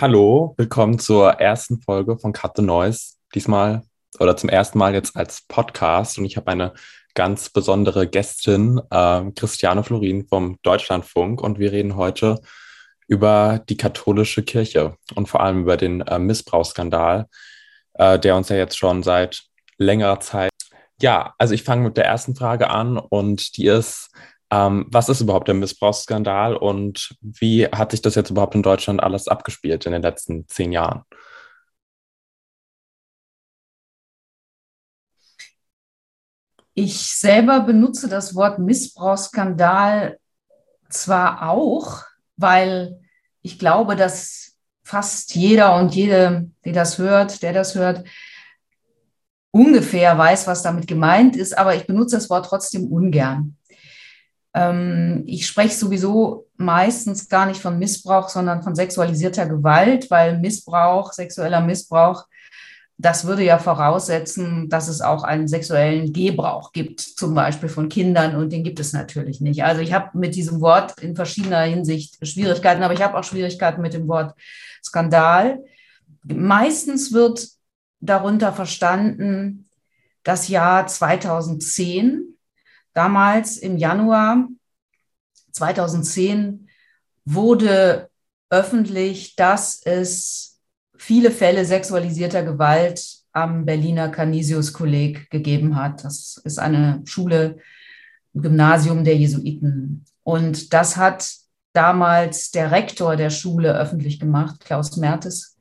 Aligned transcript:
Hallo, 0.00 0.54
willkommen 0.56 0.98
zur 0.98 1.32
ersten 1.32 1.82
Folge 1.82 2.16
von 2.16 2.32
Cut 2.32 2.52
the 2.56 2.62
Noise. 2.62 3.16
Diesmal 3.34 3.82
oder 4.18 4.34
zum 4.34 4.48
ersten 4.48 4.78
Mal 4.78 4.94
jetzt 4.94 5.14
als 5.14 5.42
Podcast 5.46 6.16
und 6.16 6.24
ich 6.24 6.38
habe 6.38 6.50
eine 6.50 6.72
ganz 7.12 7.50
besondere 7.50 8.08
Gästin, 8.08 8.80
äh, 8.90 9.30
Christiane 9.32 9.84
Florin 9.84 10.26
vom 10.26 10.56
Deutschlandfunk 10.62 11.42
und 11.42 11.58
wir 11.58 11.72
reden 11.72 11.96
heute 11.96 12.40
über 13.08 13.62
die 13.68 13.76
katholische 13.76 14.42
Kirche 14.42 14.96
und 15.16 15.28
vor 15.28 15.42
allem 15.42 15.60
über 15.60 15.76
den 15.76 16.00
äh, 16.00 16.18
Missbrauchsskandal, 16.18 17.26
äh, 17.92 18.18
der 18.18 18.36
uns 18.36 18.48
ja 18.48 18.56
jetzt 18.56 18.78
schon 18.78 19.02
seit 19.02 19.42
längerer 19.76 20.20
Zeit. 20.20 20.50
Ja, 21.02 21.34
also 21.36 21.52
ich 21.52 21.62
fange 21.62 21.82
mit 21.82 21.98
der 21.98 22.06
ersten 22.06 22.34
Frage 22.34 22.70
an 22.70 22.96
und 22.96 23.58
die 23.58 23.66
ist, 23.66 24.08
ähm, 24.50 24.86
was 24.90 25.08
ist 25.08 25.20
überhaupt 25.20 25.48
der 25.48 25.54
Missbrauchsskandal 25.54 26.56
und 26.56 27.14
wie 27.20 27.66
hat 27.66 27.92
sich 27.92 28.02
das 28.02 28.16
jetzt 28.16 28.30
überhaupt 28.30 28.54
in 28.54 28.62
Deutschland 28.62 29.02
alles 29.02 29.28
abgespielt 29.28 29.86
in 29.86 29.92
den 29.92 30.02
letzten 30.02 30.48
zehn 30.48 30.72
Jahren? 30.72 31.04
Ich 36.74 36.96
selber 37.12 37.60
benutze 37.60 38.08
das 38.08 38.34
Wort 38.34 38.58
Missbrauchsskandal 38.58 40.18
zwar 40.88 41.48
auch, 41.48 42.02
weil 42.36 43.00
ich 43.42 43.58
glaube, 43.58 43.96
dass 43.96 44.56
fast 44.82 45.34
jeder 45.34 45.76
und 45.76 45.94
jede, 45.94 46.50
die 46.64 46.72
das 46.72 46.98
hört, 46.98 47.42
der 47.42 47.52
das 47.52 47.74
hört, 47.74 48.04
ungefähr 49.52 50.16
weiß, 50.16 50.46
was 50.46 50.62
damit 50.62 50.86
gemeint 50.86 51.36
ist, 51.36 51.56
aber 51.56 51.74
ich 51.74 51.86
benutze 51.86 52.16
das 52.16 52.30
Wort 52.30 52.46
trotzdem 52.46 52.86
ungern. 52.86 53.56
Ähm, 54.54 55.22
ich 55.26 55.46
spreche 55.46 55.74
sowieso 55.74 56.46
meistens 56.56 57.28
gar 57.28 57.46
nicht 57.46 57.60
von 57.60 57.78
Missbrauch, 57.78 58.28
sondern 58.28 58.62
von 58.62 58.74
sexualisierter 58.74 59.46
Gewalt, 59.46 60.10
weil 60.10 60.38
Missbrauch, 60.38 61.12
sexueller 61.12 61.60
Missbrauch, 61.60 62.26
das 63.00 63.24
würde 63.24 63.42
ja 63.42 63.58
voraussetzen, 63.58 64.68
dass 64.68 64.88
es 64.88 65.00
auch 65.00 65.22
einen 65.22 65.48
sexuellen 65.48 66.12
Gebrauch 66.12 66.72
gibt, 66.72 67.00
zum 67.00 67.32
Beispiel 67.32 67.70
von 67.70 67.88
Kindern, 67.88 68.36
und 68.36 68.52
den 68.52 68.62
gibt 68.62 68.78
es 68.78 68.92
natürlich 68.92 69.40
nicht. 69.40 69.64
Also 69.64 69.80
ich 69.80 69.94
habe 69.94 70.18
mit 70.18 70.34
diesem 70.34 70.60
Wort 70.60 71.00
in 71.00 71.16
verschiedener 71.16 71.62
Hinsicht 71.62 72.18
Schwierigkeiten, 72.26 72.82
aber 72.82 72.92
ich 72.92 73.02
habe 73.02 73.16
auch 73.16 73.24
Schwierigkeiten 73.24 73.80
mit 73.80 73.94
dem 73.94 74.06
Wort 74.06 74.34
Skandal. 74.84 75.64
Meistens 76.24 77.12
wird 77.12 77.48
darunter 78.00 78.52
verstanden 78.52 79.66
das 80.22 80.48
Jahr 80.48 80.86
2010, 80.86 82.36
Damals 82.92 83.56
im 83.56 83.76
Januar 83.76 84.48
2010 85.52 86.68
wurde 87.24 88.08
öffentlich, 88.50 89.36
dass 89.36 89.80
es 89.84 90.60
viele 90.96 91.30
Fälle 91.30 91.64
sexualisierter 91.64 92.42
Gewalt 92.42 93.20
am 93.32 93.64
Berliner 93.64 94.08
Canisius-Kolleg 94.08 95.30
gegeben 95.30 95.76
hat. 95.76 96.04
Das 96.04 96.40
ist 96.44 96.58
eine 96.58 97.02
Schule, 97.04 97.58
ein 98.34 98.42
Gymnasium 98.42 99.04
der 99.04 99.16
Jesuiten. 99.16 100.04
Und 100.24 100.72
das 100.72 100.96
hat 100.96 101.30
damals 101.72 102.50
der 102.50 102.72
Rektor 102.72 103.16
der 103.16 103.30
Schule 103.30 103.78
öffentlich 103.78 104.18
gemacht, 104.18 104.60
Klaus 104.60 104.96
Mertes, 104.96 105.56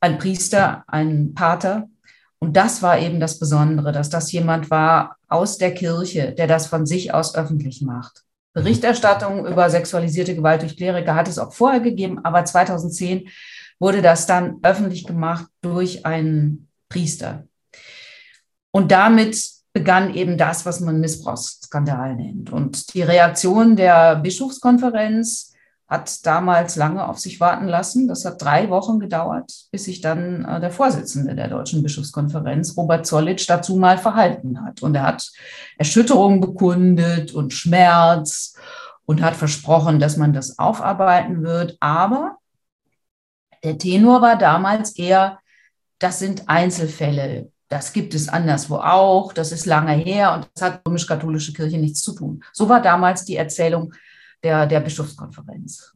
ein 0.00 0.18
Priester, 0.18 0.84
ein 0.86 1.32
Pater. 1.34 1.88
Und 2.38 2.56
das 2.56 2.82
war 2.82 2.98
eben 2.98 3.18
das 3.18 3.38
Besondere, 3.38 3.92
dass 3.92 4.10
das 4.10 4.30
jemand 4.32 4.70
war 4.70 5.15
aus 5.28 5.58
der 5.58 5.74
Kirche, 5.74 6.32
der 6.32 6.46
das 6.46 6.66
von 6.66 6.86
sich 6.86 7.12
aus 7.12 7.34
öffentlich 7.34 7.82
macht. 7.82 8.22
Berichterstattung 8.52 9.46
über 9.46 9.68
sexualisierte 9.68 10.34
Gewalt 10.34 10.62
durch 10.62 10.76
Kleriker 10.76 11.14
hat 11.14 11.28
es 11.28 11.38
auch 11.38 11.52
vorher 11.52 11.80
gegeben, 11.80 12.24
aber 12.24 12.44
2010 12.44 13.28
wurde 13.78 14.00
das 14.00 14.26
dann 14.26 14.58
öffentlich 14.62 15.06
gemacht 15.06 15.46
durch 15.60 16.06
einen 16.06 16.68
Priester. 16.88 17.46
Und 18.70 18.92
damit 18.92 19.38
begann 19.72 20.14
eben 20.14 20.38
das, 20.38 20.64
was 20.64 20.80
man 20.80 21.00
Missbrauchsskandal 21.00 22.16
nennt. 22.16 22.50
Und 22.50 22.94
die 22.94 23.02
Reaktion 23.02 23.76
der 23.76 24.16
Bischofskonferenz 24.16 25.52
hat 25.88 26.26
damals 26.26 26.74
lange 26.76 27.08
auf 27.08 27.18
sich 27.18 27.38
warten 27.38 27.66
lassen. 27.66 28.08
Das 28.08 28.24
hat 28.24 28.42
drei 28.42 28.70
Wochen 28.70 28.98
gedauert, 28.98 29.52
bis 29.70 29.84
sich 29.84 30.00
dann 30.00 30.44
äh, 30.44 30.60
der 30.60 30.70
Vorsitzende 30.72 31.34
der 31.34 31.48
Deutschen 31.48 31.82
Bischofskonferenz, 31.82 32.76
Robert 32.76 33.06
Zollitsch, 33.06 33.48
dazu 33.48 33.76
mal 33.76 33.98
verhalten 33.98 34.64
hat. 34.64 34.82
Und 34.82 34.96
er 34.96 35.04
hat 35.04 35.30
Erschütterung 35.78 36.40
bekundet 36.40 37.32
und 37.32 37.52
Schmerz 37.52 38.56
und 39.04 39.22
hat 39.22 39.36
versprochen, 39.36 40.00
dass 40.00 40.16
man 40.16 40.32
das 40.32 40.58
aufarbeiten 40.58 41.44
wird. 41.44 41.76
Aber 41.78 42.38
der 43.62 43.78
Tenor 43.78 44.22
war 44.22 44.36
damals 44.36 44.96
eher, 44.96 45.38
das 46.00 46.18
sind 46.18 46.48
Einzelfälle. 46.48 47.52
Das 47.68 47.92
gibt 47.92 48.14
es 48.14 48.28
anderswo 48.28 48.76
auch. 48.76 49.32
Das 49.32 49.52
ist 49.52 49.66
lange 49.66 49.92
her 49.92 50.34
und 50.34 50.48
das 50.54 50.62
hat 50.62 50.82
römisch-katholische 50.86 51.52
Kirche 51.52 51.78
nichts 51.78 52.02
zu 52.02 52.12
tun. 52.12 52.42
So 52.52 52.68
war 52.68 52.82
damals 52.82 53.24
die 53.24 53.36
Erzählung 53.36 53.92
der, 54.46 54.66
der 54.66 54.80
Bischofskonferenz. 54.80 55.92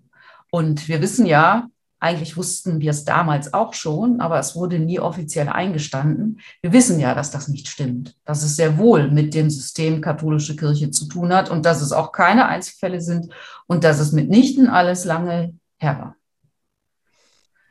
Und 0.51 0.89
wir 0.89 1.01
wissen 1.01 1.25
ja, 1.25 1.69
eigentlich 2.01 2.37
wussten 2.37 2.81
wir 2.81 2.91
es 2.91 3.05
damals 3.05 3.55
auch 3.55 3.75
schon, 3.75 4.21
aber 4.21 4.41
es 4.41 4.57
wurde 4.57 4.81
nie 4.81 4.99
offiziell 4.99 5.49
eingestanden. 5.49 6.41
Wir 6.63 6.73
wissen 6.73 6.99
ja, 6.99 7.15
dass 7.15 7.31
das 7.31 7.47
nicht 7.47 7.69
stimmt, 7.69 8.17
dass 8.25 8.43
es 8.43 8.57
sehr 8.57 8.77
wohl 8.77 9.11
mit 9.11 9.35
dem 9.35 9.51
System 9.51 10.01
katholische 10.01 10.57
Kirche 10.57 10.91
zu 10.91 11.07
tun 11.07 11.33
hat 11.33 11.49
und 11.49 11.65
dass 11.65 11.81
es 11.81 11.93
auch 11.93 12.11
keine 12.11 12.47
Einzelfälle 12.47 13.01
sind 13.01 13.33
und 13.69 13.85
dass 13.85 14.01
es 14.01 14.11
mitnichten 14.11 14.67
alles 14.67 15.05
lange 15.05 15.55
her 15.79 15.99
war. 16.01 16.17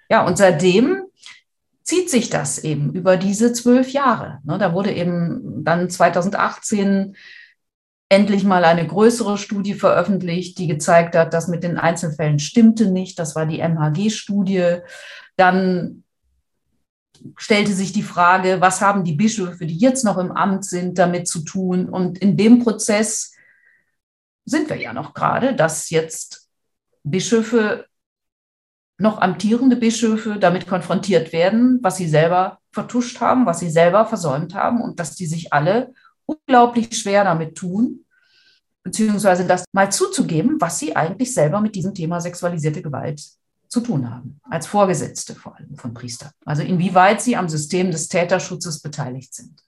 Ja, 0.09 0.25
und 0.25 0.37
seitdem 0.37 1.01
zieht 1.83 2.09
sich 2.09 2.29
das 2.29 2.59
eben 2.59 2.93
über 2.93 3.17
diese 3.17 3.51
zwölf 3.51 3.89
Jahre. 3.91 4.39
Ne, 4.43 4.57
da 4.57 4.73
wurde 4.73 4.93
eben 4.93 5.65
dann 5.65 5.89
2018 5.89 7.15
endlich 8.09 8.43
mal 8.43 8.65
eine 8.65 8.85
größere 8.85 9.37
Studie 9.37 9.75
veröffentlicht, 9.75 10.57
die 10.57 10.67
gezeigt 10.67 11.15
hat, 11.15 11.33
dass 11.33 11.47
mit 11.47 11.63
den 11.63 11.77
Einzelfällen 11.77 12.39
stimmte 12.39 12.89
nicht. 12.91 13.19
Das 13.19 13.35
war 13.35 13.45
die 13.45 13.59
MHG-Studie. 13.59 14.79
Dann 15.37 16.03
stellte 17.37 17.71
sich 17.73 17.93
die 17.93 18.03
Frage, 18.03 18.61
was 18.61 18.81
haben 18.81 19.03
die 19.03 19.13
Bischöfe, 19.13 19.67
die 19.67 19.77
jetzt 19.77 20.03
noch 20.03 20.17
im 20.17 20.31
Amt 20.31 20.65
sind, 20.65 20.97
damit 20.97 21.27
zu 21.27 21.43
tun? 21.43 21.87
Und 21.87 22.17
in 22.17 22.35
dem 22.35 22.63
Prozess 22.63 23.35
sind 24.45 24.69
wir 24.69 24.77
ja 24.77 24.91
noch 24.91 25.13
gerade, 25.13 25.55
dass 25.55 25.91
jetzt 25.91 26.49
Bischöfe, 27.03 27.85
noch 28.97 29.21
amtierende 29.21 29.75
Bischöfe 29.75 30.37
damit 30.39 30.67
konfrontiert 30.67 31.31
werden, 31.31 31.79
was 31.81 31.97
sie 31.97 32.07
selber 32.09 32.59
vertuscht 32.71 33.21
haben, 33.21 33.45
was 33.45 33.59
sie 33.59 33.69
selber 33.69 34.05
versäumt 34.05 34.55
haben 34.55 34.81
und 34.81 34.99
dass 34.99 35.15
die 35.15 35.25
sich 35.25 35.53
alle 35.53 35.93
unglaublich 36.29 36.97
schwer 36.97 37.23
damit 37.23 37.55
tun, 37.55 38.05
beziehungsweise 38.83 39.45
das 39.45 39.65
mal 39.71 39.91
zuzugeben, 39.91 40.57
was 40.59 40.79
sie 40.79 40.95
eigentlich 40.95 41.33
selber 41.33 41.61
mit 41.61 41.75
diesem 41.75 41.93
Thema 41.93 42.21
sexualisierte 42.21 42.81
Gewalt 42.81 43.21
zu 43.67 43.81
tun 43.81 44.09
haben, 44.09 44.39
als 44.49 44.65
Vorgesetzte 44.67 45.35
vor 45.35 45.55
allem 45.55 45.75
von 45.75 45.93
Priestern. 45.93 46.31
Also 46.45 46.63
inwieweit 46.63 47.21
sie 47.21 47.35
am 47.35 47.49
System 47.49 47.91
des 47.91 48.07
Täterschutzes 48.07 48.81
beteiligt 48.81 49.33
sind. 49.33 49.61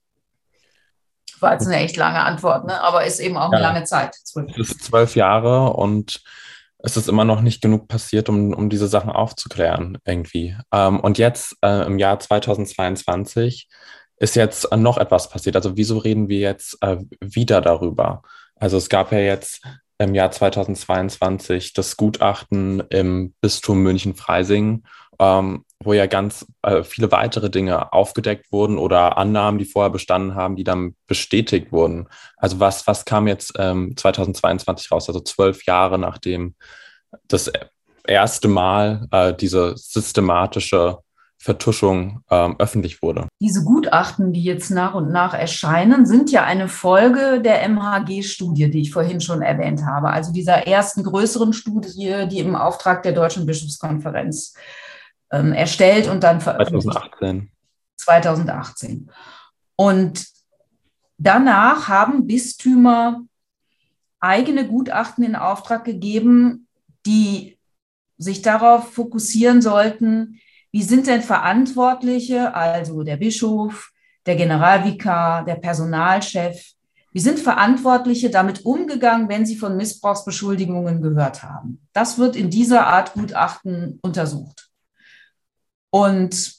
War 1.39 1.53
jetzt 1.53 1.65
eine 1.65 1.77
echt 1.77 1.97
lange 1.97 2.19
Antwort, 2.19 2.67
ne? 2.67 2.79
aber 2.81 3.05
ist 3.05 3.19
eben 3.19 3.37
auch 3.37 3.51
eine 3.51 3.61
lange 3.61 3.83
Zeit. 3.83 4.13
Zwölf. 4.23 4.51
Es 4.55 4.71
ist 4.71 4.83
zwölf 4.83 5.15
Jahre 5.15 5.73
und 5.73 6.21
es 6.77 6.97
ist 6.97 7.09
immer 7.09 7.25
noch 7.25 7.41
nicht 7.41 7.61
genug 7.61 7.87
passiert, 7.87 8.29
um, 8.29 8.53
um 8.53 8.69
diese 8.69 8.87
Sachen 8.87 9.09
aufzuklären 9.09 9.97
irgendwie. 10.05 10.55
Ähm, 10.71 10.99
und 10.99 11.17
jetzt 11.17 11.55
äh, 11.63 11.85
im 11.85 11.97
Jahr 11.97 12.19
2022 12.19 13.67
ist 14.21 14.35
jetzt 14.35 14.71
noch 14.75 14.99
etwas 14.99 15.29
passiert. 15.29 15.55
Also 15.55 15.77
wieso 15.77 15.97
reden 15.97 16.29
wir 16.29 16.39
jetzt 16.39 16.77
äh, 16.81 16.97
wieder 17.19 17.59
darüber? 17.59 18.21
Also 18.55 18.77
es 18.77 18.87
gab 18.87 19.11
ja 19.11 19.17
jetzt 19.17 19.65
im 19.97 20.13
Jahr 20.13 20.29
2022 20.29 21.73
das 21.73 21.97
Gutachten 21.97 22.83
im 22.89 23.33
Bistum 23.41 23.81
München-Freising, 23.81 24.83
ähm, 25.17 25.65
wo 25.83 25.93
ja 25.93 26.05
ganz 26.05 26.45
äh, 26.61 26.83
viele 26.83 27.11
weitere 27.11 27.49
Dinge 27.49 27.91
aufgedeckt 27.93 28.51
wurden 28.51 28.77
oder 28.77 29.17
Annahmen, 29.17 29.57
die 29.57 29.65
vorher 29.65 29.89
bestanden 29.89 30.35
haben, 30.35 30.55
die 30.55 30.63
dann 30.63 30.95
bestätigt 31.07 31.71
wurden. 31.71 32.07
Also 32.37 32.59
was, 32.59 32.85
was 32.85 33.05
kam 33.05 33.27
jetzt 33.27 33.53
ähm, 33.57 33.97
2022 33.97 34.91
raus? 34.91 35.07
Also 35.07 35.21
zwölf 35.21 35.65
Jahre 35.65 35.97
nachdem 35.97 36.53
das 37.27 37.51
erste 38.05 38.47
Mal 38.47 39.07
äh, 39.09 39.33
diese 39.33 39.75
systematische 39.77 40.99
Vertuschung 41.41 42.21
ähm, 42.29 42.55
öffentlich 42.59 43.01
wurde. 43.01 43.27
Diese 43.39 43.63
Gutachten, 43.63 44.31
die 44.31 44.43
jetzt 44.43 44.69
nach 44.69 44.93
und 44.93 45.11
nach 45.11 45.33
erscheinen, 45.33 46.05
sind 46.05 46.31
ja 46.31 46.43
eine 46.43 46.67
Folge 46.67 47.41
der 47.41 47.67
MHG-Studie, 47.67 48.69
die 48.69 48.81
ich 48.81 48.91
vorhin 48.91 49.21
schon 49.21 49.41
erwähnt 49.41 49.83
habe. 49.83 50.11
Also 50.11 50.31
dieser 50.31 50.67
ersten 50.67 51.03
größeren 51.03 51.51
Studie, 51.53 52.27
die 52.29 52.37
im 52.37 52.55
Auftrag 52.55 53.01
der 53.01 53.13
Deutschen 53.13 53.47
Bischofskonferenz 53.47 54.53
ähm, 55.31 55.51
erstellt 55.51 56.07
und 56.07 56.21
dann 56.21 56.41
veröffentlicht. 56.41 56.93
2018. 56.93 57.51
2018. 57.97 59.11
Und 59.75 60.27
danach 61.17 61.87
haben 61.87 62.27
Bistümer 62.27 63.19
eigene 64.19 64.67
Gutachten 64.67 65.23
in 65.23 65.35
Auftrag 65.35 65.85
gegeben, 65.85 66.67
die 67.07 67.57
sich 68.19 68.43
darauf 68.43 68.93
fokussieren 68.93 69.63
sollten, 69.63 70.39
wie 70.71 70.83
sind 70.83 71.07
denn 71.07 71.21
Verantwortliche, 71.21 72.53
also 72.53 73.03
der 73.03 73.17
Bischof, 73.17 73.91
der 74.25 74.35
Generalvikar, 74.35 75.43
der 75.43 75.55
Personalchef, 75.55 76.73
wie 77.13 77.19
sind 77.19 77.39
Verantwortliche 77.39 78.29
damit 78.29 78.65
umgegangen, 78.65 79.27
wenn 79.27 79.45
sie 79.45 79.57
von 79.57 79.75
Missbrauchsbeschuldigungen 79.75 81.01
gehört 81.01 81.43
haben? 81.43 81.85
Das 81.91 82.17
wird 82.17 82.37
in 82.37 82.49
dieser 82.49 82.87
Art 82.87 83.13
Gutachten 83.13 83.99
untersucht. 84.01 84.69
Und 85.89 86.55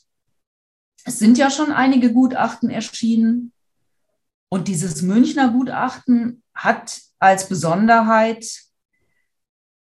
es 1.04 1.18
sind 1.18 1.38
ja 1.38 1.50
schon 1.50 1.72
einige 1.72 2.12
Gutachten 2.12 2.68
erschienen. 2.68 3.52
Und 4.50 4.68
dieses 4.68 5.00
Münchner 5.00 5.50
Gutachten 5.50 6.42
hat 6.54 7.00
als 7.18 7.48
Besonderheit, 7.48 8.46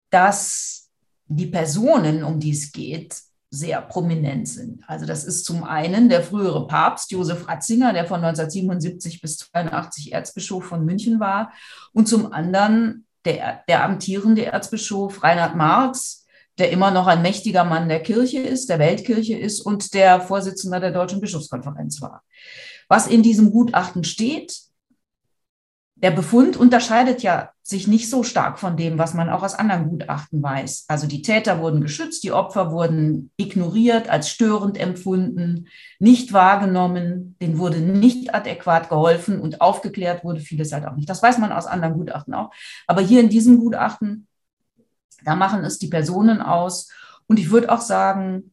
dass 0.09 0.89
die 1.27 1.45
Personen, 1.45 2.23
um 2.23 2.39
die 2.39 2.51
es 2.51 2.71
geht, 2.71 3.21
sehr 3.49 3.81
prominent 3.81 4.47
sind. 4.47 4.83
Also 4.87 5.05
das 5.05 5.23
ist 5.23 5.45
zum 5.45 5.63
einen 5.63 6.09
der 6.09 6.21
frühere 6.21 6.67
Papst 6.67 7.11
Josef 7.11 7.47
Ratzinger, 7.47 7.93
der 7.93 8.05
von 8.05 8.23
1977 8.23 9.21
bis 9.21 9.37
82 9.37 10.11
Erzbischof 10.11 10.65
von 10.65 10.83
München 10.83 11.19
war, 11.19 11.51
und 11.93 12.07
zum 12.07 12.33
anderen 12.33 13.05
der, 13.25 13.63
der 13.67 13.83
amtierende 13.83 14.45
Erzbischof 14.45 15.23
Reinhard 15.23 15.55
Marx, 15.55 16.25
der 16.57 16.71
immer 16.71 16.91
noch 16.91 17.07
ein 17.07 17.21
mächtiger 17.21 17.63
Mann 17.63 17.87
der 17.87 18.01
Kirche 18.01 18.39
ist, 18.39 18.69
der 18.69 18.79
Weltkirche 18.79 19.37
ist 19.37 19.61
und 19.61 19.93
der 19.93 20.21
Vorsitzender 20.21 20.79
der 20.79 20.91
Deutschen 20.91 21.21
Bischofskonferenz 21.21 22.01
war. 22.01 22.23
Was 22.89 23.07
in 23.07 23.21
diesem 23.21 23.51
Gutachten 23.51 24.03
steht, 24.03 24.66
der 26.03 26.11
Befund 26.11 26.57
unterscheidet 26.57 27.23
ja 27.23 27.49
sich 27.63 27.87
nicht 27.87 28.09
so 28.09 28.21
stark 28.23 28.59
von 28.59 28.77
dem, 28.77 28.99
was 28.99 29.15
man 29.15 29.29
auch 29.29 29.41
aus 29.41 29.55
anderen 29.55 29.89
Gutachten 29.89 30.43
weiß. 30.43 30.85
Also 30.87 31.07
die 31.07 31.23
Täter 31.23 31.59
wurden 31.59 31.81
geschützt, 31.81 32.23
die 32.23 32.31
Opfer 32.31 32.71
wurden 32.71 33.31
ignoriert, 33.35 34.07
als 34.07 34.29
störend 34.29 34.79
empfunden, 34.79 35.67
nicht 35.99 36.33
wahrgenommen, 36.33 37.35
denen 37.41 37.57
wurde 37.57 37.79
nicht 37.79 38.33
adäquat 38.35 38.89
geholfen 38.89 39.41
und 39.41 39.59
aufgeklärt 39.59 40.23
wurde 40.23 40.39
vieles 40.39 40.71
halt 40.71 40.85
auch 40.85 40.95
nicht. 40.95 41.09
Das 41.09 41.23
weiß 41.23 41.39
man 41.39 41.51
aus 41.51 41.65
anderen 41.65 41.95
Gutachten 41.95 42.35
auch. 42.35 42.51
Aber 42.85 43.01
hier 43.01 43.19
in 43.19 43.29
diesem 43.29 43.57
Gutachten, 43.57 44.27
da 45.25 45.35
machen 45.35 45.65
es 45.65 45.79
die 45.79 45.89
Personen 45.89 46.41
aus. 46.41 46.91
Und 47.25 47.39
ich 47.39 47.49
würde 47.49 47.71
auch 47.71 47.81
sagen, 47.81 48.51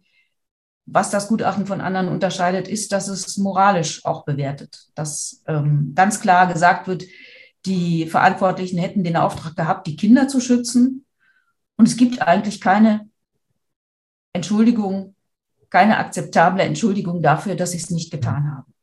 was 0.86 1.10
das 1.10 1.28
Gutachten 1.28 1.66
von 1.66 1.80
anderen 1.80 2.08
unterscheidet, 2.08 2.68
ist, 2.68 2.92
dass 2.92 3.08
es 3.08 3.36
moralisch 3.36 4.04
auch 4.04 4.24
bewertet. 4.24 4.88
Dass 4.94 5.42
ähm, 5.46 5.92
ganz 5.94 6.20
klar 6.20 6.52
gesagt 6.52 6.88
wird, 6.88 7.04
die 7.66 8.06
Verantwortlichen 8.06 8.78
hätten 8.78 9.04
den 9.04 9.16
Auftrag 9.16 9.56
gehabt, 9.56 9.86
die 9.86 9.96
Kinder 9.96 10.28
zu 10.28 10.40
schützen. 10.40 11.06
Und 11.76 11.88
es 11.88 11.96
gibt 11.96 12.20
eigentlich 12.22 12.60
keine 12.60 13.08
Entschuldigung, 14.32 15.14
keine 15.70 15.98
akzeptable 15.98 16.62
Entschuldigung 16.62 17.22
dafür, 17.22 17.54
dass 17.54 17.72
sie 17.72 17.78
es 17.78 17.90
nicht 17.90 18.10
getan 18.10 18.50
haben. 18.50 18.74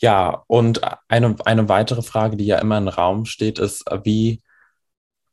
Ja, 0.00 0.44
und 0.46 0.80
eine, 1.08 1.36
eine 1.44 1.68
weitere 1.68 2.02
Frage, 2.02 2.36
die 2.36 2.46
ja 2.46 2.58
immer 2.58 2.78
im 2.78 2.88
Raum 2.88 3.24
steht, 3.24 3.58
ist, 3.58 3.84
wie, 4.04 4.42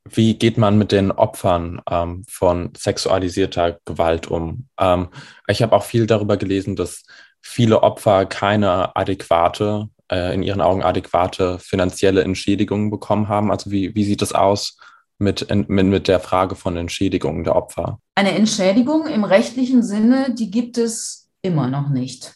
wie 0.05 0.37
geht 0.37 0.57
man 0.57 0.77
mit 0.77 0.91
den 0.91 1.11
Opfern 1.11 1.81
ähm, 1.89 2.25
von 2.27 2.73
sexualisierter 2.75 3.79
Gewalt 3.85 4.27
um? 4.27 4.67
Ähm, 4.79 5.09
ich 5.47 5.61
habe 5.61 5.75
auch 5.75 5.83
viel 5.83 6.07
darüber 6.07 6.37
gelesen, 6.37 6.75
dass 6.75 7.03
viele 7.41 7.83
Opfer 7.83 8.25
keine 8.25 8.95
adäquate 8.95 9.89
äh, 10.11 10.33
in 10.33 10.43
ihren 10.43 10.61
Augen 10.61 10.83
adäquate 10.83 11.59
finanzielle 11.59 12.23
Entschädigungen 12.23 12.89
bekommen 12.89 13.27
haben? 13.27 13.51
Also 13.51 13.71
wie, 13.71 13.95
wie 13.95 14.03
sieht 14.03 14.21
es 14.21 14.33
aus 14.33 14.77
mit, 15.17 15.49
mit, 15.49 15.87
mit 15.87 16.07
der 16.07 16.19
Frage 16.19 16.55
von 16.55 16.77
Entschädigungen 16.77 17.43
der 17.43 17.55
Opfer? 17.55 17.99
Eine 18.15 18.31
Entschädigung 18.31 19.07
im 19.07 19.23
rechtlichen 19.23 19.83
Sinne, 19.83 20.33
die 20.33 20.51
gibt 20.51 20.77
es 20.77 21.29
immer 21.41 21.67
noch 21.67 21.89
nicht. 21.89 22.35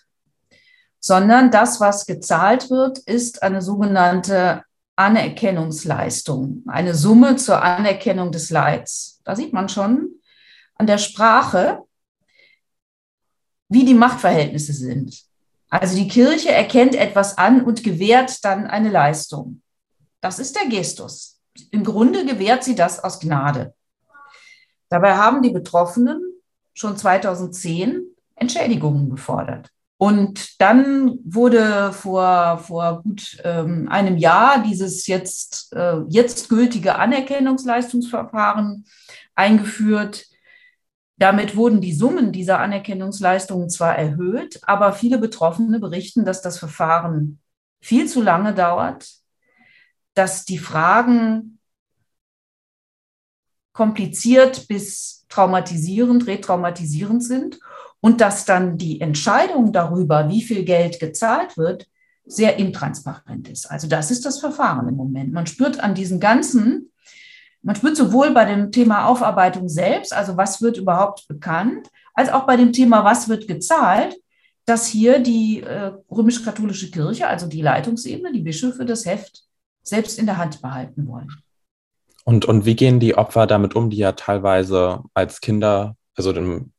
Sondern 1.00 1.50
das, 1.51 1.80
was 1.80 2.06
gezahlt 2.06 2.69
wird, 2.69 3.00
ist 3.00 3.44
eine 3.44 3.62
sogenannte 3.62 4.63
Anerkennungsleistung, 4.95 6.63
eine 6.68 6.94
Summe 6.94 7.38
zur 7.38 7.63
Anerkennung 7.63 8.33
des 8.33 8.50
Leids. 8.50 9.22
Da 9.24 9.33
sieht 9.33 9.54
man 9.54 9.69
schon 9.69 10.10
an 10.75 10.88
der 10.88 10.98
Sprache, 10.98 11.83
wie 13.69 13.86
die 13.86 13.94
Machtverhältnisse 13.94 14.74
sind. 14.74 15.29
Also 15.69 15.95
die 15.95 16.07
Kirche 16.07 16.51
erkennt 16.51 16.95
etwas 16.95 17.38
an 17.38 17.62
und 17.62 17.83
gewährt 17.83 18.44
dann 18.44 18.68
eine 18.68 18.89
Leistung. 18.89 19.62
Das 20.21 20.39
ist 20.39 20.56
der 20.56 20.68
Gestus. 20.68 21.39
Im 21.71 21.83
Grunde 21.83 22.25
gewährt 22.25 22.63
sie 22.63 22.75
das 22.75 23.04
aus 23.04 23.19
Gnade. 23.19 23.74
Dabei 24.89 25.16
haben 25.16 25.42
die 25.42 25.51
Betroffenen 25.51 26.21
schon 26.74 26.98
2010 26.98 28.04
Entschädigungen 28.36 29.10
gefordert. 29.10 29.69
Und 29.98 30.62
dann 30.62 31.19
wurde 31.25 31.92
vor, 31.92 32.57
vor 32.60 33.04
gut 33.04 33.38
ähm, 33.44 33.89
einem 33.89 34.18
Jahr 34.18 34.63
dieses 34.63 35.06
jetzt, 35.07 35.74
äh, 35.74 35.98
jetzt 36.07 36.48
gültige 36.48 36.95
Anerkennungsleistungsverfahren 36.95 38.86
eingeführt, 39.36 40.29
damit 41.19 41.57
wurden 41.57 41.81
die 41.81 41.94
Summen 41.94 42.31
dieser 42.31 42.60
Anerkennungsleistungen 42.60 43.69
zwar 43.69 43.98
erhöht, 43.98 44.62
aber 44.63 44.94
viele 44.94 45.18
Betroffene 45.18 45.80
berichten, 45.80 46.24
dass 46.24 46.42
das 46.42 46.57
Verfahren 46.57 47.39
viel 47.81 48.07
zu 48.07 48.21
lange 48.21 48.54
dauert, 48.54 49.10
dass 50.13 50.45
die 50.45 50.57
Fragen 50.57 51.60
kompliziert 53.74 54.68
bis 54.69 55.25
traumatisierend, 55.27 56.25
retraumatisierend 56.25 57.24
sind 57.24 57.60
und 58.00 58.22
dass 58.22 58.45
dann 58.45 58.77
die 58.77 59.01
Entscheidung 59.01 59.74
darüber, 59.74 60.30
wie 60.30 60.42
viel 60.42 60.63
Geld 60.63 61.00
gezahlt 61.01 61.57
wird, 61.57 61.88
sehr 62.25 62.57
intransparent 62.57 63.50
ist. 63.50 63.69
Also 63.69 63.88
das 63.88 64.10
ist 64.10 64.25
das 64.25 64.39
Verfahren 64.39 64.88
im 64.88 64.95
Moment. 64.95 65.33
Man 65.33 65.48
spürt 65.48 65.81
an 65.81 65.95
diesen 65.95 66.19
ganzen 66.19 66.92
man 67.62 67.76
spürt 67.76 67.98
sowohl 67.98 68.32
bei 68.32 68.46
dem 68.46 68.72
Thema 68.72 69.08
Aufarbeitung 69.08 69.68
selbst, 69.68 70.14
also 70.14 70.38
was 70.38 70.62
wird 70.62 70.78
überhaupt 70.78 71.28
bekannt, 71.28 71.90
als 72.14 72.30
auch 72.30 72.46
bei 72.46 72.56
dem 72.56 72.74
Thema, 72.74 73.04
was 73.04 73.30
wird 73.30 73.48
gezahlt, 73.48 74.16
dass 74.66 74.88
hier 74.88 75.20
die 75.20 75.62
äh, 75.62 75.92
römisch-katholische 76.12 76.92
Kirche, 76.92 77.28
also 77.28 77.48
die 77.48 77.62
Leitungsebene, 77.62 78.32
die 78.32 78.42
Bischöfe, 78.42 78.86
das 78.86 79.06
Heft 79.06 79.44
selbst 79.84 80.20
in 80.20 80.26
der 80.26 80.38
Hand 80.38 80.62
behalten 80.62 81.08
wollen. 81.08 81.30
Und, 82.24 82.46
und 82.46 82.66
wie 82.66 82.76
gehen 82.76 83.00
die 83.00 83.16
Opfer 83.16 83.48
damit 83.48 83.75
um, 83.75 83.89
die 83.89 83.98
ja 83.98 84.12
teilweise 84.12 85.01
als 85.13 85.42
Kinder, 85.42 85.96
also 86.16 86.32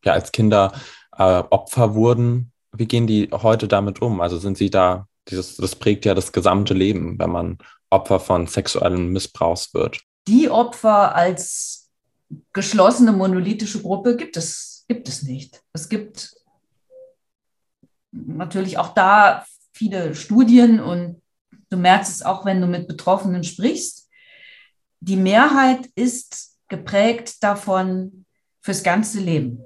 ja, 0.05 0.13
als 0.13 0.31
Kinder 0.31 0.73
äh, 1.17 1.43
Opfer 1.51 1.95
wurden? 1.95 2.53
Wie 2.73 2.87
gehen 2.87 3.09
die 3.09 3.29
heute 3.33 3.67
damit 3.67 4.01
um? 4.01 4.21
Also 4.21 4.39
sind 4.39 4.57
sie 4.57 4.71
da, 4.71 5.09
dieses, 5.29 5.57
das 5.57 5.75
prägt 5.75 6.05
ja 6.05 6.15
das 6.15 6.31
gesamte 6.31 6.75
Leben, 6.75 7.19
wenn 7.19 7.31
man 7.31 7.59
Opfer 7.91 8.21
von 8.21 8.47
sexuellem 8.47 9.13
Missbrauchs 9.13 9.75
wird 9.75 10.01
die 10.29 10.49
Opfer 10.51 11.15
als 11.15 11.91
geschlossene 12.53 13.13
monolithische 13.13 13.83
Gruppe 13.83 14.17
gibt 14.17 14.37
es, 14.37 14.85
gibt 14.89 15.09
es 15.09 15.23
nicht. 15.23 15.63
Es 15.73 15.89
gibt 15.89 16.35
natürlich 18.13 18.79
auch 18.79 18.95
da 18.95 19.45
viele 19.73 20.15
Studien 20.15 20.81
und 20.81 21.23
du 21.71 21.77
merkst 21.77 22.13
es 22.13 22.23
auch, 22.23 22.45
wenn 22.45 22.61
du 22.61 22.67
mit 22.67 22.89
Betroffenen 22.89 23.45
sprichst. 23.45 24.09
Die 25.01 25.17
Mehrheit 25.17 25.87
ist 25.95 26.57
geprägt 26.69 27.43
davon 27.43 28.25
fürs 28.61 28.83
ganze 28.83 29.21
Leben. 29.21 29.65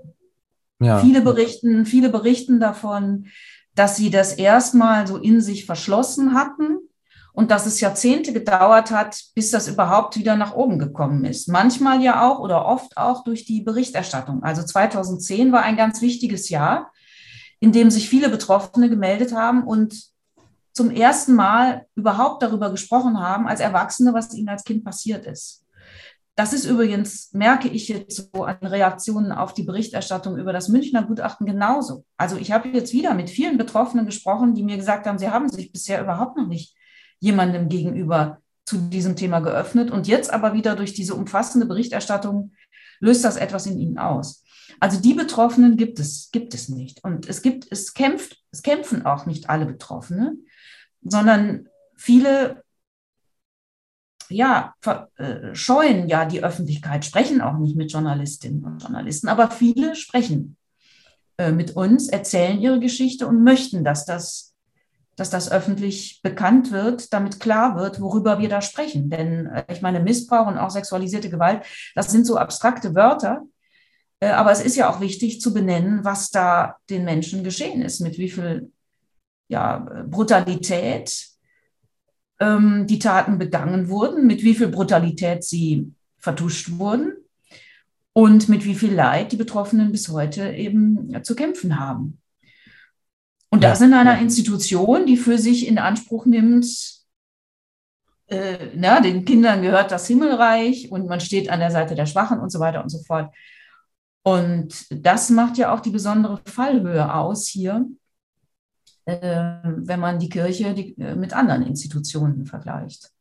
Ja. 0.80 1.00
Viele 1.00 1.22
berichten, 1.22 1.86
viele 1.86 2.10
berichten 2.10 2.60
davon, 2.60 3.28
dass 3.74 3.96
sie 3.96 4.10
das 4.10 4.34
erstmal 4.34 5.06
so 5.06 5.16
in 5.16 5.40
sich 5.40 5.66
verschlossen 5.66 6.34
hatten 6.34 6.78
und 7.34 7.50
dass 7.50 7.66
es 7.66 7.80
Jahrzehnte 7.80 8.32
gedauert 8.32 8.92
hat, 8.92 9.20
bis 9.34 9.50
das 9.50 9.66
überhaupt 9.66 10.16
wieder 10.16 10.36
nach 10.36 10.54
oben 10.54 10.78
gekommen 10.78 11.24
ist. 11.24 11.48
Manchmal 11.48 12.00
ja 12.00 12.30
auch 12.30 12.38
oder 12.38 12.64
oft 12.64 12.96
auch 12.96 13.24
durch 13.24 13.44
die 13.44 13.60
Berichterstattung. 13.60 14.44
Also 14.44 14.62
2010 14.62 15.50
war 15.50 15.62
ein 15.62 15.76
ganz 15.76 16.00
wichtiges 16.00 16.48
Jahr, 16.48 16.92
in 17.58 17.72
dem 17.72 17.90
sich 17.90 18.08
viele 18.08 18.28
Betroffene 18.28 18.88
gemeldet 18.88 19.34
haben 19.34 19.64
und 19.64 20.00
zum 20.72 20.92
ersten 20.92 21.34
Mal 21.34 21.86
überhaupt 21.96 22.40
darüber 22.40 22.70
gesprochen 22.70 23.18
haben, 23.18 23.48
als 23.48 23.60
Erwachsene, 23.60 24.14
was 24.14 24.32
ihnen 24.32 24.48
als 24.48 24.62
Kind 24.62 24.84
passiert 24.84 25.26
ist. 25.26 25.64
Das 26.36 26.52
ist 26.52 26.64
übrigens, 26.64 27.30
merke 27.32 27.68
ich 27.68 27.88
jetzt 27.88 28.30
so 28.32 28.44
an 28.44 28.58
Reaktionen 28.62 29.32
auf 29.32 29.54
die 29.54 29.62
Berichterstattung 29.64 30.36
über 30.36 30.52
das 30.52 30.68
Münchner 30.68 31.02
Gutachten 31.02 31.46
genauso. 31.46 32.04
Also 32.16 32.36
ich 32.36 32.52
habe 32.52 32.68
jetzt 32.68 32.92
wieder 32.92 33.14
mit 33.14 33.28
vielen 33.28 33.58
Betroffenen 33.58 34.06
gesprochen, 34.06 34.54
die 34.54 34.62
mir 34.62 34.76
gesagt 34.76 35.06
haben, 35.06 35.18
sie 35.18 35.30
haben 35.30 35.48
sich 35.48 35.72
bisher 35.72 36.00
überhaupt 36.00 36.36
noch 36.36 36.46
nicht 36.46 36.76
jemandem 37.24 37.68
gegenüber 37.68 38.38
zu 38.66 38.76
diesem 38.76 39.16
Thema 39.16 39.40
geöffnet. 39.40 39.90
Und 39.90 40.06
jetzt 40.06 40.32
aber 40.32 40.52
wieder 40.52 40.76
durch 40.76 40.92
diese 40.92 41.14
umfassende 41.14 41.66
Berichterstattung 41.66 42.52
löst 43.00 43.24
das 43.24 43.36
etwas 43.36 43.66
in 43.66 43.78
ihnen 43.78 43.98
aus. 43.98 44.44
Also 44.80 45.00
die 45.00 45.14
Betroffenen 45.14 45.76
gibt 45.76 45.98
es, 45.98 46.30
gibt 46.32 46.54
es 46.54 46.68
nicht. 46.68 47.02
Und 47.02 47.28
es 47.28 47.42
gibt, 47.42 47.66
es 47.70 47.94
kämpft, 47.94 48.42
es 48.50 48.62
kämpfen 48.62 49.06
auch 49.06 49.26
nicht 49.26 49.48
alle 49.48 49.66
Betroffene, 49.66 50.34
sondern 51.02 51.68
viele 51.96 52.62
ja, 54.28 54.74
äh, 55.16 55.54
scheuen 55.54 56.08
ja 56.08 56.24
die 56.24 56.42
Öffentlichkeit, 56.42 57.04
sprechen 57.04 57.40
auch 57.40 57.58
nicht 57.58 57.76
mit 57.76 57.92
Journalistinnen 57.92 58.64
und 58.64 58.82
Journalisten, 58.82 59.28
aber 59.28 59.50
viele 59.50 59.94
sprechen 59.94 60.56
äh, 61.36 61.52
mit 61.52 61.76
uns, 61.76 62.08
erzählen 62.08 62.60
ihre 62.60 62.80
Geschichte 62.80 63.26
und 63.26 63.44
möchten, 63.44 63.84
dass 63.84 64.06
das, 64.06 64.53
dass 65.16 65.30
das 65.30 65.50
öffentlich 65.50 66.20
bekannt 66.22 66.72
wird, 66.72 67.12
damit 67.12 67.40
klar 67.40 67.76
wird, 67.76 68.00
worüber 68.00 68.38
wir 68.38 68.48
da 68.48 68.60
sprechen. 68.60 69.10
Denn 69.10 69.46
äh, 69.46 69.64
ich 69.72 69.82
meine, 69.82 70.00
Missbrauch 70.00 70.46
und 70.46 70.58
auch 70.58 70.70
sexualisierte 70.70 71.30
Gewalt, 71.30 71.64
das 71.94 72.10
sind 72.10 72.26
so 72.26 72.36
abstrakte 72.36 72.94
Wörter, 72.94 73.42
äh, 74.20 74.28
aber 74.28 74.52
es 74.52 74.60
ist 74.60 74.76
ja 74.76 74.90
auch 74.90 75.00
wichtig 75.00 75.40
zu 75.40 75.52
benennen, 75.52 76.04
was 76.04 76.30
da 76.30 76.76
den 76.90 77.04
Menschen 77.04 77.44
geschehen 77.44 77.82
ist, 77.82 78.00
mit 78.00 78.18
wie 78.18 78.30
viel 78.30 78.72
ja, 79.48 80.04
Brutalität 80.08 81.28
ähm, 82.40 82.86
die 82.86 82.98
Taten 82.98 83.38
begangen 83.38 83.88
wurden, 83.88 84.26
mit 84.26 84.42
wie 84.42 84.54
viel 84.54 84.68
Brutalität 84.68 85.44
sie 85.44 85.92
vertuscht 86.18 86.78
wurden 86.78 87.12
und 88.12 88.48
mit 88.48 88.64
wie 88.64 88.74
viel 88.74 88.94
Leid 88.94 89.32
die 89.32 89.36
Betroffenen 89.36 89.92
bis 89.92 90.08
heute 90.08 90.50
eben 90.50 91.22
zu 91.22 91.34
kämpfen 91.34 91.78
haben. 91.78 92.20
Und 93.54 93.62
das 93.62 93.80
in 93.80 93.94
einer 93.94 94.18
Institution, 94.18 95.06
die 95.06 95.16
für 95.16 95.38
sich 95.38 95.68
in 95.68 95.78
Anspruch 95.78 96.26
nimmt, 96.26 96.66
äh, 98.26 98.70
na, 98.74 99.00
den 99.00 99.24
Kindern 99.24 99.62
gehört 99.62 99.92
das 99.92 100.08
Himmelreich 100.08 100.90
und 100.90 101.06
man 101.06 101.20
steht 101.20 101.48
an 101.50 101.60
der 101.60 101.70
Seite 101.70 101.94
der 101.94 102.06
Schwachen 102.06 102.40
und 102.40 102.50
so 102.50 102.58
weiter 102.58 102.82
und 102.82 102.88
so 102.88 102.98
fort. 103.04 103.32
Und 104.24 104.86
das 104.90 105.30
macht 105.30 105.56
ja 105.56 105.72
auch 105.72 105.78
die 105.78 105.90
besondere 105.90 106.40
Fallhöhe 106.44 107.14
aus 107.14 107.46
hier, 107.46 107.86
äh, 109.04 109.20
wenn 109.62 110.00
man 110.00 110.18
die 110.18 110.30
Kirche 110.30 110.74
die, 110.74 110.98
äh, 110.98 111.14
mit 111.14 111.32
anderen 111.32 111.62
Institutionen 111.62 112.46
vergleicht. 112.46 113.12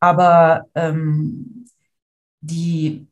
Aber 0.00 0.64
ähm, 0.74 1.66
die, 2.40 3.06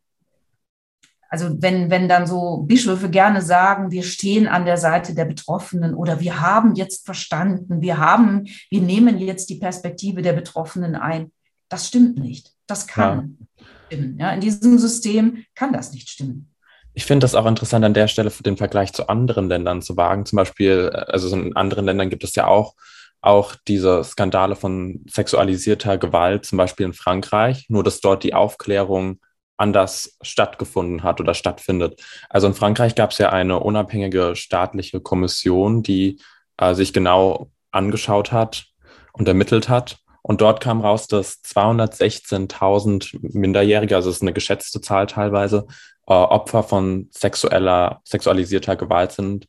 also 1.30 1.62
wenn, 1.62 1.90
wenn 1.90 2.08
dann 2.08 2.26
so 2.26 2.64
Bischöfe 2.66 3.08
gerne 3.08 3.40
sagen, 3.40 3.92
wir 3.92 4.02
stehen 4.02 4.48
an 4.48 4.64
der 4.64 4.76
Seite 4.76 5.14
der 5.14 5.24
Betroffenen 5.24 5.94
oder 5.94 6.18
wir 6.18 6.40
haben 6.40 6.74
jetzt 6.74 7.06
verstanden, 7.06 7.80
wir 7.80 7.98
haben, 7.98 8.48
wir 8.68 8.80
nehmen 8.80 9.16
jetzt 9.18 9.48
die 9.48 9.54
Perspektive 9.54 10.22
der 10.22 10.32
Betroffenen 10.32 10.96
ein, 10.96 11.30
das 11.68 11.86
stimmt 11.86 12.18
nicht. 12.18 12.50
Das 12.66 12.88
kann 12.88 13.38
ja. 13.58 13.64
stimmen. 13.86 14.18
Ja, 14.18 14.32
in 14.32 14.40
diesem 14.40 14.76
System 14.78 15.44
kann 15.54 15.72
das 15.72 15.92
nicht 15.92 16.10
stimmen. 16.10 16.52
Ich 16.94 17.06
finde 17.06 17.22
das 17.24 17.36
auch 17.36 17.46
interessant 17.46 17.84
an 17.84 17.94
der 17.94 18.08
Stelle 18.08 18.30
für 18.30 18.42
den 18.42 18.56
Vergleich 18.56 18.92
zu 18.92 19.08
anderen 19.08 19.48
Ländern 19.48 19.82
zu 19.82 19.96
wagen. 19.96 20.26
Zum 20.26 20.36
Beispiel, 20.36 20.90
äh, 20.92 20.96
also 20.96 21.34
in 21.36 21.54
anderen 21.54 21.84
Ländern 21.84 22.10
gibt 22.10 22.24
es 22.24 22.34
ja 22.34 22.48
auch, 22.48 22.74
auch 23.20 23.54
diese 23.68 24.02
Skandale 24.02 24.56
von 24.56 25.04
sexualisierter 25.08 25.96
Gewalt, 25.96 26.44
zum 26.44 26.58
Beispiel 26.58 26.86
in 26.86 26.94
Frankreich, 26.94 27.66
nur 27.68 27.84
dass 27.84 28.00
dort 28.00 28.24
die 28.24 28.34
Aufklärung 28.34 29.20
anders 29.60 30.16
stattgefunden 30.22 31.02
hat 31.02 31.20
oder 31.20 31.34
stattfindet. 31.34 32.00
Also 32.28 32.46
in 32.46 32.54
Frankreich 32.54 32.94
gab 32.94 33.10
es 33.10 33.18
ja 33.18 33.30
eine 33.30 33.60
unabhängige 33.60 34.34
staatliche 34.34 35.00
Kommission, 35.00 35.82
die 35.82 36.20
äh, 36.56 36.74
sich 36.74 36.92
genau 36.92 37.50
angeschaut 37.70 38.32
hat 38.32 38.66
und 39.12 39.28
ermittelt 39.28 39.68
hat. 39.68 39.98
Und 40.22 40.40
dort 40.40 40.60
kam 40.60 40.80
raus, 40.80 41.06
dass 41.06 41.42
216.000 41.44 43.18
Minderjährige, 43.20 43.96
also 43.96 44.10
das 44.10 44.16
ist 44.16 44.22
eine 44.22 44.32
geschätzte 44.32 44.80
Zahl 44.80 45.06
teilweise, 45.06 45.66
äh, 46.06 46.12
Opfer 46.12 46.62
von 46.62 47.08
sexueller, 47.10 48.00
sexualisierter 48.04 48.76
Gewalt 48.76 49.12
sind, 49.12 49.46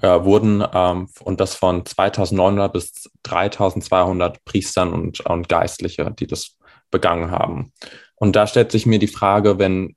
äh, 0.00 0.24
wurden 0.24 0.64
ähm, 0.72 1.08
und 1.22 1.40
das 1.40 1.54
von 1.54 1.84
2900 1.86 2.72
bis 2.72 3.10
3200 3.22 4.44
Priestern 4.44 4.92
und, 4.92 5.20
und 5.20 5.48
Geistliche, 5.48 6.12
die 6.12 6.26
das 6.26 6.56
begangen 6.94 7.32
haben. 7.32 7.72
Und 8.14 8.36
da 8.36 8.46
stellt 8.46 8.70
sich 8.70 8.86
mir 8.86 9.00
die 9.00 9.08
Frage, 9.08 9.58
wenn, 9.58 9.96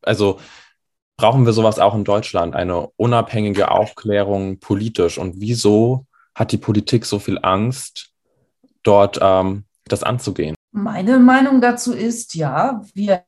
also 0.00 0.38
brauchen 1.16 1.44
wir 1.44 1.52
sowas 1.52 1.80
auch 1.80 1.94
in 1.94 2.04
Deutschland, 2.04 2.54
eine 2.54 2.86
unabhängige 2.96 3.70
Aufklärung 3.72 4.60
politisch? 4.60 5.18
Und 5.18 5.40
wieso 5.40 6.06
hat 6.36 6.52
die 6.52 6.56
Politik 6.56 7.04
so 7.04 7.18
viel 7.18 7.38
Angst, 7.42 8.12
dort 8.84 9.18
ähm, 9.20 9.64
das 9.86 10.04
anzugehen? 10.04 10.54
Meine 10.70 11.18
Meinung 11.18 11.60
dazu 11.60 11.92
ist, 11.92 12.36
ja, 12.36 12.80
wir 12.94 13.24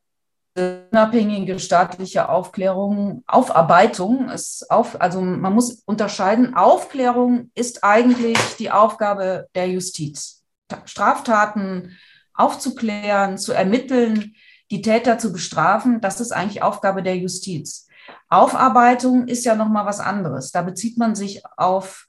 unabhängige 0.56 1.58
staatliche 1.58 2.28
Aufklärung, 2.28 3.24
Aufarbeitung 3.26 4.28
ist 4.30 4.70
auf, 4.70 5.00
also 5.00 5.20
man 5.20 5.52
muss 5.52 5.82
unterscheiden, 5.84 6.54
Aufklärung 6.54 7.50
ist 7.56 7.82
eigentlich 7.82 8.38
die 8.60 8.70
Aufgabe 8.70 9.48
der 9.56 9.68
Justiz. 9.68 10.44
Straftaten 10.84 11.96
aufzuklären, 12.34 13.38
zu 13.38 13.52
ermitteln, 13.52 14.34
die 14.70 14.82
Täter 14.82 15.18
zu 15.18 15.32
bestrafen, 15.32 16.00
das 16.00 16.20
ist 16.20 16.32
eigentlich 16.32 16.62
Aufgabe 16.62 17.02
der 17.02 17.16
Justiz. 17.16 17.86
Aufarbeitung 18.28 19.28
ist 19.28 19.44
ja 19.44 19.54
noch 19.54 19.68
mal 19.68 19.86
was 19.86 20.00
anderes. 20.00 20.50
Da 20.50 20.62
bezieht 20.62 20.98
man 20.98 21.14
sich 21.14 21.42
auf 21.56 22.06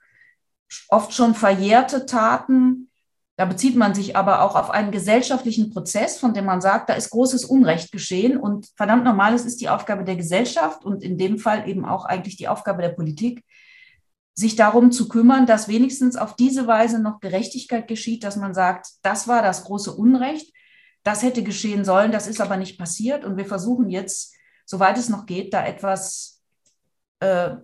oft 0.90 1.14
schon 1.14 1.36
verjährte 1.36 2.06
Taten, 2.06 2.90
da 3.38 3.44
bezieht 3.46 3.76
man 3.76 3.94
sich 3.94 4.16
aber 4.16 4.42
auch 4.42 4.56
auf 4.56 4.72
einen 4.72 4.92
gesellschaftlichen 4.92 5.70
Prozess, 5.70 6.18
von 6.18 6.34
dem 6.34 6.46
man 6.46 6.62
sagt, 6.62 6.90
da 6.90 6.94
ist 6.94 7.10
großes 7.10 7.44
Unrecht 7.44 7.92
geschehen 7.92 8.38
und 8.38 8.70
verdammt 8.76 9.04
normal, 9.04 9.34
es 9.34 9.44
ist 9.44 9.60
die 9.60 9.68
Aufgabe 9.68 10.06
der 10.06 10.16
Gesellschaft 10.16 10.86
und 10.86 11.04
in 11.04 11.18
dem 11.18 11.38
Fall 11.38 11.68
eben 11.68 11.86
auch 11.86 12.06
eigentlich 12.06 12.38
die 12.38 12.48
Aufgabe 12.48 12.82
der 12.82 12.90
Politik, 12.90 13.44
sich 14.36 14.56
darum 14.56 14.92
zu 14.92 15.08
kümmern, 15.08 15.46
dass 15.46 15.68
wenigstens 15.68 16.18
auf 16.18 16.36
diese 16.36 16.68
Weise 16.68 17.00
noch 17.00 17.22
Gerechtigkeit 17.22 17.88
geschieht, 17.88 18.24
dass 18.24 18.36
man 18.36 18.54
sagt, 18.54 18.88
das 19.02 19.28
war 19.28 19.42
das 19.42 19.64
große 19.64 19.94
Unrecht, 19.94 20.54
das 21.04 21.24
hätte 21.24 21.42
geschehen 21.42 21.86
sollen, 21.86 22.12
das 22.12 22.28
ist 22.28 22.42
aber 22.42 22.58
nicht 22.58 22.78
passiert 22.78 23.24
und 23.24 23.38
wir 23.38 23.46
versuchen 23.46 23.90
jetzt, 23.90 24.34
soweit 24.66 24.98
es 24.98 25.10
noch 25.10 25.26
geht, 25.26 25.54
da 25.54 25.66
etwas 25.66 26.42
äh, 27.22 27.56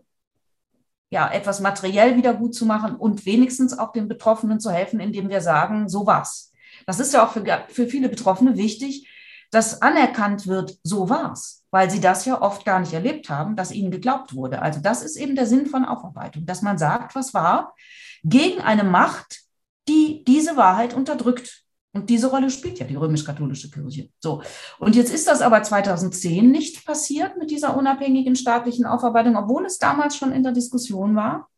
ja, 1.12 1.30
etwas 1.30 1.60
materiell 1.60 2.16
wieder 2.16 2.34
gut 2.34 2.56
zu 2.56 2.66
machen 2.66 2.96
und 2.96 3.26
wenigstens 3.26 3.78
auch 3.78 3.92
den 3.92 4.08
Betroffenen 4.08 4.62
zu 4.62 4.72
helfen, 4.72 5.02
indem 5.02 5.28
wir 5.30 5.42
sagen, 5.42 5.90
so 5.90 6.08
war's. 6.08 6.54
Das 6.86 7.02
ist 7.02 7.14
ja 7.14 7.26
auch 7.26 7.34
für, 7.34 7.44
für 7.68 7.88
viele 7.88 8.08
Betroffene 8.08 8.56
wichtig, 8.56 9.10
dass 9.52 9.82
anerkannt 9.82 10.48
wird, 10.48 10.78
so 10.84 11.10
war's, 11.10 11.66
weil 11.72 11.92
sie 11.92 12.00
das 12.00 12.26
ja 12.26 12.42
oft 12.42 12.66
gar 12.66 12.80
nicht 12.80 12.94
erlebt 12.94 13.30
haben, 13.30 13.56
dass 13.56 13.72
ihnen 13.72 13.92
geglaubt 13.92 14.34
wurde. 14.34 14.62
Also 14.62 14.80
das 14.80 15.04
ist 15.04 15.18
eben 15.18 15.36
der 15.36 15.46
Sinn 15.46 15.68
von 15.68 15.86
Aufarbeitung, 15.86 16.46
dass 16.46 16.62
man 16.62 16.78
sagt, 16.78 17.16
was 17.16 17.34
war, 17.34 17.76
gegen 18.24 18.62
eine 18.62 18.86
Macht, 18.86 19.42
die 19.88 20.24
diese 20.24 20.56
Wahrheit 20.56 20.94
unterdrückt. 20.94 21.64
Und 21.94 22.10
diese 22.10 22.28
Rolle 22.28 22.50
spielt 22.50 22.80
ja 22.80 22.86
die 22.86 22.96
römisch-katholische 22.96 23.70
Kirche. 23.70 24.10
So. 24.22 24.42
Und 24.80 24.96
jetzt 24.96 25.14
ist 25.14 25.28
das 25.28 25.42
aber 25.42 25.62
2010 25.62 26.50
nicht 26.50 26.86
passiert 26.86 27.38
mit 27.38 27.52
dieser 27.52 27.76
unabhängigen 27.76 28.38
staatlichen 28.38 28.86
Aufarbeitung, 28.86 29.36
obwohl 29.36 29.66
es 29.66 29.78
damals 29.78 30.16
schon 30.16 30.32
in 30.32 30.44
der 30.44 30.54
Diskussion 30.54 31.18
war. 31.18 31.50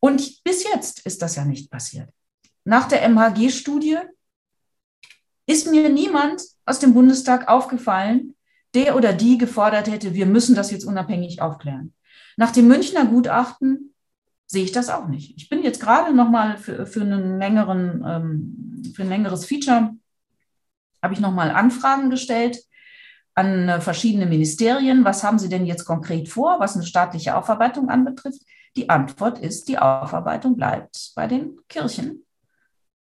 Und 0.00 0.44
bis 0.44 0.64
jetzt 0.64 1.06
ist 1.06 1.22
das 1.22 1.36
ja 1.36 1.46
nicht 1.46 1.70
passiert. 1.70 2.10
Nach 2.64 2.86
der 2.86 3.08
MHG-Studie 3.08 3.98
ist 5.46 5.70
mir 5.70 5.88
niemand 5.88 6.42
aus 6.68 6.78
dem 6.78 6.94
Bundestag 6.94 7.48
aufgefallen, 7.48 8.34
der 8.74 8.96
oder 8.96 9.12
die 9.12 9.38
gefordert 9.38 9.88
hätte, 9.88 10.14
wir 10.14 10.26
müssen 10.26 10.54
das 10.54 10.70
jetzt 10.70 10.84
unabhängig 10.84 11.40
aufklären. 11.40 11.94
Nach 12.36 12.50
dem 12.50 12.68
Münchner 12.68 13.06
Gutachten 13.06 13.94
sehe 14.46 14.64
ich 14.64 14.72
das 14.72 14.90
auch 14.90 15.08
nicht. 15.08 15.36
Ich 15.36 15.48
bin 15.48 15.62
jetzt 15.62 15.80
gerade 15.80 16.14
noch 16.14 16.30
mal 16.30 16.56
für, 16.56 16.86
für, 16.86 17.02
einen 17.02 17.38
längeren, 17.38 18.04
ähm, 18.06 18.92
für 18.94 19.02
ein 19.02 19.08
längeres 19.08 19.44
Feature, 19.44 19.94
habe 21.02 21.14
ich 21.14 21.20
noch 21.20 21.32
mal 21.32 21.50
Anfragen 21.50 22.10
gestellt 22.10 22.58
an 23.34 23.68
äh, 23.68 23.80
verschiedene 23.80 24.26
Ministerien. 24.26 25.04
Was 25.04 25.22
haben 25.22 25.38
Sie 25.38 25.48
denn 25.48 25.66
jetzt 25.66 25.84
konkret 25.84 26.28
vor, 26.28 26.60
was 26.60 26.74
eine 26.74 26.86
staatliche 26.86 27.36
Aufarbeitung 27.36 27.88
anbetrifft? 27.88 28.42
Die 28.76 28.90
Antwort 28.90 29.38
ist, 29.38 29.68
die 29.68 29.78
Aufarbeitung 29.78 30.56
bleibt 30.56 31.12
bei 31.14 31.26
den 31.26 31.58
Kirchen. 31.68 32.24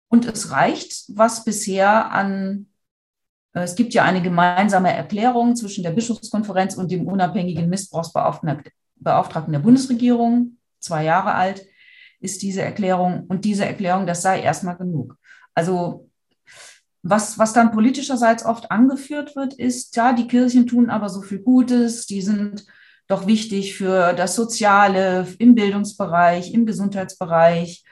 Und 0.08 0.26
es 0.26 0.52
reicht, 0.52 1.06
was 1.10 1.44
bisher 1.44 2.12
an, 2.12 2.68
es 3.62 3.76
gibt 3.76 3.94
ja 3.94 4.04
eine 4.04 4.22
gemeinsame 4.22 4.94
Erklärung 4.94 5.56
zwischen 5.56 5.84
der 5.84 5.92
Bischofskonferenz 5.92 6.76
und 6.76 6.92
dem 6.92 7.08
unabhängigen 7.08 7.70
Missbrauchsbeauftragten 7.70 9.52
der 9.52 9.60
Bundesregierung 9.60 10.58
zwei 10.80 11.04
Jahre 11.04 11.34
alt 11.34 11.66
ist 12.20 12.42
diese 12.42 12.62
Erklärung. 12.62 13.26
Und 13.28 13.46
diese 13.46 13.66
Erklärung, 13.66 14.06
das 14.06 14.22
sei 14.22 14.42
erstmal 14.42 14.78
genug. 14.78 15.18
Also 15.54 16.10
was, 17.02 17.38
was 17.38 17.54
dann 17.54 17.72
politischerseits 17.72 18.46
oft 18.46 18.72
angeführt 18.72 19.36
wird, 19.36 19.54
ist, 19.54 19.96
ja, 19.96 20.14
die 20.14 20.28
Kirchen 20.28 20.66
tun 20.66 20.90
aber 20.90 21.08
so 21.08 21.22
viel 21.22 21.40
Gutes, 21.40 22.08
die 22.08 22.22
sind 22.22 22.66
doch 23.08 23.28
wichtig 23.28 23.78
für 23.78 24.14
das 24.14 24.36
Soziale, 24.36 25.28
im 25.38 25.54
Bildungsbereich, 25.54 26.52
im 26.54 26.66
Gesundheitsbereich. 26.66 27.84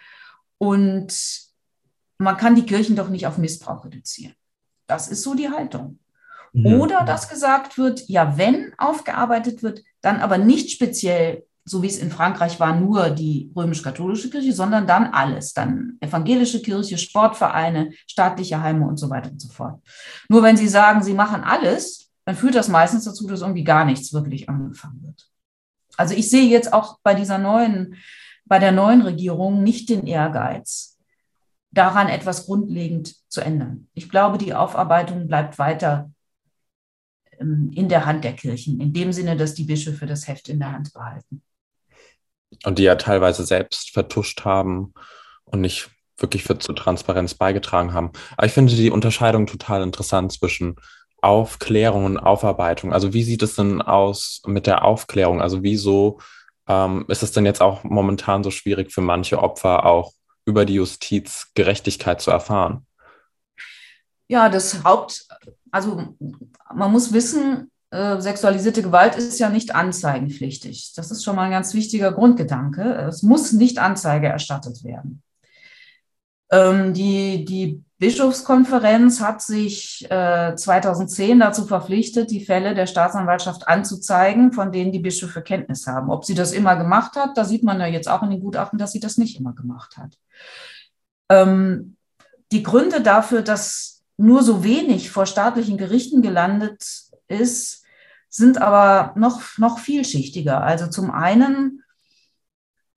Und 0.57 1.13
man 2.17 2.37
kann 2.37 2.55
die 2.55 2.65
Kirchen 2.65 2.95
doch 2.95 3.09
nicht 3.09 3.27
auf 3.27 3.37
Missbrauch 3.37 3.85
reduzieren. 3.85 4.33
Das 4.93 5.07
ist 5.07 5.23
so 5.23 5.33
die 5.33 5.49
Haltung. 5.49 5.97
Ja. 6.53 6.77
Oder 6.77 7.03
dass 7.03 7.27
gesagt 7.27 7.79
wird, 7.79 8.07
ja, 8.07 8.37
wenn 8.37 8.73
aufgearbeitet 8.77 9.63
wird, 9.63 9.81
dann 10.01 10.21
aber 10.21 10.37
nicht 10.37 10.69
speziell 10.69 11.45
so 11.65 11.81
wie 11.81 11.87
es 11.87 11.97
in 11.97 12.11
Frankreich 12.11 12.59
war, 12.59 12.75
nur 12.75 13.09
die 13.09 13.51
römisch-katholische 13.55 14.29
Kirche, 14.29 14.53
sondern 14.53 14.85
dann 14.85 15.07
alles, 15.07 15.53
dann 15.53 15.97
evangelische 15.99 16.61
Kirche, 16.61 16.97
Sportvereine, 16.99 17.91
staatliche 18.05 18.61
Heime 18.61 18.85
und 18.85 18.97
so 18.97 19.09
weiter 19.09 19.31
und 19.31 19.41
so 19.41 19.47
fort. 19.47 19.81
Nur 20.29 20.43
wenn 20.43 20.57
Sie 20.57 20.67
sagen, 20.67 21.01
Sie 21.01 21.13
machen 21.13 21.41
alles, 21.41 22.11
dann 22.25 22.35
führt 22.35 22.53
das 22.53 22.67
meistens 22.67 23.05
dazu, 23.05 23.25
dass 23.25 23.41
irgendwie 23.41 23.63
gar 23.63 23.85
nichts 23.85 24.13
wirklich 24.13 24.47
angefangen 24.47 25.01
wird. 25.01 25.27
Also 25.97 26.13
ich 26.13 26.29
sehe 26.29 26.49
jetzt 26.49 26.71
auch 26.71 26.99
bei 27.01 27.15
dieser 27.15 27.39
neuen, 27.39 27.95
bei 28.45 28.59
der 28.59 28.73
neuen 28.73 29.01
Regierung 29.01 29.63
nicht 29.63 29.89
den 29.89 30.05
Ehrgeiz, 30.05 30.92
daran 31.73 32.07
etwas 32.07 32.45
grundlegend 32.45 33.15
zu 33.29 33.41
ändern. 33.41 33.87
Ich 33.93 34.09
glaube, 34.09 34.37
die 34.37 34.53
Aufarbeitung 34.53 35.27
bleibt 35.27 35.57
weiter 35.57 36.11
ähm, 37.39 37.71
in 37.73 37.89
der 37.89 38.05
Hand 38.05 38.23
der 38.23 38.33
Kirchen, 38.33 38.79
in 38.79 38.93
dem 38.93 39.11
Sinne, 39.11 39.35
dass 39.35 39.53
die 39.53 39.63
Bischöfe 39.63 40.05
das 40.05 40.27
Heft 40.27 40.49
in 40.49 40.59
der 40.59 40.71
Hand 40.71 40.93
behalten. 40.93 41.41
Und 42.63 42.77
die 42.77 42.83
ja 42.83 42.95
teilweise 42.95 43.43
selbst 43.45 43.91
vertuscht 43.91 44.45
haben 44.45 44.93
und 45.45 45.61
nicht 45.61 45.89
wirklich 46.17 46.43
für 46.43 46.59
zur 46.59 46.75
Transparenz 46.75 47.33
beigetragen 47.33 47.93
haben. 47.93 48.11
Aber 48.37 48.45
ich 48.45 48.53
finde 48.53 48.75
die 48.75 48.91
Unterscheidung 48.91 49.47
total 49.47 49.81
interessant 49.81 50.31
zwischen 50.31 50.75
Aufklärung 51.21 52.05
und 52.05 52.17
Aufarbeitung. 52.19 52.93
Also 52.93 53.13
wie 53.13 53.23
sieht 53.23 53.41
es 53.41 53.55
denn 53.55 53.81
aus 53.81 54.41
mit 54.45 54.67
der 54.67 54.85
Aufklärung? 54.85 55.41
Also 55.41 55.63
wieso 55.63 56.19
ähm, 56.67 57.05
ist 57.07 57.23
es 57.23 57.31
denn 57.31 57.45
jetzt 57.45 57.61
auch 57.61 57.83
momentan 57.83 58.43
so 58.43 58.51
schwierig 58.51 58.93
für 58.93 59.01
manche 59.01 59.41
Opfer 59.41 59.85
auch 59.85 60.13
über 60.45 60.65
die 60.65 60.75
Justiz 60.75 61.51
Gerechtigkeit 61.53 62.21
zu 62.21 62.31
erfahren? 62.31 62.85
Ja, 64.27 64.49
das 64.49 64.83
Haupt, 64.83 65.27
also 65.71 66.15
man 66.73 66.91
muss 66.91 67.13
wissen, 67.13 67.71
äh, 67.91 68.19
sexualisierte 68.19 68.81
Gewalt 68.81 69.15
ist 69.15 69.39
ja 69.39 69.49
nicht 69.49 69.75
anzeigenpflichtig. 69.75 70.93
Das 70.95 71.11
ist 71.11 71.23
schon 71.23 71.35
mal 71.35 71.43
ein 71.43 71.51
ganz 71.51 71.73
wichtiger 71.73 72.11
Grundgedanke. 72.11 72.81
Es 73.07 73.21
muss 73.21 73.51
nicht 73.51 73.77
Anzeige 73.77 74.27
erstattet 74.27 74.83
werden. 74.83 75.21
Ähm, 76.53 76.93
die, 76.93 77.45
die 77.45 77.83
Bischofskonferenz 77.97 79.21
hat 79.21 79.41
sich 79.41 80.05
äh, 80.11 80.55
2010 80.55 81.39
dazu 81.39 81.65
verpflichtet, 81.65 82.29
die 82.29 82.45
Fälle 82.45 82.75
der 82.75 82.85
Staatsanwaltschaft 82.85 83.67
anzuzeigen, 83.67 84.51
von 84.53 84.71
denen 84.71 84.91
die 84.91 84.99
Bischöfe 84.99 85.41
Kenntnis 85.41 85.87
haben. 85.87 86.11
Ob 86.11 86.25
sie 86.25 86.35
das 86.35 86.51
immer 86.51 86.75
gemacht 86.75 87.15
hat, 87.15 87.37
da 87.37 87.43
sieht 87.43 87.63
man 87.63 87.79
ja 87.79 87.87
jetzt 87.87 88.07
auch 88.07 88.21
in 88.21 88.29
den 88.29 88.39
Gutachten, 88.39 88.77
dass 88.77 88.91
sie 88.91 88.99
das 88.99 89.17
nicht 89.17 89.39
immer 89.39 89.53
gemacht 89.53 89.97
hat. 89.97 90.19
Ähm, 91.29 91.97
die 92.51 92.61
Gründe 92.61 93.01
dafür, 93.01 93.41
dass 93.41 94.03
nur 94.17 94.43
so 94.43 94.63
wenig 94.63 95.09
vor 95.09 95.25
staatlichen 95.25 95.77
Gerichten 95.79 96.21
gelandet 96.21 96.83
ist, 97.27 97.83
sind 98.29 98.61
aber 98.61 99.17
noch, 99.17 99.57
noch 99.57 99.79
vielschichtiger. 99.79 100.61
Also 100.61 100.87
zum 100.87 101.09
einen 101.09 101.82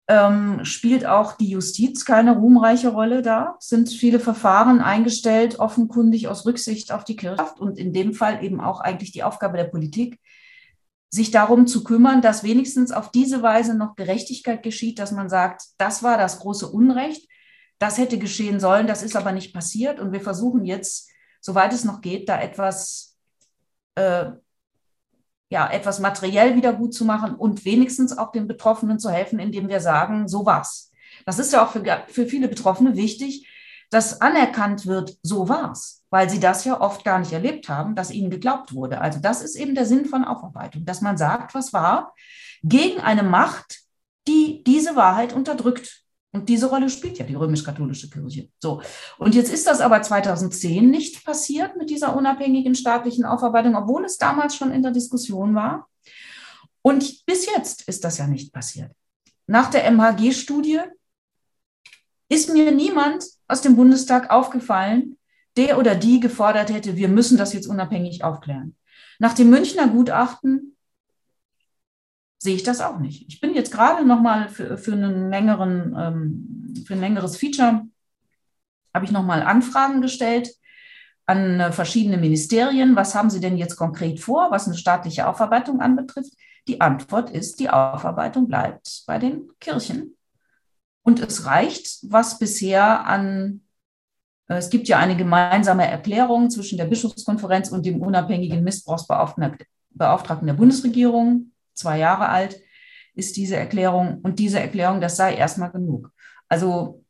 ähm, 0.07 0.65
spielt 0.65 1.05
auch 1.05 1.33
die 1.33 1.49
Justiz 1.49 2.03
keine 2.03 2.35
ruhmreiche 2.35 2.89
Rolle 2.89 3.21
da, 3.21 3.55
sind 3.59 3.89
viele 3.89 4.19
Verfahren 4.19 4.81
eingestellt, 4.81 5.59
offenkundig 5.59 6.27
aus 6.27 6.45
Rücksicht 6.45 6.91
auf 6.91 7.03
die 7.03 7.15
Kirche 7.15 7.45
und 7.59 7.77
in 7.77 7.93
dem 7.93 8.13
Fall 8.13 8.43
eben 8.43 8.59
auch 8.59 8.81
eigentlich 8.81 9.11
die 9.11 9.23
Aufgabe 9.23 9.57
der 9.57 9.65
Politik, 9.65 10.19
sich 11.09 11.31
darum 11.31 11.67
zu 11.67 11.83
kümmern, 11.83 12.21
dass 12.21 12.43
wenigstens 12.43 12.91
auf 12.91 13.11
diese 13.11 13.43
Weise 13.43 13.77
noch 13.77 13.95
Gerechtigkeit 13.95 14.63
geschieht, 14.63 14.99
dass 14.99 15.11
man 15.11 15.29
sagt, 15.29 15.61
das 15.77 16.01
war 16.01 16.17
das 16.17 16.39
große 16.39 16.67
Unrecht, 16.67 17.29
das 17.77 17.97
hätte 17.97 18.17
geschehen 18.17 18.59
sollen, 18.59 18.87
das 18.87 19.03
ist 19.03 19.15
aber 19.15 19.31
nicht 19.31 19.53
passiert. 19.53 19.99
Und 19.99 20.11
wir 20.11 20.21
versuchen 20.21 20.65
jetzt, 20.65 21.11
soweit 21.39 21.71
es 21.71 21.83
noch 21.83 22.01
geht, 22.01 22.29
da 22.29 22.41
etwas, 22.41 23.15
äh, 23.95 24.31
ja, 25.53 25.69
etwas 25.69 25.99
materiell 25.99 26.55
wieder 26.55 26.73
gut 26.73 26.95
zu 26.95 27.05
machen 27.05 27.35
und 27.35 27.63
wenigstens 27.63 28.17
auch 28.17 28.31
den 28.31 28.47
Betroffenen 28.47 28.97
zu 28.97 29.11
helfen, 29.11 29.37
indem 29.37 29.69
wir 29.69 29.81
sagen, 29.81 30.27
so 30.27 30.47
war's. 30.47 30.91
Das 31.27 31.37
ist 31.37 31.53
ja 31.53 31.63
auch 31.63 31.69
für, 31.69 31.83
für 32.07 32.25
viele 32.25 32.47
Betroffene 32.47 32.95
wichtig, 32.95 33.47
dass 33.91 34.19
anerkannt 34.19 34.87
wird, 34.87 35.15
so 35.21 35.47
war's, 35.49 36.03
weil 36.09 36.27
sie 36.27 36.39
das 36.39 36.65
ja 36.65 36.81
oft 36.81 37.05
gar 37.05 37.19
nicht 37.19 37.33
erlebt 37.33 37.69
haben, 37.69 37.93
dass 37.93 38.09
ihnen 38.09 38.31
geglaubt 38.31 38.73
wurde. 38.73 38.99
Also 38.99 39.19
das 39.19 39.43
ist 39.43 39.55
eben 39.55 39.75
der 39.75 39.85
Sinn 39.85 40.05
von 40.05 40.25
Aufarbeitung, 40.25 40.85
dass 40.85 41.01
man 41.01 41.17
sagt, 41.17 41.53
was 41.53 41.71
war, 41.71 42.15
gegen 42.63 42.99
eine 42.99 43.21
Macht, 43.21 43.81
die 44.27 44.63
diese 44.63 44.95
Wahrheit 44.95 45.33
unterdrückt. 45.33 46.02
Und 46.33 46.49
diese 46.49 46.65
Rolle 46.65 46.89
spielt 46.89 47.19
ja 47.19 47.25
die 47.25 47.35
römisch-katholische 47.35 48.09
Kirche. 48.09 48.49
So. 48.59 48.81
Und 49.19 49.35
jetzt 49.35 49.53
ist 49.53 49.67
das 49.67 49.81
aber 49.81 50.01
2010 50.01 50.89
nicht 50.89 51.23
passiert 51.23 51.77
mit 51.77 51.91
dieser 51.91 52.15
unabhängigen 52.15 52.73
staatlichen 52.73 53.23
Aufarbeitung, 53.23 53.75
obwohl 53.75 54.03
es 54.03 54.17
damals 54.17 54.55
schon 54.55 54.71
in 54.71 54.81
der 54.81 54.91
Diskussion 54.91 55.53
war. 55.53 55.87
Und 56.81 57.25
bis 57.27 57.45
jetzt 57.45 57.87
ist 57.87 58.03
das 58.03 58.17
ja 58.17 58.25
nicht 58.25 58.51
passiert. 58.51 58.91
Nach 59.45 59.69
der 59.69 59.85
MHG-Studie 59.91 60.81
ist 62.29 62.51
mir 62.51 62.71
niemand 62.71 63.25
aus 63.47 63.61
dem 63.61 63.75
Bundestag 63.75 64.31
aufgefallen, 64.31 65.17
der 65.55 65.77
oder 65.77 65.93
die 65.93 66.19
gefordert 66.19 66.73
hätte, 66.73 66.95
wir 66.95 67.09
müssen 67.09 67.37
das 67.37 67.53
jetzt 67.53 67.67
unabhängig 67.67 68.23
aufklären. 68.23 68.75
Nach 69.19 69.33
dem 69.33 69.51
Münchner 69.51 69.87
Gutachten 69.87 70.72
sehe 72.43 72.55
ich 72.55 72.63
das 72.63 72.81
auch 72.81 72.99
nicht. 72.99 73.25
Ich 73.29 73.39
bin 73.39 73.55
jetzt 73.55 73.71
gerade 73.71 74.05
noch 74.05 74.19
mal 74.19 74.49
für, 74.49 74.77
für, 74.77 74.91
einen 74.91 75.29
längeren, 75.29 75.95
ähm, 75.97 76.83
für 76.85 76.93
ein 76.93 76.99
längeres 76.99 77.37
Feature, 77.37 77.83
habe 78.93 79.05
ich 79.05 79.11
noch 79.11 79.23
mal 79.23 79.41
Anfragen 79.41 80.01
gestellt 80.01 80.49
an 81.25 81.61
äh, 81.61 81.71
verschiedene 81.71 82.17
Ministerien. 82.17 82.97
Was 82.97 83.15
haben 83.15 83.29
Sie 83.29 83.39
denn 83.39 83.57
jetzt 83.57 83.77
konkret 83.77 84.19
vor, 84.19 84.51
was 84.51 84.67
eine 84.67 84.75
staatliche 84.75 85.25
Aufarbeitung 85.27 85.79
anbetrifft? 85.79 86.33
Die 86.67 86.81
Antwort 86.81 87.29
ist, 87.29 87.61
die 87.61 87.69
Aufarbeitung 87.69 88.47
bleibt 88.47 89.03
bei 89.07 89.19
den 89.19 89.49
Kirchen. 89.61 90.17
Und 91.01 91.21
es 91.21 91.45
reicht, 91.45 91.99
was 92.03 92.39
bisher 92.39 93.05
an, 93.05 93.61
äh, 94.49 94.55
es 94.55 94.69
gibt 94.69 94.89
ja 94.89 94.97
eine 94.97 95.15
gemeinsame 95.15 95.87
Erklärung 95.87 96.49
zwischen 96.49 96.77
der 96.77 96.85
Bischofskonferenz 96.85 97.69
und 97.69 97.85
dem 97.85 98.01
unabhängigen 98.01 98.65
Missbrauchsbeauftragten 98.65 100.47
der 100.47 100.53
Bundesregierung, 100.53 101.52
zwei 101.73 101.97
Jahre 101.99 102.29
alt, 102.29 102.59
ist 103.15 103.37
diese 103.37 103.55
Erklärung. 103.55 104.19
Und 104.21 104.39
diese 104.39 104.59
Erklärung, 104.59 105.01
das 105.01 105.17
sei 105.17 105.35
erstmal 105.35 105.71
genug. 105.71 106.11
Also 106.49 107.03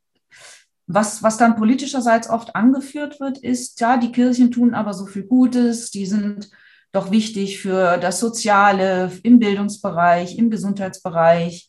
was, 0.86 1.24
was 1.24 1.38
dann 1.38 1.56
politischerseits 1.56 2.30
oft 2.30 2.56
angeführt 2.56 3.20
wird, 3.20 3.38
ist, 3.38 3.80
ja, 3.80 3.98
die 3.98 4.12
Kirchen 4.12 4.52
tun 4.52 4.74
aber 4.74 4.94
so 4.94 5.06
viel 5.06 5.24
Gutes, 5.24 5.92
die 5.92 6.06
sind 6.06 6.50
doch 6.92 7.10
wichtig 7.10 7.60
für 7.60 7.98
das 7.98 8.20
Soziale, 8.20 9.12
im 9.24 9.40
Bildungsbereich, 9.40 10.38
im 10.38 10.50
Gesundheitsbereich. 10.50 11.68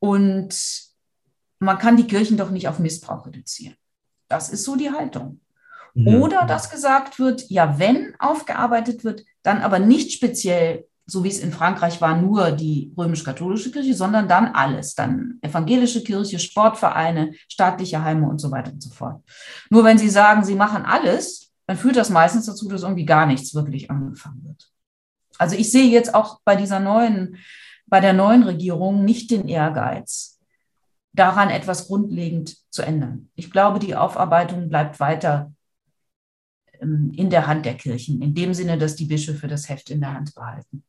Und 0.00 0.82
man 1.60 1.78
kann 1.78 1.96
die 1.96 2.06
Kirchen 2.06 2.36
doch 2.36 2.50
nicht 2.50 2.68
auf 2.68 2.78
Missbrauch 2.78 3.26
reduzieren. 3.26 3.76
Das 4.28 4.48
ist 4.50 4.64
so 4.64 4.76
die 4.76 4.90
Haltung. 4.90 5.40
Ja. 5.94 6.18
Oder 6.18 6.44
dass 6.46 6.70
gesagt 6.70 7.18
wird, 7.18 7.48
ja, 7.50 7.78
wenn 7.78 8.14
aufgearbeitet 8.18 9.04
wird, 9.04 9.24
dann 9.42 9.62
aber 9.62 9.78
nicht 9.78 10.12
speziell 10.12 10.86
so 11.10 11.24
wie 11.24 11.28
es 11.28 11.40
in 11.40 11.52
Frankreich 11.52 12.02
war, 12.02 12.20
nur 12.20 12.50
die 12.52 12.92
römisch-katholische 12.96 13.70
Kirche, 13.70 13.94
sondern 13.94 14.28
dann 14.28 14.48
alles, 14.48 14.94
dann 14.94 15.38
evangelische 15.40 16.04
Kirche, 16.04 16.38
Sportvereine, 16.38 17.32
staatliche 17.48 18.04
Heime 18.04 18.28
und 18.28 18.38
so 18.38 18.50
weiter 18.50 18.72
und 18.72 18.82
so 18.82 18.90
fort. 18.90 19.22
Nur 19.70 19.84
wenn 19.84 19.96
Sie 19.96 20.10
sagen, 20.10 20.44
Sie 20.44 20.54
machen 20.54 20.84
alles, 20.84 21.50
dann 21.66 21.78
führt 21.78 21.96
das 21.96 22.10
meistens 22.10 22.44
dazu, 22.44 22.68
dass 22.68 22.82
irgendwie 22.82 23.06
gar 23.06 23.24
nichts 23.24 23.54
wirklich 23.54 23.90
angefangen 23.90 24.44
wird. 24.44 24.70
Also 25.38 25.56
ich 25.56 25.72
sehe 25.72 25.88
jetzt 25.88 26.14
auch 26.14 26.40
bei 26.44 26.56
dieser 26.56 26.78
neuen, 26.78 27.38
bei 27.86 28.00
der 28.00 28.12
neuen 28.12 28.42
Regierung 28.42 29.06
nicht 29.06 29.30
den 29.30 29.48
Ehrgeiz, 29.48 30.38
daran 31.14 31.48
etwas 31.48 31.86
grundlegend 31.86 32.54
zu 32.70 32.82
ändern. 32.82 33.30
Ich 33.34 33.50
glaube, 33.50 33.78
die 33.78 33.96
Aufarbeitung 33.96 34.68
bleibt 34.68 35.00
weiter 35.00 35.54
ähm, 36.82 37.12
in 37.16 37.30
der 37.30 37.46
Hand 37.46 37.64
der 37.64 37.74
Kirchen, 37.74 38.20
in 38.20 38.34
dem 38.34 38.52
Sinne, 38.52 38.76
dass 38.76 38.94
die 38.94 39.06
Bischöfe 39.06 39.48
das 39.48 39.70
Heft 39.70 39.88
in 39.88 40.00
der 40.00 40.12
Hand 40.12 40.34
behalten 40.34 40.84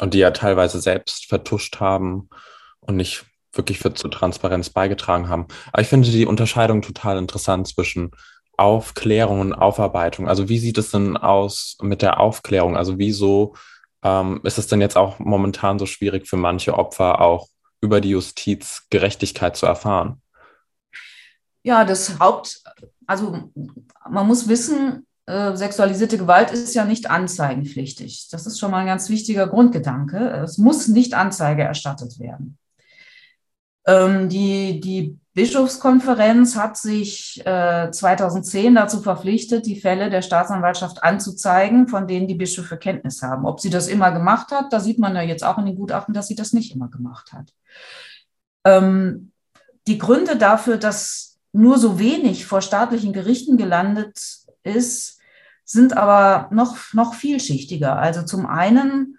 und 0.00 0.14
die 0.14 0.18
ja 0.18 0.30
teilweise 0.30 0.80
selbst 0.80 1.26
vertuscht 1.28 1.80
haben 1.80 2.28
und 2.80 2.96
nicht 2.96 3.24
wirklich 3.52 3.78
für 3.78 3.92
zur 3.94 4.10
Transparenz 4.10 4.70
beigetragen 4.70 5.28
haben. 5.28 5.46
Aber 5.72 5.82
ich 5.82 5.88
finde 5.88 6.10
die 6.10 6.26
Unterscheidung 6.26 6.82
total 6.82 7.18
interessant 7.18 7.68
zwischen 7.68 8.12
Aufklärung 8.56 9.40
und 9.40 9.52
Aufarbeitung. 9.52 10.28
Also 10.28 10.48
wie 10.48 10.58
sieht 10.58 10.78
es 10.78 10.90
denn 10.90 11.16
aus 11.16 11.76
mit 11.82 12.02
der 12.02 12.20
Aufklärung? 12.20 12.76
Also 12.76 12.98
wieso 12.98 13.54
ähm, 14.02 14.40
ist 14.44 14.58
es 14.58 14.66
denn 14.66 14.80
jetzt 14.80 14.96
auch 14.96 15.18
momentan 15.18 15.78
so 15.78 15.86
schwierig 15.86 16.28
für 16.28 16.36
manche 16.36 16.74
Opfer 16.74 17.20
auch 17.20 17.48
über 17.80 18.00
die 18.00 18.10
Justiz 18.10 18.86
Gerechtigkeit 18.90 19.56
zu 19.56 19.66
erfahren? 19.66 20.22
Ja, 21.64 21.84
das 21.84 22.18
Haupt, 22.18 22.62
also 23.06 23.50
man 24.08 24.26
muss 24.26 24.48
wissen, 24.48 25.06
äh, 25.32 25.56
sexualisierte 25.56 26.18
Gewalt 26.18 26.50
ist 26.50 26.74
ja 26.74 26.84
nicht 26.84 27.10
anzeigenpflichtig. 27.10 28.28
Das 28.30 28.46
ist 28.46 28.58
schon 28.58 28.70
mal 28.70 28.78
ein 28.78 28.86
ganz 28.86 29.08
wichtiger 29.08 29.46
Grundgedanke. 29.46 30.18
Es 30.44 30.58
muss 30.58 30.88
nicht 30.88 31.14
Anzeige 31.14 31.62
erstattet 31.62 32.18
werden. 32.18 32.58
Ähm, 33.86 34.28
die, 34.28 34.80
die 34.80 35.18
Bischofskonferenz 35.34 36.56
hat 36.56 36.76
sich 36.76 37.40
äh, 37.46 37.90
2010 37.90 38.74
dazu 38.74 39.00
verpflichtet, 39.00 39.64
die 39.66 39.80
Fälle 39.80 40.10
der 40.10 40.22
Staatsanwaltschaft 40.22 41.02
anzuzeigen, 41.02 41.88
von 41.88 42.06
denen 42.06 42.28
die 42.28 42.34
Bischöfe 42.34 42.76
Kenntnis 42.76 43.22
haben. 43.22 43.46
Ob 43.46 43.60
sie 43.60 43.70
das 43.70 43.88
immer 43.88 44.12
gemacht 44.12 44.52
hat, 44.52 44.72
da 44.72 44.78
sieht 44.78 44.98
man 44.98 45.16
ja 45.16 45.22
jetzt 45.22 45.44
auch 45.44 45.58
in 45.58 45.66
den 45.66 45.76
Gutachten, 45.76 46.14
dass 46.14 46.28
sie 46.28 46.36
das 46.36 46.52
nicht 46.52 46.74
immer 46.74 46.88
gemacht 46.88 47.32
hat. 47.32 47.52
Ähm, 48.64 49.32
die 49.86 49.98
Gründe 49.98 50.36
dafür, 50.36 50.76
dass 50.76 51.38
nur 51.52 51.78
so 51.78 51.98
wenig 51.98 52.46
vor 52.46 52.60
staatlichen 52.60 53.12
Gerichten 53.12 53.56
gelandet 53.56 54.20
ist, 54.62 55.18
sind 55.72 55.96
aber 55.96 56.54
noch, 56.54 56.92
noch 56.92 57.14
vielschichtiger. 57.14 57.98
Also 57.98 58.22
zum 58.22 58.46
einen 58.46 59.18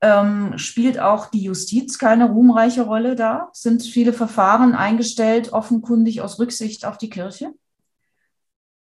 ähm, 0.00 0.58
spielt 0.58 0.98
auch 0.98 1.26
die 1.26 1.44
Justiz 1.44 1.98
keine 1.98 2.30
ruhmreiche 2.30 2.82
Rolle 2.82 3.14
da? 3.14 3.48
Sind 3.52 3.82
viele 3.82 4.12
Verfahren 4.12 4.74
eingestellt, 4.74 5.52
offenkundig 5.52 6.20
aus 6.20 6.38
Rücksicht 6.38 6.84
auf 6.84 6.98
die 6.98 7.10
Kirche? 7.10 7.52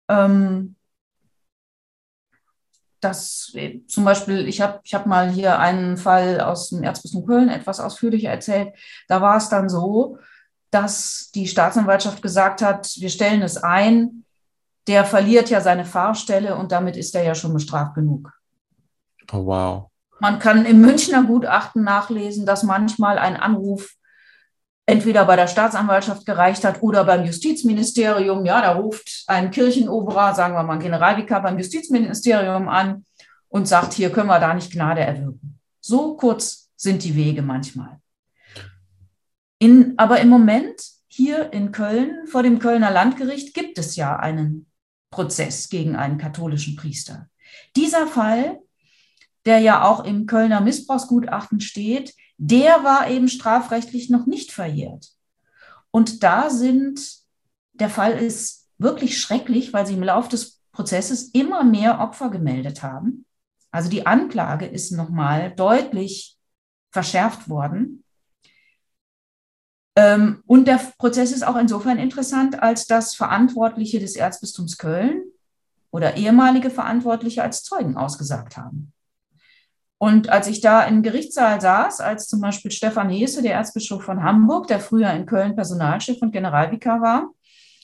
Ähm, 0.08 0.76
das 3.02 3.52
äh, 3.56 3.82
zum 3.88 4.06
Beispiel, 4.06 4.48
ich 4.48 4.62
habe 4.62 4.80
ich 4.84 4.94
hab 4.94 5.06
mal 5.08 5.32
hier 5.32 5.60
einen 5.60 5.98
Fall 5.98 6.40
aus 6.40 6.70
dem 6.70 6.84
Erzbistum 6.84 7.26
Köln 7.26 7.50
etwas 7.50 7.82
ausführlicher 7.82 8.30
erzählt. 8.30 8.74
Da 9.10 9.22
war 9.22 9.36
es 9.36 9.50
dann 9.50 9.68
so, 9.68 10.18
dass 10.70 11.32
die 11.36 11.48
Staatsanwaltschaft 11.48 12.22
gesagt 12.22 12.62
hat, 12.62 12.96
wir 13.00 13.10
stellen 13.10 13.42
es 13.42 13.58
ein, 13.58 14.21
der 14.88 15.06
verliert 15.06 15.50
ja 15.50 15.62
seine 15.62 15.86
Fahrstelle 15.86 16.56
und 16.56 16.72
damit 16.72 16.98
ist 16.98 17.16
er 17.16 17.24
ja 17.24 17.36
schon 17.36 17.54
bestraft 17.54 17.96
genug. 17.96 18.32
Oh, 19.32 19.46
wow. 19.46 19.88
Man 20.20 20.40
kann 20.40 20.66
im 20.66 20.82
Münchner 20.82 21.24
Gutachten 21.24 21.84
nachlesen, 21.84 22.46
dass 22.46 22.64
manchmal 22.64 23.18
ein 23.18 23.38
Anruf 23.38 23.96
entweder 24.86 25.26
bei 25.26 25.36
der 25.36 25.48
Staatsanwaltschaft 25.48 26.26
gereicht 26.26 26.64
hat 26.64 26.82
oder 26.82 27.06
beim 27.06 27.26
Justizministerium. 27.26 28.46
Ja, 28.46 28.62
da 28.62 28.74
ruft 28.74 29.24
ein 29.28 29.52
Kirchenoberer, 29.52 30.36
sagen 30.36 30.54
wir 30.54 30.64
mal 30.64 30.80
Generalvikar 30.80 31.42
beim 31.42 31.58
Justizministerium 31.58 32.68
an 32.68 33.06
und 33.48 33.68
sagt, 33.68 33.94
hier 33.94 34.12
können 34.12 34.28
wir 34.28 34.40
da 34.40 34.54
nicht 34.54 34.72
Gnade 34.72 35.02
erwirken. 35.02 35.60
So 35.80 36.16
kurz 36.16 36.70
sind 36.76 37.04
die 37.04 37.16
Wege 37.16 37.42
manchmal. 37.42 38.00
In, 39.60 39.94
aber 39.98 40.20
im 40.20 40.30
Moment 40.30 40.82
hier 41.08 41.54
in 41.54 41.72
Köln 41.72 42.26
vor 42.28 42.42
dem 42.42 42.60
Kölner 42.60 42.90
Landgericht 42.90 43.54
gibt 43.54 43.78
es 43.78 43.96
ja 43.96 44.16
einen 44.16 44.71
Prozess 45.12 45.70
gegen 45.70 45.96
einen 45.96 46.18
katholischen 46.18 46.76
Priester. 46.76 47.30
Dieser 47.76 48.08
Fall 48.08 48.60
der 49.46 49.60
ja 49.60 49.84
auch 49.84 50.04
im 50.04 50.26
Kölner 50.26 50.62
Missbrauchsgutachten 50.62 51.62
steht, 51.62 52.14
der 52.38 52.84
war 52.84 53.10
eben 53.10 53.28
strafrechtlich 53.28 54.10
noch 54.10 54.26
nicht 54.26 54.52
verjährt. 54.52 55.12
Und 55.92 56.24
da 56.24 56.50
sind, 56.50 57.02
der 57.74 57.90
Fall 57.90 58.14
ist 58.14 58.70
wirklich 58.78 59.20
schrecklich, 59.20 59.74
weil 59.74 59.86
sie 59.86 59.94
im 59.94 60.04
Laufe 60.04 60.30
des 60.30 60.62
Prozesses 60.72 61.30
immer 61.30 61.64
mehr 61.64 62.00
Opfer 62.00 62.30
gemeldet 62.30 62.82
haben. 62.82 63.26
Also 63.72 63.90
die 63.90 64.06
Anklage 64.06 64.66
ist 64.66 64.92
nochmal 64.92 65.54
deutlich 65.56 66.38
verschärft 66.92 67.50
worden. 67.50 68.01
Ähm, 69.96 70.44
und 70.48 70.68
der 70.68 70.80
Prozess 70.98 71.32
ist 71.32 71.46
auch 71.46 71.58
insofern 71.58 71.98
interessant, 71.98 72.62
als 72.62 72.88
dass 72.88 73.16
Verantwortliche 73.16 74.00
des 74.00 74.16
Erzbistums 74.16 74.78
Köln 74.78 75.24
oder 75.92 76.16
ehemalige 76.16 76.70
Verantwortliche 76.70 77.44
als 77.44 77.64
Zeugen 77.64 77.98
ausgesagt 77.98 78.58
haben. 78.58 78.94
Und 79.98 80.30
als 80.30 80.48
ich 80.48 80.62
da 80.62 80.84
im 80.84 81.04
Gerichtssaal 81.04 81.62
saß, 81.62 82.00
als 82.00 82.28
zum 82.28 82.42
Beispiel 82.42 82.72
Stefan 82.72 83.10
Hesse, 83.10 83.44
der 83.44 83.54
Erzbischof 83.54 84.04
von 84.04 84.24
Hamburg, 84.24 84.66
der 84.68 84.80
früher 84.80 85.12
in 85.12 85.28
Köln 85.28 85.56
Personalchef 85.56 86.22
und 86.22 86.32
Generalvikar 86.32 87.02
war, 87.02 87.30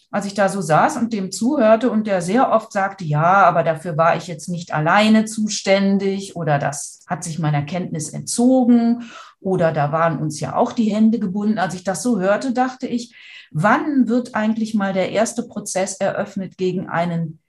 als 0.09 0.25
ich 0.25 0.33
da 0.33 0.47
so 0.47 0.61
saß 0.61 0.97
und 0.97 1.11
dem 1.11 1.31
zuhörte 1.31 1.91
und 1.91 2.07
der 2.07 2.21
sehr 2.21 2.51
oft 2.51 2.71
sagte, 2.71 3.03
ja, 3.03 3.45
aber 3.45 3.63
dafür 3.63 3.97
war 3.97 4.15
ich 4.15 4.27
jetzt 4.27 4.47
nicht 4.47 4.73
alleine 4.73 5.25
zuständig 5.25 6.35
oder 6.35 6.59
das 6.59 7.03
hat 7.07 7.23
sich 7.23 7.39
meiner 7.39 7.63
Kenntnis 7.63 8.09
entzogen 8.09 9.03
oder 9.39 9.73
da 9.73 9.91
waren 9.91 10.19
uns 10.19 10.39
ja 10.39 10.55
auch 10.55 10.71
die 10.71 10.93
Hände 10.93 11.19
gebunden. 11.19 11.59
Als 11.59 11.73
ich 11.73 11.83
das 11.83 12.03
so 12.03 12.19
hörte, 12.19 12.53
dachte 12.53 12.87
ich, 12.87 13.15
wann 13.51 14.07
wird 14.07 14.33
eigentlich 14.33 14.73
mal 14.73 14.93
der 14.93 15.11
erste 15.11 15.43
Prozess 15.43 15.97
eröffnet 15.97 16.57
gegen 16.57 16.87
einen, 16.87 17.39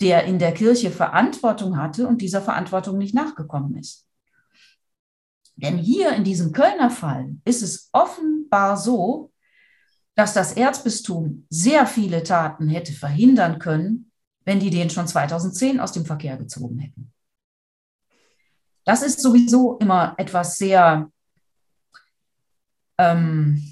der 0.00 0.24
in 0.24 0.38
der 0.38 0.52
Kirche 0.52 0.90
Verantwortung 0.90 1.76
hatte 1.76 2.08
und 2.08 2.22
dieser 2.22 2.42
Verantwortung 2.42 2.98
nicht 2.98 3.14
nachgekommen 3.14 3.76
ist? 3.76 4.06
Denn 5.56 5.76
hier 5.76 6.12
in 6.12 6.24
diesem 6.24 6.52
Kölner 6.52 6.90
Fall 6.90 7.36
ist 7.44 7.62
es 7.62 7.90
offenbar 7.92 8.76
so, 8.76 9.29
dass 10.14 10.34
das 10.34 10.52
Erzbistum 10.52 11.46
sehr 11.48 11.86
viele 11.86 12.22
Taten 12.22 12.68
hätte 12.68 12.92
verhindern 12.92 13.58
können, 13.58 14.10
wenn 14.44 14.60
die 14.60 14.70
den 14.70 14.90
schon 14.90 15.06
2010 15.06 15.80
aus 15.80 15.92
dem 15.92 16.04
Verkehr 16.04 16.36
gezogen 16.36 16.78
hätten. 16.78 17.12
Das 18.84 19.02
ist 19.02 19.20
sowieso 19.20 19.78
immer 19.78 20.14
etwas 20.16 20.56
sehr, 20.56 21.10
ähm, 22.98 23.62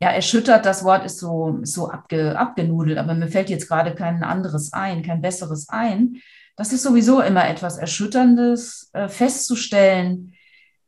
ja, 0.00 0.10
erschüttert, 0.10 0.64
das 0.64 0.84
Wort 0.84 1.04
ist 1.04 1.18
so, 1.18 1.58
so 1.62 1.90
abge, 1.90 2.38
abgenudelt, 2.38 2.98
aber 2.98 3.14
mir 3.14 3.28
fällt 3.28 3.50
jetzt 3.50 3.68
gerade 3.68 3.94
kein 3.94 4.22
anderes 4.22 4.72
ein, 4.72 5.02
kein 5.02 5.20
besseres 5.20 5.68
ein. 5.68 6.20
Das 6.56 6.72
ist 6.72 6.82
sowieso 6.82 7.20
immer 7.20 7.48
etwas 7.48 7.78
Erschütterndes, 7.78 8.90
äh, 8.92 9.08
festzustellen, 9.08 10.34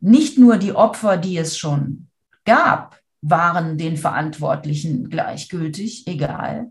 nicht 0.01 0.39
nur 0.39 0.59
die 0.59 0.73
Opfer, 0.73 1.17
die 1.17 1.37
es 1.37 1.59
schon 1.59 2.09
gab, 2.45 3.01
waren 3.29 3.77
den 3.77 3.97
Verantwortlichen 3.97 5.11
gleichgültig, 5.11 6.07
egal, 6.07 6.69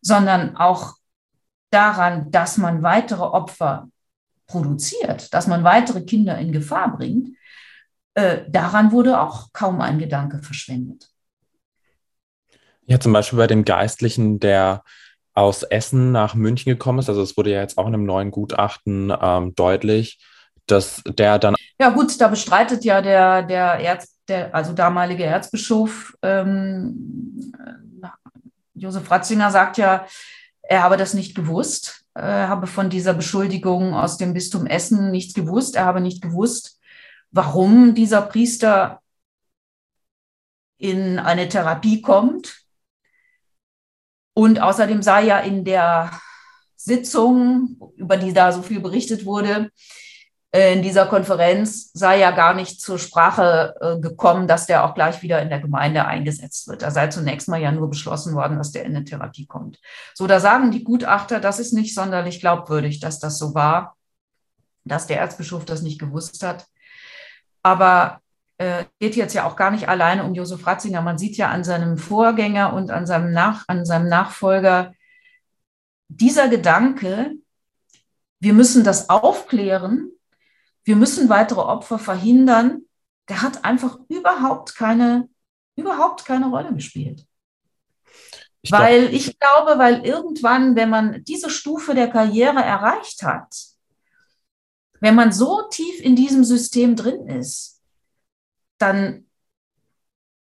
sondern 0.00 0.56
auch 0.56 0.94
daran, 1.70 2.30
dass 2.30 2.58
man 2.58 2.82
weitere 2.82 3.22
Opfer 3.22 3.88
produziert, 4.46 5.32
dass 5.32 5.46
man 5.46 5.64
weitere 5.64 6.02
Kinder 6.02 6.38
in 6.38 6.52
Gefahr 6.52 6.96
bringt, 6.96 7.36
äh, 8.14 8.42
daran 8.48 8.92
wurde 8.92 9.20
auch 9.20 9.52
kaum 9.52 9.80
ein 9.80 9.98
Gedanke 9.98 10.42
verschwendet. 10.42 11.08
Ja, 12.86 13.00
zum 13.00 13.12
Beispiel 13.12 13.38
bei 13.38 13.46
dem 13.46 13.64
Geistlichen, 13.64 14.40
der 14.40 14.82
aus 15.34 15.62
Essen 15.62 16.12
nach 16.12 16.34
München 16.34 16.70
gekommen 16.70 16.98
ist, 16.98 17.08
also 17.08 17.22
es 17.22 17.36
wurde 17.36 17.52
ja 17.52 17.60
jetzt 17.60 17.78
auch 17.78 17.86
in 17.86 17.94
einem 17.94 18.04
neuen 18.04 18.30
Gutachten 18.30 19.12
ähm, 19.18 19.54
deutlich, 19.54 20.18
dass 20.66 21.02
der 21.06 21.38
dann. 21.38 21.54
Ja, 21.80 21.90
gut, 21.90 22.20
da 22.20 22.28
bestreitet 22.28 22.84
ja 22.84 23.00
der, 23.00 23.42
der 23.44 23.74
Erz, 23.78 24.11
der, 24.28 24.54
also 24.54 24.72
damalige 24.72 25.24
Erzbischof 25.24 26.16
ähm, 26.22 27.52
Josef 28.74 29.10
Ratzinger 29.10 29.50
sagt 29.50 29.78
ja, 29.78 30.06
er 30.62 30.82
habe 30.82 30.96
das 30.96 31.14
nicht 31.14 31.34
gewusst, 31.34 32.04
er 32.14 32.48
habe 32.48 32.66
von 32.66 32.90
dieser 32.90 33.14
Beschuldigung 33.14 33.94
aus 33.94 34.16
dem 34.16 34.32
Bistum 34.34 34.66
Essen 34.66 35.10
nichts 35.10 35.34
gewusst, 35.34 35.76
er 35.76 35.84
habe 35.84 36.00
nicht 36.00 36.22
gewusst, 36.22 36.80
warum 37.30 37.94
dieser 37.94 38.22
Priester 38.22 39.00
in 40.78 41.18
eine 41.18 41.48
Therapie 41.48 42.02
kommt. 42.02 42.64
Und 44.34 44.60
außerdem 44.60 45.02
sei 45.02 45.26
ja 45.26 45.38
in 45.38 45.64
der 45.64 46.10
Sitzung, 46.74 47.92
über 47.96 48.16
die 48.16 48.32
da 48.32 48.50
so 48.50 48.62
viel 48.62 48.80
berichtet 48.80 49.24
wurde, 49.24 49.70
in 50.52 50.82
dieser 50.82 51.06
Konferenz 51.06 51.90
sei 51.94 52.18
ja 52.18 52.30
gar 52.30 52.52
nicht 52.52 52.78
zur 52.78 52.98
Sprache 52.98 53.74
äh, 53.80 54.00
gekommen, 54.00 54.46
dass 54.46 54.66
der 54.66 54.84
auch 54.84 54.94
gleich 54.94 55.22
wieder 55.22 55.40
in 55.40 55.48
der 55.48 55.60
Gemeinde 55.60 56.04
eingesetzt 56.04 56.68
wird. 56.68 56.82
Da 56.82 56.90
sei 56.90 57.06
zunächst 57.06 57.48
mal 57.48 57.60
ja 57.60 57.72
nur 57.72 57.88
beschlossen 57.88 58.34
worden, 58.34 58.58
dass 58.58 58.70
der 58.70 58.84
in 58.84 58.94
eine 58.94 59.04
Therapie 59.04 59.46
kommt. 59.46 59.80
So, 60.12 60.26
da 60.26 60.40
sagen 60.40 60.70
die 60.70 60.84
Gutachter, 60.84 61.40
das 61.40 61.58
ist 61.58 61.72
nicht 61.72 61.94
sonderlich 61.94 62.40
glaubwürdig, 62.40 63.00
dass 63.00 63.18
das 63.18 63.38
so 63.38 63.54
war, 63.54 63.96
dass 64.84 65.06
der 65.06 65.20
Erzbischof 65.20 65.64
das 65.64 65.80
nicht 65.80 65.98
gewusst 65.98 66.42
hat. 66.42 66.66
Aber 67.62 68.20
äh, 68.58 68.84
geht 69.00 69.16
jetzt 69.16 69.32
ja 69.32 69.46
auch 69.46 69.56
gar 69.56 69.70
nicht 69.70 69.88
alleine 69.88 70.22
um 70.22 70.34
Josef 70.34 70.66
Ratzinger. 70.66 71.00
Man 71.00 71.16
sieht 71.16 71.38
ja 71.38 71.48
an 71.48 71.64
seinem 71.64 71.96
Vorgänger 71.96 72.74
und 72.74 72.90
an 72.90 73.06
seinem, 73.06 73.32
Nach 73.32 73.64
an 73.68 73.86
seinem 73.86 74.08
Nachfolger 74.08 74.92
dieser 76.08 76.48
Gedanke, 76.48 77.32
wir 78.38 78.52
müssen 78.52 78.84
das 78.84 79.08
aufklären, 79.08 80.10
wir 80.84 80.96
müssen 80.96 81.28
weitere 81.28 81.60
Opfer 81.60 81.98
verhindern, 81.98 82.82
der 83.28 83.42
hat 83.42 83.64
einfach 83.64 83.98
überhaupt 84.08 84.74
keine, 84.74 85.28
überhaupt 85.76 86.24
keine 86.24 86.48
Rolle 86.48 86.74
gespielt. 86.74 87.26
Ich 88.62 88.70
weil 88.70 89.08
glaub, 89.08 89.12
ich 89.12 89.38
glaube, 89.38 89.78
weil 89.78 90.06
irgendwann, 90.06 90.76
wenn 90.76 90.90
man 90.90 91.24
diese 91.24 91.50
Stufe 91.50 91.94
der 91.94 92.08
Karriere 92.08 92.62
erreicht 92.62 93.22
hat, 93.22 93.54
wenn 95.00 95.16
man 95.16 95.32
so 95.32 95.62
tief 95.70 96.00
in 96.00 96.14
diesem 96.14 96.44
System 96.44 96.94
drin 96.94 97.26
ist, 97.26 97.80
dann 98.78 99.26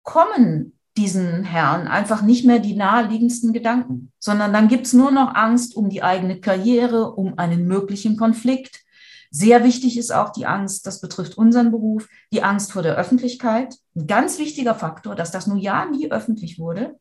kommen 0.03 0.79
diesen 0.97 1.43
Herren 1.43 1.87
einfach 1.87 2.21
nicht 2.21 2.45
mehr 2.45 2.59
die 2.59 2.75
naheliegendsten 2.75 3.53
Gedanken, 3.53 4.11
sondern 4.19 4.53
dann 4.53 4.67
gibt 4.67 4.85
es 4.85 4.93
nur 4.93 5.11
noch 5.11 5.33
Angst 5.33 5.75
um 5.75 5.89
die 5.89 6.03
eigene 6.03 6.39
Karriere, 6.39 7.11
um 7.11 7.37
einen 7.37 7.67
möglichen 7.67 8.17
Konflikt, 8.17 8.84
Sehr 9.31 9.63
wichtig 9.63 9.97
ist 9.97 10.11
auch 10.11 10.31
die 10.31 10.45
Angst, 10.45 10.85
das 10.87 11.01
betrifft 11.01 11.37
unseren 11.37 11.71
Beruf, 11.71 12.07
die 12.31 12.43
Angst 12.43 12.71
vor 12.71 12.83
der 12.83 12.95
Öffentlichkeit. 12.95 13.75
Ein 13.95 14.07
ganz 14.07 14.39
wichtiger 14.39 14.75
Faktor, 14.75 15.15
dass 15.15 15.31
das 15.31 15.47
nun 15.47 15.57
ja 15.57 15.85
nie 15.85 16.11
öffentlich 16.11 16.59
wurde, 16.59 16.97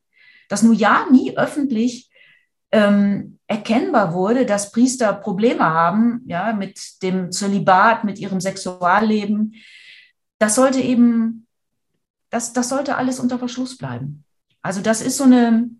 dass 0.48 0.62
nun 0.62 0.74
ja 0.74 1.06
nie 1.10 1.36
öffentlich 1.36 2.10
ähm, 2.72 3.38
erkennbar 3.46 4.14
wurde, 4.14 4.46
dass 4.46 4.72
Priester 4.72 5.12
Probleme 5.12 5.64
haben, 5.64 6.22
ja, 6.26 6.52
mit 6.52 7.02
dem 7.02 7.30
Zölibat, 7.30 8.02
mit 8.02 8.18
ihrem 8.18 8.40
Sexualleben. 8.40 9.54
Das 10.38 10.56
sollte 10.56 10.80
eben, 10.80 11.46
das, 12.30 12.52
das 12.52 12.68
sollte 12.68 12.96
alles 12.96 13.20
unter 13.20 13.38
Verschluss 13.38 13.78
bleiben. 13.78 14.24
Also 14.60 14.80
das 14.80 15.02
ist 15.02 15.18
so 15.18 15.24
eine, 15.24 15.70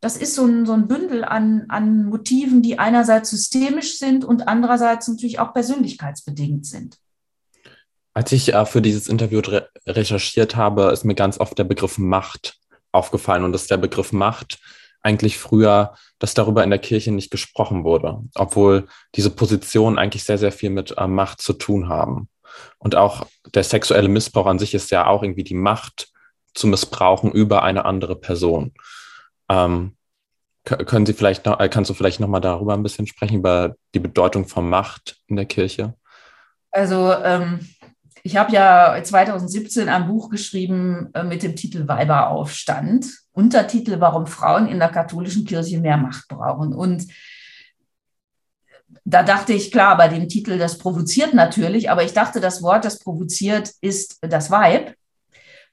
das 0.00 0.16
ist 0.16 0.34
so 0.34 0.46
ein, 0.46 0.64
so 0.64 0.72
ein 0.72 0.88
Bündel 0.88 1.24
an, 1.24 1.66
an 1.68 2.06
Motiven, 2.06 2.62
die 2.62 2.78
einerseits 2.78 3.30
systemisch 3.30 3.98
sind 3.98 4.24
und 4.24 4.48
andererseits 4.48 5.08
natürlich 5.08 5.38
auch 5.38 5.52
persönlichkeitsbedingt 5.52 6.64
sind. 6.64 6.96
Als 8.14 8.32
ich 8.32 8.54
äh, 8.54 8.66
für 8.66 8.82
dieses 8.82 9.08
Interview 9.08 9.40
re 9.40 9.68
recherchiert 9.86 10.56
habe, 10.56 10.90
ist 10.90 11.04
mir 11.04 11.14
ganz 11.14 11.38
oft 11.38 11.58
der 11.58 11.64
Begriff 11.64 11.98
Macht 11.98 12.58
aufgefallen 12.92 13.44
und 13.44 13.52
dass 13.52 13.66
der 13.66 13.76
Begriff 13.76 14.12
Macht 14.12 14.58
eigentlich 15.02 15.38
früher, 15.38 15.94
dass 16.18 16.34
darüber 16.34 16.64
in 16.64 16.70
der 16.70 16.78
Kirche 16.78 17.12
nicht 17.12 17.30
gesprochen 17.30 17.84
wurde, 17.84 18.20
obwohl 18.34 18.88
diese 19.14 19.30
Positionen 19.30 19.98
eigentlich 19.98 20.24
sehr, 20.24 20.38
sehr 20.38 20.52
viel 20.52 20.70
mit 20.70 20.94
äh, 20.96 21.06
Macht 21.06 21.40
zu 21.40 21.52
tun 21.52 21.88
haben. 21.88 22.28
Und 22.78 22.96
auch 22.96 23.26
der 23.54 23.64
sexuelle 23.64 24.08
Missbrauch 24.08 24.46
an 24.46 24.58
sich 24.58 24.74
ist 24.74 24.90
ja 24.90 25.06
auch 25.06 25.22
irgendwie 25.22 25.44
die 25.44 25.54
Macht 25.54 26.08
zu 26.54 26.66
missbrauchen 26.66 27.30
über 27.30 27.62
eine 27.62 27.84
andere 27.84 28.16
Person. 28.16 28.72
Ähm, 29.50 29.96
können 30.64 31.06
Sie 31.06 31.14
vielleicht 31.14 31.46
noch, 31.46 31.58
äh, 31.58 31.68
kannst 31.68 31.90
du 31.90 31.94
vielleicht 31.94 32.20
noch 32.20 32.28
mal 32.28 32.40
darüber 32.40 32.74
ein 32.74 32.82
bisschen 32.82 33.06
sprechen, 33.06 33.38
über 33.38 33.76
die 33.94 33.98
Bedeutung 33.98 34.46
von 34.46 34.68
Macht 34.68 35.16
in 35.26 35.36
der 35.36 35.46
Kirche? 35.46 35.94
Also 36.70 37.12
ähm, 37.12 37.66
ich 38.22 38.36
habe 38.36 38.52
ja 38.52 39.02
2017 39.02 39.88
ein 39.88 40.06
Buch 40.06 40.30
geschrieben 40.30 41.10
äh, 41.14 41.24
mit 41.24 41.42
dem 41.42 41.56
Titel 41.56 41.88
Weiberaufstand. 41.88 43.06
Untertitel, 43.32 44.00
warum 44.00 44.26
Frauen 44.26 44.68
in 44.68 44.78
der 44.78 44.90
katholischen 44.90 45.44
Kirche 45.44 45.80
mehr 45.80 45.96
Macht 45.96 46.28
brauchen. 46.28 46.74
Und 46.74 47.06
da 49.04 49.22
dachte 49.22 49.54
ich, 49.54 49.72
klar, 49.72 49.96
bei 49.96 50.08
dem 50.08 50.28
Titel, 50.28 50.58
das 50.58 50.78
provoziert 50.78 51.32
natürlich, 51.32 51.90
aber 51.90 52.04
ich 52.04 52.12
dachte, 52.12 52.40
das 52.40 52.62
Wort, 52.62 52.84
das 52.84 52.98
provoziert, 52.98 53.72
ist 53.80 54.18
das 54.20 54.50
Weib 54.50 54.94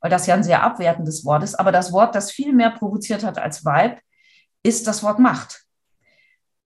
weil 0.08 0.12
das 0.12 0.26
ja 0.26 0.36
ein 0.36 0.44
sehr 0.44 0.64
abwertendes 0.64 1.26
Wort 1.26 1.44
ist. 1.44 1.56
Aber 1.56 1.74
das 1.74 1.92
Wort, 1.92 2.16
das 2.16 2.32
viel 2.32 2.54
mehr 2.54 2.70
provoziert 2.70 3.26
hat 3.26 3.38
als 3.38 3.66
Weib, 3.66 4.00
ist 4.64 4.88
das 4.88 5.04
Wort 5.04 5.20
Macht. 5.20 5.66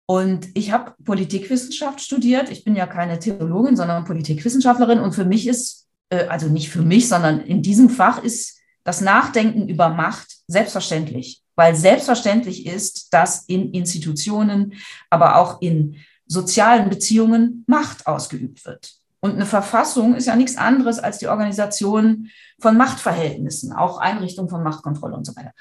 Und 0.06 0.50
ich 0.54 0.72
habe 0.72 0.94
Politikwissenschaft 1.04 2.02
studiert. 2.02 2.52
Ich 2.52 2.64
bin 2.64 2.76
ja 2.76 2.86
keine 2.86 3.18
Theologin, 3.18 3.76
sondern 3.76 4.06
Politikwissenschaftlerin. 4.06 5.00
Und 5.00 5.14
für 5.14 5.26
mich 5.26 5.48
ist, 5.48 5.88
äh, 6.10 6.28
also 6.28 6.50
nicht 6.50 6.70
für 6.70 6.84
mich, 6.84 7.08
sondern 7.08 7.42
in 7.42 7.64
diesem 7.64 7.90
Fach 7.90 8.22
ist 8.22 8.60
das 8.84 9.02
Nachdenken 9.02 9.68
über 9.68 9.90
Macht 9.90 10.28
selbstverständlich, 10.46 11.42
weil 11.56 11.76
selbstverständlich 11.76 12.68
ist, 12.68 13.12
dass 13.12 13.46
in 13.46 13.72
Institutionen, 13.72 14.74
aber 15.10 15.38
auch 15.38 15.64
in 15.64 15.96
sozialen 16.28 16.90
Beziehungen 16.90 17.64
Macht 17.66 18.06
ausgeübt 18.06 18.64
wird. 18.66 19.01
Und 19.22 19.36
eine 19.36 19.46
Verfassung 19.46 20.16
ist 20.16 20.26
ja 20.26 20.36
nichts 20.36 20.58
anderes 20.58 20.98
als 20.98 21.20
die 21.20 21.28
Organisation 21.28 22.30
von 22.60 22.76
Machtverhältnissen, 22.76 23.72
auch 23.72 24.00
Einrichtung 24.00 24.50
von 24.50 24.64
Machtkontrolle 24.64 25.16
und 25.16 25.26
so 25.26 25.36
weiter. 25.36 25.54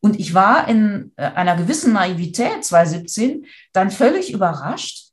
Und 0.00 0.20
ich 0.20 0.34
war 0.34 0.68
in 0.68 1.12
äh, 1.16 1.24
einer 1.24 1.56
gewissen 1.56 1.94
Naivität 1.94 2.64
2017 2.64 3.46
dann 3.72 3.90
völlig 3.90 4.32
überrascht, 4.32 5.12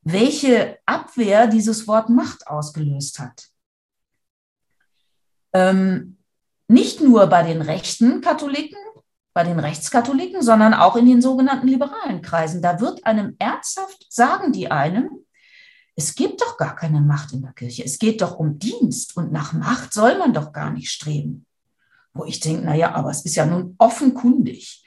welche 0.00 0.78
Abwehr 0.86 1.46
dieses 1.46 1.86
Wort 1.86 2.08
Macht 2.08 2.46
ausgelöst 2.46 3.18
hat. 3.18 3.48
Ähm, 5.52 6.16
nicht 6.68 7.02
nur 7.02 7.26
bei 7.26 7.42
den 7.42 7.60
rechten 7.60 8.22
Katholiken, 8.22 8.78
bei 9.34 9.44
den 9.44 9.58
Rechtskatholiken, 9.58 10.42
sondern 10.42 10.72
auch 10.72 10.96
in 10.96 11.06
den 11.06 11.20
sogenannten 11.20 11.68
liberalen 11.68 12.22
Kreisen. 12.22 12.62
Da 12.62 12.80
wird 12.80 13.04
einem 13.04 13.36
ernsthaft, 13.38 14.06
sagen 14.10 14.52
die 14.52 14.70
einem, 14.70 15.26
es 15.94 16.14
gibt 16.14 16.40
doch 16.40 16.56
gar 16.56 16.74
keine 16.74 17.00
Macht 17.00 17.32
in 17.32 17.42
der 17.42 17.52
Kirche. 17.52 17.84
Es 17.84 17.98
geht 17.98 18.22
doch 18.22 18.38
um 18.38 18.58
Dienst 18.58 19.16
und 19.16 19.32
nach 19.32 19.52
Macht 19.52 19.92
soll 19.92 20.18
man 20.18 20.32
doch 20.32 20.52
gar 20.52 20.70
nicht 20.70 20.90
streben. 20.90 21.46
Wo 22.14 22.24
ich 22.24 22.40
denke, 22.40 22.64
naja, 22.64 22.94
aber 22.94 23.10
es 23.10 23.24
ist 23.24 23.36
ja 23.36 23.46
nun 23.46 23.74
offenkundig, 23.78 24.84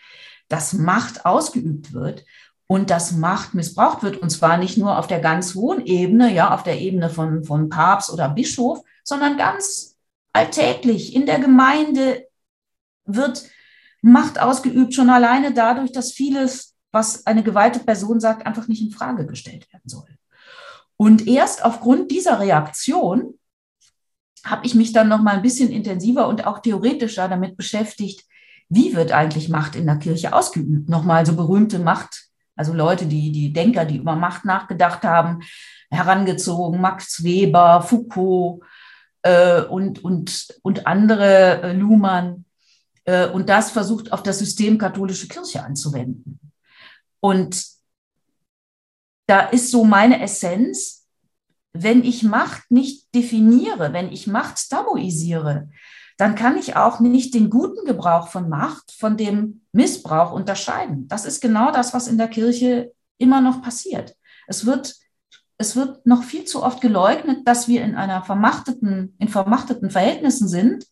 dass 0.48 0.74
Macht 0.74 1.26
ausgeübt 1.26 1.94
wird 1.94 2.26
und 2.68 2.89
dass 2.89 3.12
Macht 3.12 3.54
missbraucht 3.54 4.04
wird. 4.04 4.18
Und 4.18 4.30
zwar 4.30 4.58
nicht 4.58 4.78
nur 4.78 4.98
auf 4.98 5.08
der 5.08 5.20
ganz 5.20 5.54
hohen 5.56 5.86
Ebene, 5.86 6.34
ja, 6.34 6.54
auf 6.54 6.63
der 6.63 6.80
Ebene 6.80 7.10
von, 7.10 7.44
von 7.44 7.70
Papst 7.70 8.12
oder 8.12 8.30
Bischof, 8.30 8.82
sondern 9.04 9.38
ganz 9.38 9.96
alltäglich 10.34 11.15
in 11.15 11.26
der 11.26 11.39
Gemeinde 11.39 12.28
wird 13.06 13.48
Macht 14.02 14.39
ausgeübt, 14.39 14.94
schon 14.94 15.10
alleine 15.10 15.54
dadurch, 15.54 15.91
dass 15.91 16.12
vieles, 16.12 16.76
was 16.91 17.26
eine 17.26 17.41
geweihte 17.41 17.80
Person 17.80 18.20
sagt, 18.20 18.46
einfach 18.46 18.68
nicht 18.68 18.82
in 18.82 18.91
Frage 18.91 19.26
gestellt 19.26 19.72
werden 19.74 19.88
soll. 19.89 20.14
Und 20.97 21.27
erst 21.27 21.63
aufgrund 21.63 22.12
dieser 22.12 22.39
Reaktion 22.39 23.38
habe 24.43 24.65
ich 24.65 24.75
mich 24.75 24.93
dann 24.93 25.10
noch 25.10 25.21
mal 25.21 25.36
ein 25.36 25.41
bisschen 25.41 25.71
intensiver 25.71 26.27
und 26.27 26.45
auch 26.45 26.60
theoretischer 26.60 27.27
damit 27.27 27.58
beschäftigt, 27.58 28.23
wie 28.69 28.95
wird 28.95 29.12
eigentlich 29.12 29.49
Macht 29.49 29.75
in 29.75 29.86
der 29.86 29.97
Kirche 29.97 30.34
ausgeübt? 30.34 30.89
Nochmal 30.89 31.25
so 31.25 31.36
berühmte 31.36 31.79
Macht, 31.79 32.25
also 32.55 32.73
Leute, 32.73 33.05
die, 33.05 33.31
die 33.31 33.51
Denker, 33.51 33.86
die 33.86 33.97
über 33.97 34.15
Macht 34.15 34.45
nachgedacht 34.45 35.03
haben, 35.03 35.41
herangezogen, 35.89 36.79
Max 36.79 37.23
Weber, 37.23 37.81
Foucault 37.81 38.62
äh, 39.23 39.62
und, 39.62 40.03
und, 40.03 40.47
und 40.62 40.88
andere, 40.88 41.62
äh, 41.62 41.73
Luhmann, 41.73 42.45
äh, 43.05 43.27
und 43.27 43.49
das 43.49 43.71
versucht 43.71 44.12
auf 44.12 44.23
das 44.23 44.39
System 44.39 44.77
katholische 44.77 45.27
Kirche 45.27 45.63
anzuwenden. 45.63 46.39
Und 47.19 47.75
da 49.28 49.42
ist 49.42 49.72
so 49.72 49.84
meine 49.84 50.22
Essenz, 50.22 51.08
wenn 51.74 52.04
ich 52.04 52.24
Macht 52.24 52.72
nicht 52.72 53.14
definiere, 53.14 53.92
wenn 53.94 54.12
ich 54.12 54.28
Macht 54.28 54.70
tabuisiere, 54.70 55.70
dann 56.18 56.36
kann 56.36 56.58
ich 56.58 56.78
auch 56.78 57.00
nicht 57.02 57.34
den 57.34 57.50
guten 57.50 57.86
Gebrauch 57.86 58.30
von 58.30 58.48
Macht 58.48 58.92
von 58.92 59.18
dem 59.18 59.66
Missbrauch 59.74 60.32
unterscheiden. 60.32 61.08
Das 61.10 61.26
ist 61.26 61.42
genau 61.42 61.72
das, 61.72 61.94
was 61.94 62.08
in 62.08 62.18
der 62.18 62.30
Kirche 62.30 62.94
immer 63.18 63.42
noch 63.42 63.62
passiert. 63.62 64.16
Es 64.48 64.66
wird, 64.66 64.96
es 65.58 65.76
wird 65.76 66.06
noch 66.06 66.24
viel 66.24 66.46
zu 66.46 66.64
oft 66.64 66.80
geleugnet, 66.80 67.46
dass 67.46 67.68
wir 67.68 67.84
in 67.84 67.96
einer 67.96 68.24
vermachteten, 68.24 69.16
in 69.20 69.28
vermachteten 69.28 69.90
Verhältnissen 69.90 70.48
sind 70.48 70.86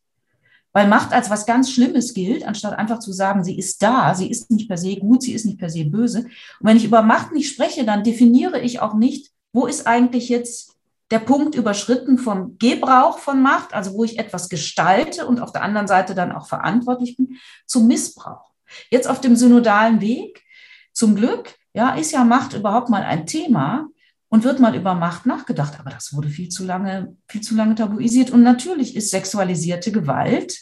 weil 0.73 0.87
Macht 0.87 1.13
als 1.13 1.29
was 1.29 1.45
ganz 1.45 1.71
Schlimmes 1.71 2.13
gilt, 2.13 2.45
anstatt 2.45 2.77
einfach 2.77 2.99
zu 2.99 3.13
sagen, 3.13 3.43
sie 3.43 3.57
ist 3.57 3.81
da, 3.81 4.15
sie 4.15 4.29
ist 4.29 4.51
nicht 4.51 4.67
per 4.67 4.77
se 4.77 4.97
gut, 4.97 5.21
sie 5.21 5.33
ist 5.33 5.45
nicht 5.45 5.59
per 5.59 5.69
se 5.69 5.85
böse. 5.85 6.19
Und 6.19 6.29
wenn 6.61 6.77
ich 6.77 6.85
über 6.85 7.03
Macht 7.03 7.31
nicht 7.31 7.49
spreche, 7.49 7.85
dann 7.85 8.03
definiere 8.03 8.59
ich 8.59 8.81
auch 8.81 8.95
nicht, 8.95 9.31
wo 9.53 9.67
ist 9.67 9.87
eigentlich 9.87 10.29
jetzt 10.29 10.73
der 11.11 11.19
Punkt 11.19 11.53
überschritten 11.53 12.17
vom 12.17 12.57
Gebrauch 12.57 13.19
von 13.19 13.41
Macht, 13.41 13.73
also 13.73 13.93
wo 13.93 14.03
ich 14.03 14.17
etwas 14.17 14.49
gestalte 14.49 15.27
und 15.27 15.39
auf 15.39 15.51
der 15.51 15.61
anderen 15.61 15.87
Seite 15.87 16.15
dann 16.15 16.31
auch 16.31 16.47
verantwortlich 16.47 17.17
bin, 17.17 17.37
zum 17.67 17.87
Missbrauch. 17.87 18.51
Jetzt 18.89 19.07
auf 19.07 19.21
dem 19.21 19.35
synodalen 19.35 20.01
Weg, 20.01 20.43
zum 20.91 21.15
Glück, 21.15 21.53
ja, 21.73 21.95
ist 21.95 22.11
ja 22.11 22.23
Macht 22.23 22.53
überhaupt 22.53 22.89
mal 22.89 23.03
ein 23.03 23.27
Thema 23.27 23.87
und 24.33 24.43
wird 24.43 24.59
mal 24.59 24.75
über 24.75 24.95
Macht 24.95 25.27
nachgedacht. 25.27 25.79
Aber 25.79 25.91
das 25.91 26.11
wurde 26.11 26.27
viel 26.27 26.49
zu 26.49 26.65
lange, 26.65 27.15
viel 27.27 27.41
zu 27.41 27.53
lange 27.53 27.75
tabuisiert. 27.75 28.31
Und 28.31 28.41
natürlich 28.41 28.95
ist 28.95 29.11
sexualisierte 29.11 29.91
Gewalt 29.91 30.57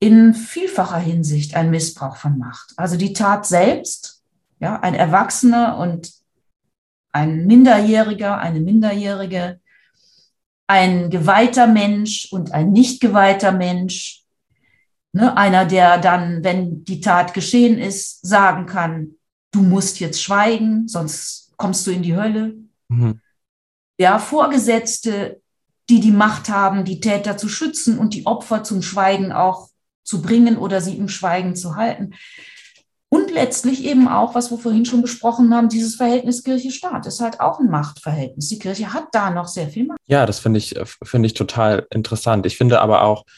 in 0.00 0.34
vielfacher 0.34 0.98
Hinsicht 0.98 1.54
ein 1.54 1.70
Missbrauch 1.70 2.16
von 2.16 2.36
Macht. 2.36 2.74
Also 2.76 2.98
die 2.98 3.14
Tat 3.14 3.46
selbst, 3.46 4.22
ja, 4.60 4.78
ein 4.80 4.94
Erwachsener 4.94 5.78
und 5.78 6.12
ein 7.12 7.46
Minderjähriger, 7.46 8.36
eine 8.36 8.60
Minderjährige, 8.60 9.62
ein 10.66 11.08
geweihter 11.08 11.66
Mensch 11.66 12.30
und 12.30 12.52
ein 12.52 12.70
nicht 12.70 13.00
geweihter 13.00 13.52
Mensch, 13.52 14.24
ne, 15.14 15.34
einer, 15.38 15.64
der 15.64 15.96
dann, 15.96 16.44
wenn 16.44 16.84
die 16.84 17.00
Tat 17.00 17.32
geschehen 17.32 17.78
ist, 17.78 18.26
sagen 18.26 18.66
kann, 18.66 19.14
du 19.52 19.62
musst 19.62 20.00
jetzt 20.00 20.22
schweigen, 20.22 20.86
sonst 20.86 21.43
kommst 21.64 21.86
du 21.86 21.92
in 21.92 22.02
die 22.02 22.14
Hölle. 22.14 22.56
Mhm. 22.88 23.20
Ja, 23.98 24.18
Vorgesetzte, 24.18 25.40
die 25.88 26.00
die 26.00 26.10
Macht 26.10 26.50
haben, 26.50 26.84
die 26.84 27.00
Täter 27.00 27.38
zu 27.38 27.48
schützen 27.48 27.98
und 27.98 28.12
die 28.12 28.26
Opfer 28.26 28.64
zum 28.64 28.82
Schweigen 28.82 29.32
auch 29.32 29.70
zu 30.02 30.20
bringen 30.20 30.58
oder 30.58 30.82
sie 30.82 30.94
im 30.98 31.08
Schweigen 31.08 31.56
zu 31.56 31.76
halten. 31.76 32.16
Und 33.08 33.30
letztlich 33.30 33.82
eben 33.84 34.08
auch, 34.08 34.34
was 34.34 34.50
wir 34.50 34.58
vorhin 34.58 34.84
schon 34.84 35.00
besprochen 35.00 35.54
haben, 35.54 35.70
dieses 35.70 35.94
Verhältnis 35.94 36.44
Kirche-Staat 36.44 37.06
ist 37.06 37.20
halt 37.20 37.40
auch 37.40 37.60
ein 37.60 37.70
Machtverhältnis. 37.70 38.48
Die 38.48 38.58
Kirche 38.58 38.92
hat 38.92 39.06
da 39.12 39.30
noch 39.30 39.48
sehr 39.48 39.68
viel 39.68 39.86
Macht. 39.86 39.98
Ja, 40.04 40.26
das 40.26 40.40
finde 40.40 40.58
ich, 40.58 40.74
finde 41.02 41.26
ich 41.28 41.32
total 41.32 41.86
interessant. 41.88 42.44
Ich 42.44 42.58
finde 42.58 42.82
aber 42.82 43.04
auch, 43.04 43.22
äh, 43.22 43.30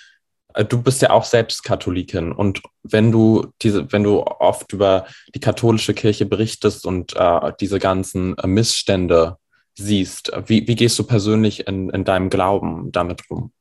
du 0.65 0.83
bist 0.83 1.03
ja 1.03 1.11
auch 1.11 1.25
selbst 1.25 1.65
Katholikin 1.65 2.33
und 2.33 2.63
wenn 2.83 3.13
du 3.13 3.53
diese, 3.63 3.93
wenn 3.93 4.03
du 4.03 4.23
oft 4.23 4.73
über 4.73 5.07
die 5.35 5.41
katholische 5.41 5.95
Kirche 5.95 6.27
berichtest 6.27 6.87
und 6.87 7.15
äh, 7.17 7.53
diese 7.61 7.79
ganzen 7.79 8.37
äh, 8.39 8.47
Missstände 8.47 9.37
siehst. 9.75 10.33
Wie, 10.47 10.67
wie 10.67 10.75
gehst 10.75 10.99
du 10.99 11.05
persönlich 11.05 11.67
in, 11.67 11.91
in 11.91 12.05
deinem 12.05 12.31
Glauben 12.31 12.91
damit 12.93 13.23
um? 13.29 13.53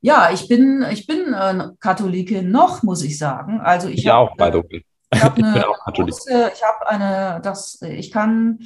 Ja, 0.00 0.30
ich 0.32 0.48
bin, 0.48 0.84
ich 0.90 1.06
bin 1.06 1.32
äh, 1.32 1.68
Katholikin 1.80 2.50
noch, 2.50 2.82
muss 2.82 3.02
ich 3.02 3.18
sagen. 3.18 3.60
Also 3.60 3.88
ich, 3.88 3.98
ich 3.98 4.08
hab, 4.08 4.30
auch, 4.30 4.36
by 4.36 4.50
the 4.52 4.58
way. 4.58 4.84
Ich, 5.12 5.22
ich 5.22 5.30
bin 5.30 5.44
auch 5.46 5.84
Katholik. 5.84 6.14
Große, 6.14 6.52
ich 6.54 6.62
habe 6.62 6.88
eine, 6.88 7.40
das, 7.42 7.80
ich 7.82 8.10
kann, 8.10 8.58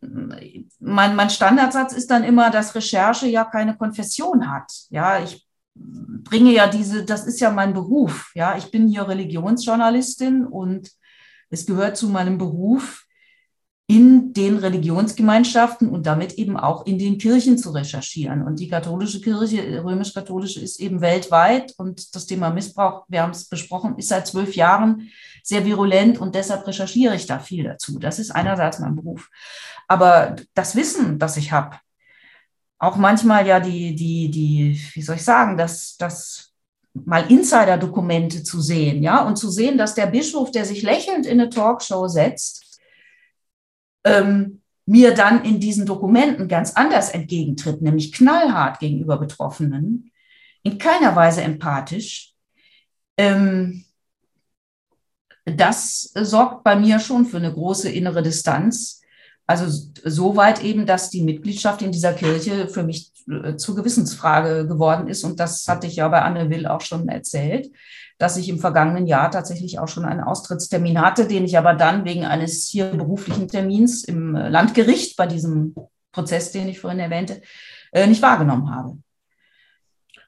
mein, 0.00 1.16
mein 1.16 1.30
Standardsatz 1.30 1.92
ist 1.92 2.10
dann 2.10 2.24
immer, 2.24 2.50
dass 2.50 2.74
Recherche 2.74 3.26
ja 3.26 3.44
keine 3.44 3.76
Konfession 3.76 4.50
hat. 4.50 4.72
Ja, 4.90 5.20
ich 5.20 5.47
bringe 5.78 6.52
ja 6.52 6.68
diese, 6.68 7.04
das 7.04 7.26
ist 7.26 7.40
ja 7.40 7.50
mein 7.50 7.72
Beruf. 7.72 8.32
Ja, 8.34 8.56
ich 8.56 8.70
bin 8.70 8.88
hier 8.88 9.08
Religionsjournalistin 9.08 10.46
und 10.46 10.90
es 11.50 11.66
gehört 11.66 11.96
zu 11.96 12.08
meinem 12.08 12.38
Beruf, 12.38 13.06
in 13.90 14.34
den 14.34 14.58
Religionsgemeinschaften 14.58 15.88
und 15.88 16.06
damit 16.06 16.34
eben 16.34 16.58
auch 16.58 16.84
in 16.84 16.98
den 16.98 17.16
Kirchen 17.16 17.56
zu 17.56 17.70
recherchieren. 17.70 18.42
Und 18.42 18.60
die 18.60 18.68
katholische 18.68 19.22
Kirche, 19.22 19.82
römisch-katholische, 19.82 20.60
ist 20.60 20.78
eben 20.78 21.00
weltweit 21.00 21.72
und 21.78 22.14
das 22.14 22.26
Thema 22.26 22.50
Missbrauch, 22.50 23.06
wir 23.08 23.22
haben 23.22 23.30
es 23.30 23.48
besprochen, 23.48 23.96
ist 23.96 24.08
seit 24.08 24.26
zwölf 24.26 24.54
Jahren 24.54 25.08
sehr 25.42 25.64
virulent 25.64 26.20
und 26.20 26.34
deshalb 26.34 26.66
recherchiere 26.66 27.16
ich 27.16 27.26
da 27.26 27.38
viel 27.38 27.64
dazu. 27.64 27.98
Das 27.98 28.18
ist 28.18 28.30
einerseits 28.30 28.78
mein 28.78 28.94
Beruf. 28.94 29.30
Aber 29.86 30.36
das 30.52 30.76
Wissen, 30.76 31.18
das 31.18 31.38
ich 31.38 31.50
habe, 31.50 31.78
auch 32.78 32.96
manchmal 32.96 33.46
ja 33.46 33.60
die, 33.60 33.94
die, 33.94 34.30
die, 34.30 34.80
wie 34.94 35.02
soll 35.02 35.16
ich 35.16 35.24
sagen, 35.24 35.56
das, 35.56 35.96
das 35.96 36.52
mal 36.92 37.30
Insider-Dokumente 37.30 38.42
zu 38.42 38.60
sehen, 38.60 39.02
ja, 39.02 39.26
und 39.26 39.36
zu 39.36 39.50
sehen, 39.50 39.78
dass 39.78 39.94
der 39.94 40.06
Bischof, 40.06 40.50
der 40.50 40.64
sich 40.64 40.82
lächelnd 40.82 41.26
in 41.26 41.40
eine 41.40 41.50
Talkshow 41.50 42.08
setzt, 42.08 42.80
ähm, 44.04 44.62
mir 44.86 45.12
dann 45.12 45.44
in 45.44 45.60
diesen 45.60 45.86
Dokumenten 45.86 46.48
ganz 46.48 46.72
anders 46.72 47.10
entgegentritt, 47.10 47.82
nämlich 47.82 48.12
knallhart 48.12 48.78
gegenüber 48.78 49.18
Betroffenen, 49.18 50.10
in 50.62 50.78
keiner 50.78 51.14
Weise 51.14 51.42
empathisch, 51.42 52.34
ähm, 53.16 53.84
das 55.44 56.10
sorgt 56.14 56.64
bei 56.64 56.76
mir 56.76 57.00
schon 57.00 57.26
für 57.26 57.38
eine 57.38 57.52
große 57.52 57.90
innere 57.90 58.22
Distanz. 58.22 58.97
Also 59.48 59.66
soweit 60.04 60.62
eben, 60.62 60.86
dass 60.86 61.10
die 61.10 61.22
Mitgliedschaft 61.22 61.82
in 61.82 61.90
dieser 61.90 62.12
Kirche 62.12 62.68
für 62.68 62.84
mich 62.84 63.10
äh, 63.28 63.56
zur 63.56 63.74
Gewissensfrage 63.74 64.68
geworden 64.68 65.08
ist. 65.08 65.24
Und 65.24 65.40
das 65.40 65.66
hatte 65.66 65.88
ich 65.88 65.96
ja 65.96 66.06
bei 66.08 66.22
Anne 66.22 66.50
Will 66.50 66.68
auch 66.68 66.82
schon 66.82 67.08
erzählt 67.08 67.70
dass 68.18 68.36
ich 68.36 68.48
im 68.48 68.58
vergangenen 68.58 69.06
Jahr 69.06 69.30
tatsächlich 69.30 69.78
auch 69.78 69.86
schon 69.86 70.04
einen 70.04 70.22
Austrittstermin 70.22 71.00
hatte, 71.00 71.26
den 71.26 71.44
ich 71.44 71.56
aber 71.56 71.74
dann 71.74 72.04
wegen 72.04 72.24
eines 72.24 72.66
hier 72.66 72.86
beruflichen 72.86 73.46
Termins 73.48 74.02
im 74.04 74.34
Landgericht 74.34 75.16
bei 75.16 75.26
diesem 75.26 75.74
Prozess, 76.10 76.50
den 76.50 76.68
ich 76.68 76.80
vorhin 76.80 76.98
erwähnte, 76.98 77.40
äh, 77.92 78.06
nicht 78.08 78.20
wahrgenommen 78.20 78.74
habe. 78.74 78.98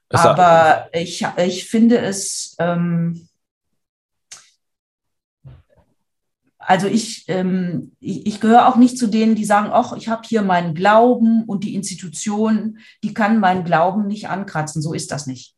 aber 0.09 0.89
ich, 0.93 1.27
ich 1.37 1.69
finde 1.69 1.99
es, 1.99 2.55
ähm, 2.61 3.29
also 6.71 6.87
ich, 6.87 7.25
ähm, 7.27 7.97
ich, 7.99 8.29
ich, 8.29 8.41
gehöre 8.41 8.69
auch 8.69 8.77
nicht 8.77 8.97
zu 8.97 9.09
denen, 9.09 9.35
die 9.35 9.45
sagen, 9.45 9.71
ach, 9.73 9.93
ich 9.95 10.09
habe 10.09 10.23
hier 10.25 10.43
meinen 10.43 10.73
Glauben 10.73 11.43
und 11.43 11.65
die 11.65 11.75
Institution, 11.75 12.79
die 13.03 13.13
kann 13.13 13.41
meinen 13.41 13.65
Glauben 13.65 14.07
nicht 14.07 14.29
ankratzen. 14.29 14.81
So 14.81 14.95
ist 14.95 15.11
das 15.11 15.27
nicht. 15.27 15.57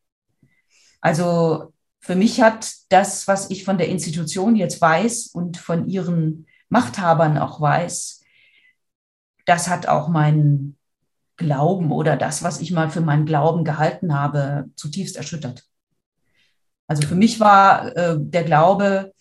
Also 1.03 1.75
für 2.01 2.14
mich 2.14 2.40
hat 2.40 2.72
das, 2.88 3.29
was 3.29 3.51
ich 3.51 3.62
von 3.62 3.77
der 3.77 3.90
Institution 3.90 4.57
jetzt 4.57 4.81
weiß 4.81 5.27
und 5.27 5.59
von 5.59 5.87
ihren 5.87 6.46
Machthabern 6.70 7.37
auch 7.37 7.61
weiß, 7.61 8.22
das 9.44 9.68
hat 9.68 9.88
auch 9.88 10.09
meinen 10.09 10.79
Glauben 11.37 11.92
oder 11.92 12.16
das, 12.16 12.42
was 12.42 12.59
ich 12.62 12.70
mal 12.70 12.88
für 12.88 13.03
meinen 13.03 13.27
Glauben 13.27 13.64
gehalten 13.64 14.14
habe, 14.18 14.70
zutiefst 14.77 15.18
erschüttert. 15.18 15.64
Also 16.87 17.07
für 17.07 17.16
mich 17.16 17.38
war 17.38 17.94
äh, 17.98 18.16
der 18.18 18.44
Glaube, 18.44 19.12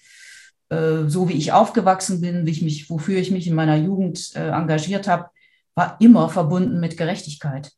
so 1.08 1.30
wie 1.30 1.34
ich 1.34 1.52
aufgewachsen 1.52 2.22
bin, 2.22 2.46
wie 2.46 2.52
ich 2.52 2.62
mich, 2.62 2.90
wofür 2.90 3.20
ich 3.20 3.32
mich 3.32 3.48
in 3.48 3.56
meiner 3.56 3.76
Jugend 3.76 4.36
äh, 4.36 4.50
engagiert 4.50 5.08
habe, 5.08 5.30
war 5.76 5.98
immer 6.00 6.30
verbunden 6.30 6.80
mit 6.80 6.98
Gerechtigkeit 6.98 7.72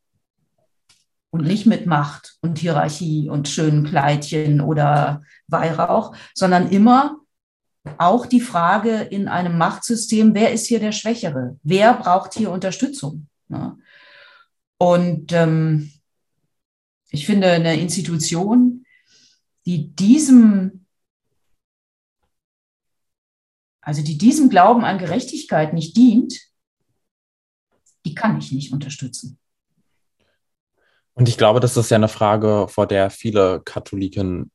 und 1.32 1.46
nicht 1.46 1.66
mit 1.66 1.88
Macht 1.88 2.38
und 2.42 2.60
Hierarchie 2.60 3.30
und 3.30 3.48
schönen 3.48 3.84
Kleidchen 3.86 4.62
oder 4.62 5.24
Weihrauch, 5.48 6.16
sondern 6.36 6.70
immer 6.70 7.18
auch 7.98 8.26
die 8.26 8.42
Frage 8.42 9.02
in 9.02 9.28
einem 9.28 9.58
Machtsystem, 9.58 10.34
wer 10.34 10.52
ist 10.54 10.68
hier 10.68 10.80
der 10.80 10.92
Schwächere? 10.92 11.58
Wer 11.64 11.94
braucht 11.96 12.36
hier 12.36 12.52
Unterstützung? 12.52 13.28
Ne? 13.48 13.78
Und 14.78 15.32
ähm, 15.34 15.92
ich 17.10 17.26
finde, 17.26 17.48
eine 17.52 17.80
Institution, 17.80 18.86
die 19.66 19.94
diesem, 19.96 20.83
also 23.84 24.02
die 24.02 24.18
diesem 24.18 24.50
Glauben 24.50 24.86
an 24.86 24.98
Gerechtigkeit 24.98 25.74
nicht 25.74 25.96
dient, 25.96 26.40
die 28.06 28.16
kann 28.16 28.38
ich 28.38 28.52
nicht 28.52 28.74
unterstützen. 28.74 29.38
Und 31.14 31.30
ich 31.30 31.38
glaube, 31.38 31.60
das 31.60 31.78
ist 31.78 31.92
ja 31.92 31.96
eine 31.96 32.08
Frage, 32.08 32.68
vor 32.70 32.88
der 32.88 33.10
viele 33.10 33.62
Katholiken 33.64 34.52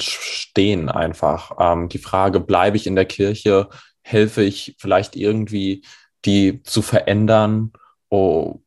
stehen 0.00 0.88
einfach. 0.88 1.52
Ähm, 1.60 1.88
die 1.88 1.98
Frage, 1.98 2.40
bleibe 2.40 2.76
ich 2.76 2.86
in 2.86 2.96
der 2.96 3.04
Kirche? 3.04 3.68
Helfe 4.02 4.42
ich 4.42 4.74
vielleicht 4.78 5.14
irgendwie, 5.14 5.84
die 6.24 6.62
zu 6.64 6.82
verändern? 6.82 7.72
Oh, 8.08 8.60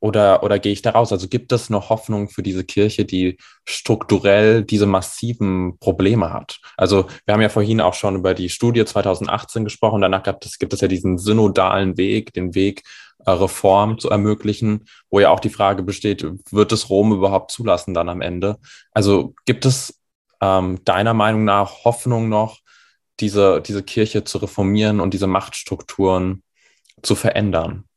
oder, 0.00 0.42
oder 0.42 0.58
gehe 0.58 0.72
ich 0.72 0.82
da 0.82 0.90
raus? 0.90 1.12
Also 1.12 1.28
gibt 1.28 1.52
es 1.52 1.70
noch 1.70 1.90
Hoffnung 1.90 2.28
für 2.28 2.42
diese 2.42 2.64
Kirche, 2.64 3.04
die 3.04 3.38
strukturell 3.64 4.62
diese 4.62 4.86
massiven 4.86 5.78
Probleme 5.78 6.32
hat? 6.32 6.60
Also 6.76 7.06
wir 7.24 7.34
haben 7.34 7.42
ja 7.42 7.48
vorhin 7.48 7.80
auch 7.80 7.94
schon 7.94 8.16
über 8.16 8.34
die 8.34 8.48
Studie 8.48 8.84
2018 8.84 9.64
gesprochen. 9.64 10.00
Danach 10.00 10.22
gibt 10.22 10.46
es, 10.46 10.58
gibt 10.58 10.72
es 10.72 10.80
ja 10.80 10.88
diesen 10.88 11.18
synodalen 11.18 11.96
Weg, 11.96 12.32
den 12.32 12.54
Weg 12.54 12.82
äh, 13.26 13.30
Reform 13.32 13.98
zu 13.98 14.08
ermöglichen, 14.10 14.86
wo 15.10 15.18
ja 15.18 15.30
auch 15.30 15.40
die 15.40 15.50
Frage 15.50 15.82
besteht, 15.82 16.24
wird 16.50 16.72
es 16.72 16.88
Rom 16.90 17.12
überhaupt 17.12 17.50
zulassen 17.50 17.92
dann 17.92 18.08
am 18.08 18.20
Ende? 18.20 18.58
Also 18.92 19.34
gibt 19.46 19.66
es 19.66 20.00
ähm, 20.40 20.78
deiner 20.84 21.14
Meinung 21.14 21.44
nach 21.44 21.84
Hoffnung 21.84 22.28
noch, 22.28 22.60
diese, 23.18 23.60
diese 23.60 23.82
Kirche 23.82 24.22
zu 24.22 24.38
reformieren 24.38 25.00
und 25.00 25.12
diese 25.12 25.26
Machtstrukturen 25.26 26.44
zu 27.02 27.16
verändern? 27.16 27.87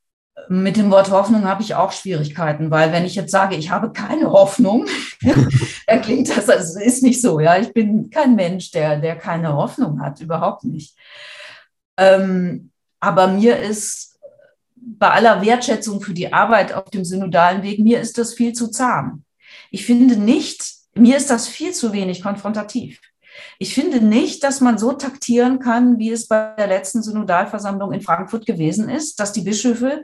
Mit 0.49 0.77
dem 0.77 0.91
Wort 0.91 1.11
Hoffnung 1.11 1.45
habe 1.45 1.61
ich 1.61 1.75
auch 1.75 1.91
Schwierigkeiten, 1.91 2.71
weil 2.71 2.91
wenn 2.91 3.05
ich 3.05 3.15
jetzt 3.15 3.31
sage, 3.31 3.55
ich 3.55 3.69
habe 3.69 3.91
keine 3.91 4.31
Hoffnung, 4.31 4.87
dann 5.87 6.01
klingt 6.01 6.29
das, 6.29 6.49
also 6.49 6.79
ist 6.79 7.03
nicht 7.03 7.21
so. 7.21 7.39
Ja, 7.39 7.57
ich 7.57 7.73
bin 7.73 8.09
kein 8.09 8.35
Mensch, 8.35 8.71
der, 8.71 8.99
der 8.99 9.15
keine 9.15 9.53
Hoffnung 9.53 10.01
hat, 10.01 10.19
überhaupt 10.19 10.63
nicht. 10.63 10.95
Ähm, 11.97 12.71
aber 12.99 13.27
mir 13.27 13.57
ist 13.59 14.19
bei 14.75 15.09
aller 15.09 15.41
Wertschätzung 15.41 16.01
für 16.01 16.13
die 16.13 16.33
Arbeit 16.33 16.73
auf 16.73 16.89
dem 16.89 17.05
synodalen 17.05 17.63
Weg, 17.63 17.79
mir 17.79 17.99
ist 17.99 18.17
das 18.17 18.33
viel 18.33 18.53
zu 18.53 18.69
zahm. 18.69 19.23
Ich 19.69 19.85
finde 19.85 20.15
nicht, 20.17 20.63
mir 20.95 21.17
ist 21.17 21.29
das 21.29 21.47
viel 21.47 21.73
zu 21.73 21.93
wenig 21.93 22.21
konfrontativ. 22.21 22.99
Ich 23.59 23.73
finde 23.73 24.01
nicht, 24.01 24.43
dass 24.43 24.61
man 24.61 24.77
so 24.77 24.91
taktieren 24.91 25.59
kann, 25.59 25.97
wie 25.99 26.11
es 26.11 26.27
bei 26.27 26.53
der 26.57 26.67
letzten 26.67 27.01
Synodalversammlung 27.01 27.93
in 27.93 28.01
Frankfurt 28.01 28.45
gewesen 28.45 28.89
ist, 28.89 29.19
dass 29.19 29.33
die 29.33 29.41
Bischöfe, 29.41 30.03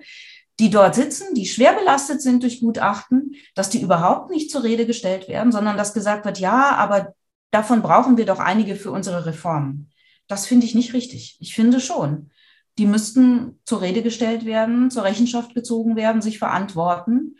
die 0.59 0.69
dort 0.69 0.95
sitzen, 0.95 1.35
die 1.35 1.45
schwer 1.45 1.73
belastet 1.73 2.21
sind 2.21 2.43
durch 2.43 2.61
Gutachten, 2.61 3.35
dass 3.53 3.69
die 3.69 3.81
überhaupt 3.81 4.31
nicht 4.31 4.49
zur 4.49 4.63
Rede 4.63 4.85
gestellt 4.85 5.27
werden, 5.27 5.51
sondern 5.51 5.77
dass 5.77 5.93
gesagt 5.93 6.25
wird, 6.25 6.39
ja, 6.39 6.75
aber 6.75 7.13
davon 7.51 7.81
brauchen 7.81 8.17
wir 8.17 8.25
doch 8.25 8.39
einige 8.39 8.75
für 8.75 8.91
unsere 8.91 9.25
Reformen. 9.25 9.91
Das 10.27 10.45
finde 10.45 10.65
ich 10.65 10.75
nicht 10.75 10.93
richtig. 10.93 11.37
Ich 11.39 11.53
finde 11.53 11.79
schon, 11.79 12.31
die 12.77 12.85
müssten 12.85 13.59
zur 13.65 13.81
Rede 13.81 14.01
gestellt 14.01 14.45
werden, 14.45 14.91
zur 14.91 15.03
Rechenschaft 15.03 15.53
gezogen 15.53 15.95
werden, 15.95 16.21
sich 16.21 16.39
verantworten. 16.39 17.37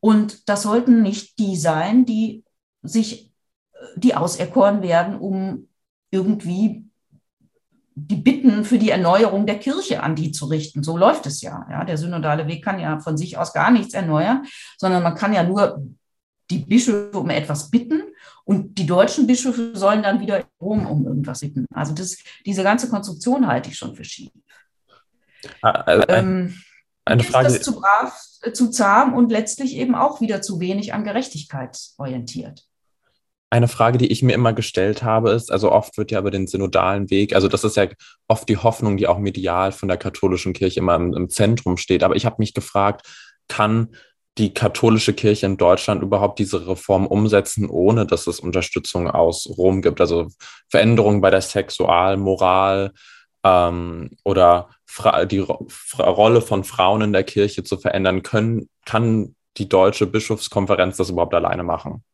Und 0.00 0.48
das 0.48 0.62
sollten 0.62 1.02
nicht 1.02 1.38
die 1.38 1.56
sein, 1.56 2.06
die 2.06 2.44
sich, 2.82 3.32
die 3.96 4.14
auserkoren 4.14 4.82
werden, 4.82 5.18
um 5.18 5.68
irgendwie 6.10 6.89
die 7.94 8.16
Bitten 8.16 8.64
für 8.64 8.78
die 8.78 8.90
Erneuerung 8.90 9.46
der 9.46 9.58
Kirche 9.58 10.02
an 10.02 10.14
die 10.14 10.32
zu 10.32 10.46
richten. 10.46 10.82
So 10.82 10.96
läuft 10.96 11.26
es 11.26 11.42
ja. 11.42 11.66
ja. 11.70 11.84
Der 11.84 11.98
synodale 11.98 12.46
Weg 12.46 12.64
kann 12.64 12.78
ja 12.78 13.00
von 13.00 13.16
sich 13.16 13.36
aus 13.36 13.52
gar 13.52 13.70
nichts 13.70 13.94
erneuern, 13.94 14.46
sondern 14.78 15.02
man 15.02 15.14
kann 15.14 15.32
ja 15.32 15.42
nur 15.42 15.82
die 16.50 16.58
Bischöfe 16.58 17.18
um 17.18 17.30
etwas 17.30 17.70
bitten 17.70 18.02
und 18.44 18.78
die 18.78 18.86
deutschen 18.86 19.26
Bischöfe 19.26 19.76
sollen 19.76 20.02
dann 20.02 20.20
wieder 20.20 20.44
Rom 20.60 20.86
um 20.86 21.06
irgendwas 21.06 21.40
bitten. 21.40 21.66
Also 21.72 21.94
das, 21.94 22.16
diese 22.44 22.62
ganze 22.62 22.88
Konstruktion 22.88 23.46
halte 23.46 23.70
ich 23.70 23.78
schon 23.78 23.94
für 23.94 24.04
schief. 24.04 24.30
Also 25.62 26.04
ähm, 26.08 26.54
eine 27.04 27.22
Frage. 27.22 27.48
Ist 27.48 27.58
das 27.58 27.62
zu 27.62 27.80
brav, 27.80 28.20
äh, 28.42 28.52
zu 28.52 28.70
zahm 28.70 29.14
und 29.14 29.30
letztlich 29.30 29.76
eben 29.76 29.94
auch 29.94 30.20
wieder 30.20 30.42
zu 30.42 30.60
wenig 30.60 30.92
an 30.92 31.04
Gerechtigkeit 31.04 31.78
orientiert. 31.98 32.66
Eine 33.50 33.68
Frage, 33.68 33.98
die 33.98 34.06
ich 34.06 34.22
mir 34.22 34.32
immer 34.32 34.52
gestellt 34.52 35.02
habe, 35.02 35.32
ist, 35.32 35.50
also 35.50 35.72
oft 35.72 35.98
wird 35.98 36.12
ja 36.12 36.20
über 36.20 36.30
den 36.30 36.46
synodalen 36.46 37.10
Weg, 37.10 37.34
also 37.34 37.48
das 37.48 37.64
ist 37.64 37.76
ja 37.76 37.88
oft 38.28 38.48
die 38.48 38.56
Hoffnung, 38.56 38.96
die 38.96 39.08
auch 39.08 39.18
medial 39.18 39.72
von 39.72 39.88
der 39.88 39.98
katholischen 39.98 40.52
Kirche 40.52 40.78
immer 40.78 40.94
im, 40.94 41.12
im 41.14 41.28
Zentrum 41.28 41.76
steht. 41.76 42.04
Aber 42.04 42.14
ich 42.14 42.24
habe 42.24 42.36
mich 42.38 42.54
gefragt, 42.54 43.06
kann 43.48 43.88
die 44.38 44.54
katholische 44.54 45.12
Kirche 45.12 45.46
in 45.46 45.56
Deutschland 45.56 46.02
überhaupt 46.02 46.38
diese 46.38 46.68
Reform 46.68 47.06
umsetzen, 47.06 47.68
ohne 47.68 48.06
dass 48.06 48.28
es 48.28 48.38
Unterstützung 48.38 49.10
aus 49.10 49.48
Rom 49.58 49.82
gibt? 49.82 50.00
Also 50.00 50.28
Veränderungen 50.68 51.20
bei 51.20 51.30
der 51.30 51.42
Sexualmoral 51.42 52.92
ähm, 53.44 54.10
oder 54.24 54.70
Fra 54.86 55.24
die 55.24 55.40
Ro 55.40 55.66
Rolle 55.98 56.40
von 56.40 56.64
Frauen 56.64 57.02
in 57.02 57.12
der 57.12 57.24
Kirche 57.24 57.64
zu 57.64 57.76
verändern, 57.76 58.22
können, 58.22 58.68
kann 58.86 59.34
die 59.56 59.68
deutsche 59.68 60.06
Bischofskonferenz 60.06 60.96
das 60.96 61.10
überhaupt 61.10 61.34
alleine 61.34 61.64
machen? 61.64 62.04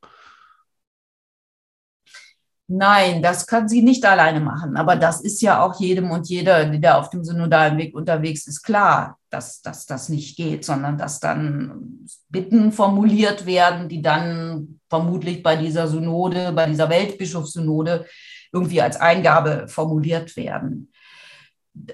Nein, 2.68 3.22
das 3.22 3.46
kann 3.46 3.68
sie 3.68 3.80
nicht 3.80 4.04
alleine 4.04 4.40
machen. 4.40 4.76
Aber 4.76 4.96
das 4.96 5.20
ist 5.20 5.40
ja 5.40 5.62
auch 5.62 5.78
jedem 5.78 6.10
und 6.10 6.28
jeder, 6.28 6.64
der 6.64 6.98
auf 6.98 7.10
dem 7.10 7.22
synodalen 7.22 7.78
Weg 7.78 7.94
unterwegs 7.94 8.48
ist, 8.48 8.62
klar, 8.62 9.18
dass, 9.30 9.62
dass 9.62 9.86
das 9.86 10.08
nicht 10.08 10.36
geht, 10.36 10.64
sondern 10.64 10.98
dass 10.98 11.20
dann 11.20 12.08
Bitten 12.28 12.72
formuliert 12.72 13.46
werden, 13.46 13.88
die 13.88 14.02
dann 14.02 14.80
vermutlich 14.88 15.44
bei 15.44 15.54
dieser 15.54 15.86
Synode, 15.86 16.52
bei 16.52 16.66
dieser 16.66 16.90
Weltbischofssynode 16.90 18.06
irgendwie 18.52 18.82
als 18.82 18.96
Eingabe 18.96 19.68
formuliert 19.68 20.36
werden. 20.36 20.90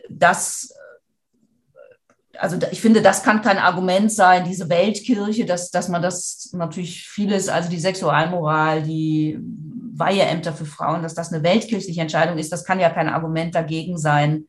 Das 0.08 0.72
also 2.38 2.56
ich 2.70 2.80
finde, 2.80 3.02
das 3.02 3.22
kann 3.22 3.42
kein 3.42 3.58
Argument 3.58 4.10
sein, 4.10 4.44
diese 4.44 4.68
Weltkirche, 4.68 5.44
dass, 5.44 5.70
dass 5.70 5.88
man 5.88 6.02
das 6.02 6.50
natürlich 6.52 7.06
vieles, 7.06 7.48
also 7.48 7.68
die 7.68 7.78
Sexualmoral, 7.78 8.82
die 8.82 9.38
Weiheämter 10.02 10.52
für 10.52 10.66
Frauen, 10.66 11.02
dass 11.02 11.14
das 11.14 11.32
eine 11.32 11.42
weltkirchliche 11.42 12.00
Entscheidung 12.00 12.38
ist, 12.38 12.52
das 12.52 12.64
kann 12.64 12.80
ja 12.80 12.90
kein 12.90 13.08
Argument 13.08 13.54
dagegen 13.54 13.96
sein, 13.96 14.48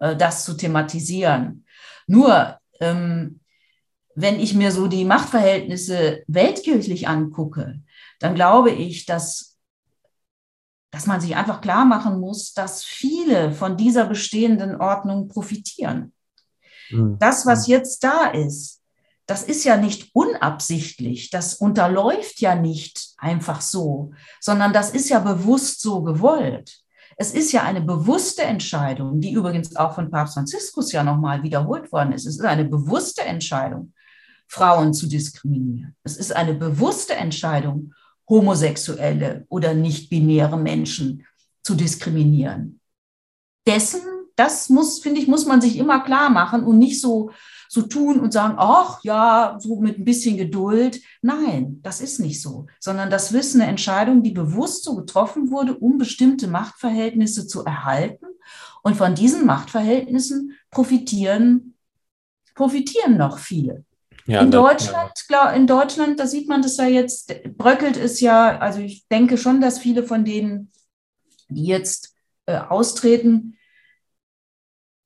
äh, 0.00 0.16
das 0.16 0.44
zu 0.44 0.54
thematisieren. 0.54 1.64
Nur, 2.06 2.58
ähm, 2.80 3.40
wenn 4.14 4.40
ich 4.40 4.54
mir 4.54 4.72
so 4.72 4.86
die 4.86 5.04
Machtverhältnisse 5.04 6.24
weltkirchlich 6.26 7.06
angucke, 7.06 7.80
dann 8.18 8.34
glaube 8.34 8.70
ich, 8.70 9.04
dass, 9.04 9.58
dass 10.90 11.06
man 11.06 11.20
sich 11.20 11.36
einfach 11.36 11.60
klar 11.60 11.84
machen 11.84 12.18
muss, 12.18 12.54
dass 12.54 12.82
viele 12.82 13.52
von 13.52 13.76
dieser 13.76 14.06
bestehenden 14.06 14.80
Ordnung 14.80 15.28
profitieren. 15.28 16.14
Mhm. 16.90 17.18
Das, 17.18 17.44
was 17.44 17.66
jetzt 17.66 18.02
da 18.02 18.28
ist, 18.28 18.80
das 19.26 19.42
ist 19.42 19.64
ja 19.64 19.76
nicht 19.76 20.10
unabsichtlich, 20.12 21.30
das 21.30 21.54
unterläuft 21.54 22.40
ja 22.40 22.54
nicht 22.54 23.14
einfach 23.18 23.60
so, 23.60 24.12
sondern 24.40 24.72
das 24.72 24.90
ist 24.90 25.08
ja 25.08 25.18
bewusst 25.18 25.80
so 25.80 26.02
gewollt. 26.02 26.78
Es 27.16 27.32
ist 27.32 27.52
ja 27.52 27.62
eine 27.62 27.80
bewusste 27.80 28.42
Entscheidung, 28.42 29.20
die 29.20 29.32
übrigens 29.32 29.74
auch 29.74 29.94
von 29.94 30.10
Papst 30.10 30.34
Franziskus 30.34 30.92
ja 30.92 31.02
nochmal 31.02 31.42
wiederholt 31.42 31.90
worden 31.90 32.12
ist. 32.12 32.26
Es 32.26 32.36
ist 32.36 32.44
eine 32.44 32.64
bewusste 32.64 33.22
Entscheidung, 33.22 33.92
Frauen 34.48 34.94
zu 34.94 35.08
diskriminieren. 35.08 35.96
Es 36.04 36.16
ist 36.16 36.34
eine 36.34 36.54
bewusste 36.54 37.14
Entscheidung, 37.14 37.92
homosexuelle 38.28 39.46
oder 39.48 39.74
nicht-binäre 39.74 40.56
Menschen 40.56 41.24
zu 41.62 41.74
diskriminieren. 41.74 42.80
Dessen, 43.66 44.02
das 44.36 44.68
muss, 44.68 45.00
finde 45.00 45.20
ich, 45.20 45.26
muss 45.26 45.46
man 45.46 45.60
sich 45.60 45.78
immer 45.78 46.00
klar 46.04 46.30
machen 46.30 46.64
und 46.64 46.78
nicht 46.78 47.00
so 47.00 47.30
so 47.68 47.82
tun 47.82 48.20
und 48.20 48.32
sagen, 48.32 48.54
ach 48.58 49.00
ja, 49.02 49.56
so 49.60 49.76
mit 49.80 49.98
ein 49.98 50.04
bisschen 50.04 50.36
Geduld. 50.36 51.00
Nein, 51.22 51.80
das 51.82 52.00
ist 52.00 52.20
nicht 52.20 52.40
so, 52.40 52.66
sondern 52.80 53.10
das 53.10 53.32
ist 53.32 53.54
eine 53.54 53.66
Entscheidung, 53.66 54.22
die 54.22 54.30
bewusst 54.30 54.84
so 54.84 54.96
getroffen 54.96 55.50
wurde, 55.50 55.76
um 55.76 55.98
bestimmte 55.98 56.48
Machtverhältnisse 56.48 57.46
zu 57.46 57.64
erhalten. 57.64 58.26
Und 58.82 58.96
von 58.96 59.14
diesen 59.14 59.46
Machtverhältnissen 59.46 60.52
profitieren, 60.70 61.74
profitieren 62.54 63.16
noch 63.16 63.38
viele. 63.38 63.84
Ja, 64.26 64.40
in 64.40 64.50
Deutschland, 64.50 65.12
ja. 65.28 65.50
in 65.52 65.66
Deutschland, 65.66 66.18
da 66.18 66.26
sieht 66.26 66.48
man 66.48 66.62
das 66.62 66.76
ja 66.78 66.86
jetzt, 66.86 67.32
bröckelt 67.56 67.96
es 67.96 68.20
ja, 68.20 68.58
also 68.58 68.80
ich 68.80 69.06
denke 69.08 69.38
schon, 69.38 69.60
dass 69.60 69.78
viele 69.78 70.02
von 70.02 70.24
denen, 70.24 70.72
die 71.48 71.66
jetzt 71.66 72.16
äh, 72.46 72.58
austreten, 72.58 73.56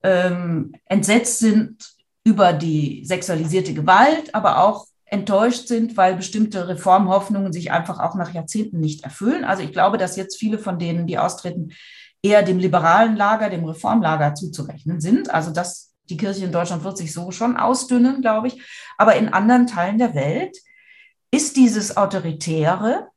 ähm, 0.02 0.72
entsetzt 0.86 1.38
sind 1.38 1.99
über 2.24 2.52
die 2.52 3.04
sexualisierte 3.04 3.74
Gewalt, 3.74 4.34
aber 4.34 4.62
auch 4.62 4.86
enttäuscht 5.06 5.66
sind, 5.66 5.96
weil 5.96 6.14
bestimmte 6.14 6.68
Reformhoffnungen 6.68 7.52
sich 7.52 7.72
einfach 7.72 7.98
auch 7.98 8.14
nach 8.14 8.32
Jahrzehnten 8.32 8.78
nicht 8.78 9.02
erfüllen. 9.02 9.44
Also 9.44 9.62
ich 9.62 9.72
glaube, 9.72 9.98
dass 9.98 10.16
jetzt 10.16 10.38
viele 10.38 10.58
von 10.58 10.78
denen, 10.78 11.06
die 11.06 11.18
austreten, 11.18 11.72
eher 12.22 12.42
dem 12.42 12.58
liberalen 12.58 13.16
Lager, 13.16 13.50
dem 13.50 13.64
Reformlager 13.64 14.34
zuzurechnen 14.34 15.00
sind. 15.00 15.30
Also 15.30 15.50
dass 15.50 15.92
die 16.08 16.16
Kirche 16.16 16.44
in 16.44 16.52
Deutschland 16.52 16.84
wird 16.84 16.98
sich 16.98 17.12
so 17.12 17.30
schon 17.30 17.56
ausdünnen, 17.56 18.20
glaube 18.20 18.48
ich. 18.48 18.62
Aber 18.98 19.16
in 19.16 19.28
anderen 19.28 19.66
Teilen 19.66 19.98
der 19.98 20.14
Welt 20.14 20.56
ist 21.30 21.56
dieses 21.56 21.96
Autoritäre, 21.96 23.08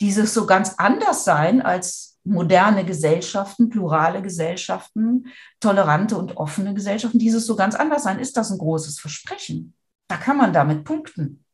dieses 0.00 0.34
so 0.34 0.46
ganz 0.46 0.74
anders 0.78 1.24
sein 1.24 1.62
als 1.62 2.11
moderne 2.24 2.84
Gesellschaften, 2.84 3.68
plurale 3.68 4.22
Gesellschaften, 4.22 5.26
tolerante 5.60 6.16
und 6.16 6.36
offene 6.36 6.74
Gesellschaften, 6.74 7.18
dieses 7.18 7.46
so 7.46 7.56
ganz 7.56 7.74
anders 7.74 8.04
sein, 8.04 8.18
ist 8.18 8.36
das 8.36 8.50
ein 8.50 8.58
großes 8.58 9.00
Versprechen. 9.00 9.74
Da 10.08 10.16
kann 10.16 10.36
man 10.36 10.52
damit 10.52 10.84
punkten. 10.84 11.44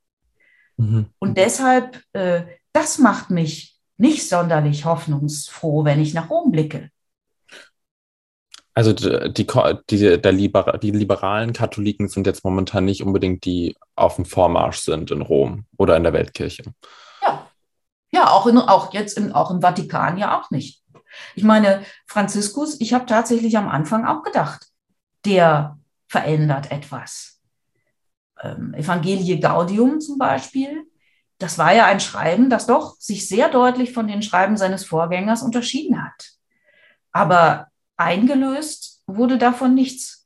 Mhm. 0.76 1.06
Und 1.18 1.38
deshalb, 1.38 2.02
äh, 2.12 2.42
das 2.72 2.98
macht 2.98 3.30
mich 3.30 3.78
nicht 3.96 4.28
sonderlich 4.28 4.84
hoffnungsfroh, 4.84 5.84
wenn 5.84 6.00
ich 6.00 6.14
nach 6.14 6.30
Rom 6.30 6.52
blicke. 6.52 6.90
Also 8.74 8.92
die, 8.92 9.44
die, 9.90 10.20
der 10.20 10.32
Liber 10.32 10.78
die 10.80 10.92
liberalen 10.92 11.52
Katholiken 11.52 12.06
sind 12.06 12.28
jetzt 12.28 12.44
momentan 12.44 12.84
nicht 12.84 13.02
unbedingt 13.02 13.44
die 13.44 13.76
auf 13.96 14.14
dem 14.14 14.24
Vormarsch 14.24 14.78
sind 14.78 15.10
in 15.10 15.20
Rom 15.20 15.64
oder 15.76 15.96
in 15.96 16.04
der 16.04 16.12
Weltkirche. 16.12 16.62
Ja, 18.10 18.30
auch, 18.30 18.46
in, 18.46 18.58
auch 18.58 18.92
jetzt 18.94 19.18
im, 19.18 19.32
auch 19.32 19.50
im 19.50 19.60
Vatikan 19.60 20.18
ja 20.18 20.38
auch 20.38 20.50
nicht. 20.50 20.82
Ich 21.34 21.44
meine, 21.44 21.82
Franziskus, 22.06 22.80
ich 22.80 22.94
habe 22.94 23.06
tatsächlich 23.06 23.56
am 23.56 23.68
Anfang 23.68 24.06
auch 24.06 24.22
gedacht, 24.22 24.66
der 25.24 25.78
verändert 26.08 26.70
etwas. 26.70 27.40
Ähm, 28.40 28.74
Evangelie 28.74 29.40
Gaudium 29.40 30.00
zum 30.00 30.18
Beispiel, 30.18 30.84
das 31.38 31.58
war 31.58 31.72
ja 31.72 31.86
ein 31.86 32.00
Schreiben, 32.00 32.50
das 32.50 32.66
doch 32.66 32.96
sich 32.98 33.28
sehr 33.28 33.48
deutlich 33.48 33.92
von 33.92 34.08
den 34.08 34.22
Schreiben 34.22 34.56
seines 34.56 34.84
Vorgängers 34.84 35.42
unterschieden 35.42 36.02
hat. 36.02 36.32
Aber 37.12 37.68
eingelöst 37.96 39.02
wurde 39.06 39.38
davon 39.38 39.74
nichts 39.74 40.17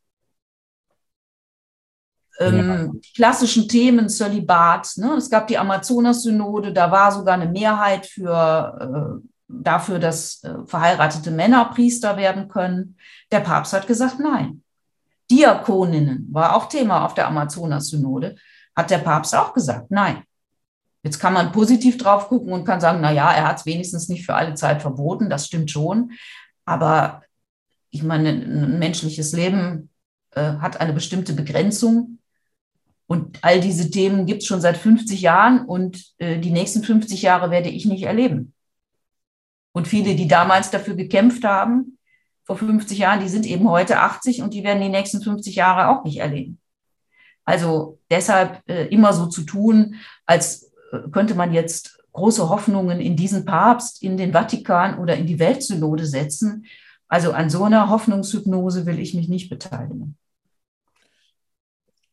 ähm, 2.39 3.01
die 3.05 3.13
klassischen 3.15 3.69
Themen 3.69 4.09
Zölibat. 4.09 4.93
Ne? 4.97 5.15
Es 5.15 5.29
gab 5.29 5.47
die 5.47 5.59
Amazonas-Synode, 5.59 6.73
da 6.73 6.91
war 6.91 7.13
sogar 7.13 7.35
eine 7.35 7.49
Mehrheit 7.49 8.07
für, 8.07 9.21
äh, 9.23 9.29
dafür, 9.49 9.99
dass 9.99 10.43
äh, 10.45 10.55
verheiratete 10.67 11.31
Männer 11.31 11.67
Priester 11.67 12.17
werden 12.17 12.49
können. 12.49 12.97
Der 13.31 13.41
Papst 13.41 13.73
hat 13.73 13.87
gesagt, 13.87 14.19
nein. 14.19 14.63
Diakoninnen 15.31 16.29
war 16.31 16.57
auch 16.57 16.69
Thema 16.69 17.05
auf 17.05 17.15
der 17.15 17.27
Amazonas-Synode, 17.29 18.37
hat 18.75 18.91
der 18.91 18.99
Papst 18.99 19.35
auch 19.35 19.55
gesagt, 19.55 19.91
nein. 19.91 20.23
Jetzt 21.03 21.19
kann 21.19 21.33
man 21.33 21.53
positiv 21.53 21.99
drauf 21.99 22.29
gucken 22.29 22.53
und 22.53 22.65
kann 22.65 22.81
sagen, 22.81 23.01
na 23.01 23.11
ja, 23.11 23.33
er 23.33 23.49
hat 23.49 23.59
es 23.59 23.67
wenigstens 23.67 24.09
nicht 24.09 24.25
für 24.25 24.35
alle 24.35 24.55
Zeit 24.55 24.83
verboten, 24.83 25.29
das 25.29 25.47
stimmt 25.47 25.71
schon. 25.71 26.13
Aber 26.65 27.23
ich 27.91 28.03
meine, 28.03 28.31
ein 28.31 28.79
menschliches 28.79 29.33
Leben 29.33 29.91
äh, 30.31 30.55
hat 30.59 30.81
eine 30.81 30.93
bestimmte 30.93 31.33
Begrenzung 31.33 32.19
und 33.13 33.41
all 33.43 33.61
diese 33.61 33.91
Themen 33.91 34.25
gibt 34.25 34.41
es 34.41 34.49
schon 34.49 34.63
seit 34.63 34.79
50 34.79 35.21
Jahren 35.21 35.67
und 35.67 36.03
äh, 36.17 36.39
die 36.39 36.51
nächsten 36.51 36.83
50 36.83 37.21
Jahre 37.21 37.51
werde 37.51 37.69
ich 37.69 37.85
nicht 37.85 38.05
erleben. 38.05 38.55
Und 39.73 39.87
viele, 39.87 40.15
die 40.15 40.29
damals 40.29 40.71
dafür 40.71 40.95
gekämpft 40.95 41.45
haben, 41.45 41.99
vor 42.45 42.57
50 42.57 42.97
Jahren, 42.97 43.21
die 43.21 43.29
sind 43.29 43.45
eben 43.45 43.69
heute 43.69 44.01
80 44.01 44.41
und 44.41 44.55
die 44.55 44.65
werden 44.65 44.81
die 44.81 44.89
nächsten 44.89 45.21
50 45.21 45.55
Jahre 45.57 45.89
auch 45.89 46.05
nicht 46.05 46.21
erleben. 46.21 46.59
Also 47.45 47.99
deshalb 48.11 48.67
äh, 48.67 48.87
immer 48.87 49.13
so 49.13 49.27
zu 49.27 49.43
tun, 49.43 49.97
als 50.25 50.73
äh, 50.93 51.11
könnte 51.11 51.35
man 51.35 51.53
jetzt 51.53 52.03
große 52.13 52.49
Hoffnungen 52.49 52.99
in 52.99 53.15
diesen 53.15 53.45
Papst, 53.45 54.03
in 54.03 54.17
den 54.17 54.33
Vatikan 54.33 54.99
oder 54.99 55.17
in 55.17 55.27
die 55.27 55.39
Weltsynode 55.39 56.07
setzen. 56.07 56.65
Also 57.09 57.33
an 57.33 57.51
so 57.51 57.65
einer 57.65 57.91
Hoffnungshypnose 57.91 58.87
will 58.87 58.99
ich 58.99 59.13
mich 59.13 59.29
nicht 59.29 59.51
beteiligen. 59.51 60.17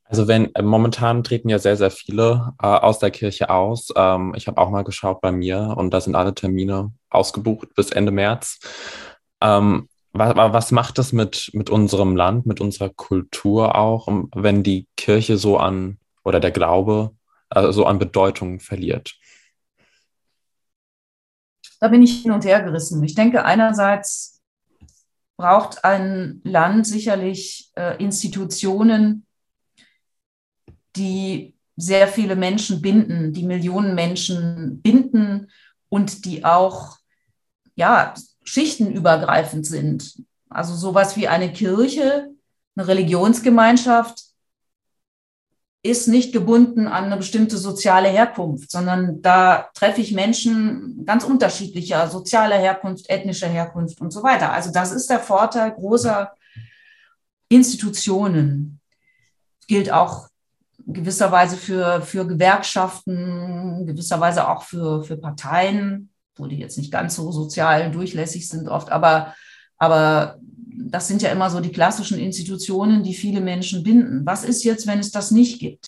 Also 0.10 0.28
wenn 0.28 0.54
äh, 0.56 0.64
momentan 0.64 1.24
treten 1.24 1.50
ja 1.50 1.60
sehr, 1.60 1.78
sehr 1.78 1.92
viele 1.92 2.54
äh, 2.62 2.66
aus 2.66 2.98
der 2.98 3.12
Kirche 3.12 3.52
aus. 3.52 3.94
Ähm, 3.96 4.34
ich 4.36 4.48
habe 4.48 4.60
auch 4.60 4.72
mal 4.72 4.84
geschaut 4.84 5.22
bei 5.22 5.32
mir 5.32 5.76
und 5.78 5.92
da 5.94 6.02
sind 6.02 6.16
alle 6.16 6.34
Termine 6.34 6.92
ausgebucht 7.12 7.76
bis 7.76 7.92
Ende 7.92 8.12
März. 8.12 8.60
Ähm, 9.40 9.88
was, 10.12 10.36
was 10.36 10.72
macht 10.72 10.98
das 10.98 11.14
mit, 11.14 11.52
mit 11.54 11.70
unserem 11.70 12.16
Land, 12.16 12.48
mit 12.48 12.60
unserer 12.60 12.90
Kultur 12.90 13.76
auch, 13.76 14.08
wenn 14.34 14.64
die 14.64 14.88
Kirche 14.98 15.38
so 15.38 15.60
an 15.60 16.00
oder 16.24 16.40
der 16.40 16.52
Glaube 16.52 17.12
äh, 17.52 17.72
so 17.72 17.86
an 17.86 18.00
Bedeutung 18.00 18.60
verliert? 18.60 19.16
Da 21.80 21.88
bin 21.88 22.02
ich 22.02 22.24
hin 22.24 22.32
und 22.32 22.46
her 22.46 22.64
gerissen. 22.64 23.04
Ich 23.04 23.14
denke, 23.14 23.46
einerseits 23.46 24.42
braucht 25.38 25.86
ein 25.86 26.42
Land 26.44 26.88
sicherlich 26.88 27.72
äh, 27.76 28.04
Institutionen, 28.04 29.28
die 31.00 31.56
sehr 31.78 32.08
viele 32.08 32.36
Menschen 32.36 32.82
binden, 32.82 33.34
die 33.34 33.44
Millionen 33.44 33.96
Menschen 33.96 34.82
binden 34.82 35.50
und 35.88 36.26
die 36.26 36.44
auch 36.46 36.98
ja, 37.76 38.14
schichtenübergreifend 38.44 39.66
sind. 39.66 40.22
Also 40.50 40.76
sowas 40.76 41.16
wie 41.16 41.28
eine 41.28 41.54
Kirche, 41.54 42.30
eine 42.76 42.88
Religionsgemeinschaft 42.88 44.30
ist 45.82 46.08
nicht 46.08 46.34
gebunden 46.34 46.88
an 46.88 47.06
eine 47.06 47.16
bestimmte 47.16 47.58
soziale 47.58 48.10
Herkunft, 48.10 48.70
sondern 48.70 49.22
da 49.22 49.70
treffe 49.74 50.02
ich 50.02 50.12
Menschen 50.12 51.06
ganz 51.06 51.24
unterschiedlicher 51.24 52.10
sozialer 52.10 52.58
Herkunft, 52.58 53.10
ethnischer 53.10 53.48
Herkunft 53.48 54.02
und 54.02 54.12
so 54.12 54.22
weiter. 54.22 54.52
Also 54.52 54.72
das 54.72 54.92
ist 54.92 55.10
der 55.10 55.20
Vorteil 55.20 55.72
großer 55.72 56.34
Institutionen. 57.48 58.82
Gilt 59.68 59.92
auch 59.92 60.29
gewisserweise 60.86 61.58
für, 61.58 62.02
für 62.02 62.26
Gewerkschaften, 62.28 63.86
gewisserweise 63.86 64.48
auch 64.48 64.64
für, 64.64 65.04
für 65.04 65.18
Parteien, 65.18 66.10
wo 66.36 66.48
die 66.48 66.58
jetzt 66.58 66.78
nicht 66.78 66.92
ganz 66.92 67.16
so 67.16 67.32
sozial 67.32 67.92
durchlässig 67.92 68.48
sind 68.48 68.68
oft, 68.68 68.92
aber, 68.92 69.36
aber 69.78 70.40
das 70.90 71.08
sind 71.08 71.22
ja 71.22 71.32
immer 71.32 71.50
so 71.50 71.60
die 71.60 71.72
klassischen 71.72 72.18
Institutionen, 72.18 73.04
die 73.04 73.14
viele 73.14 73.42
Menschen 73.42 73.84
binden. 73.84 74.26
Was 74.26 74.44
ist 74.44 74.64
jetzt, 74.64 74.88
wenn 74.88 75.00
es 75.00 75.12
das 75.12 75.32
nicht 75.32 75.60
gibt? 75.60 75.86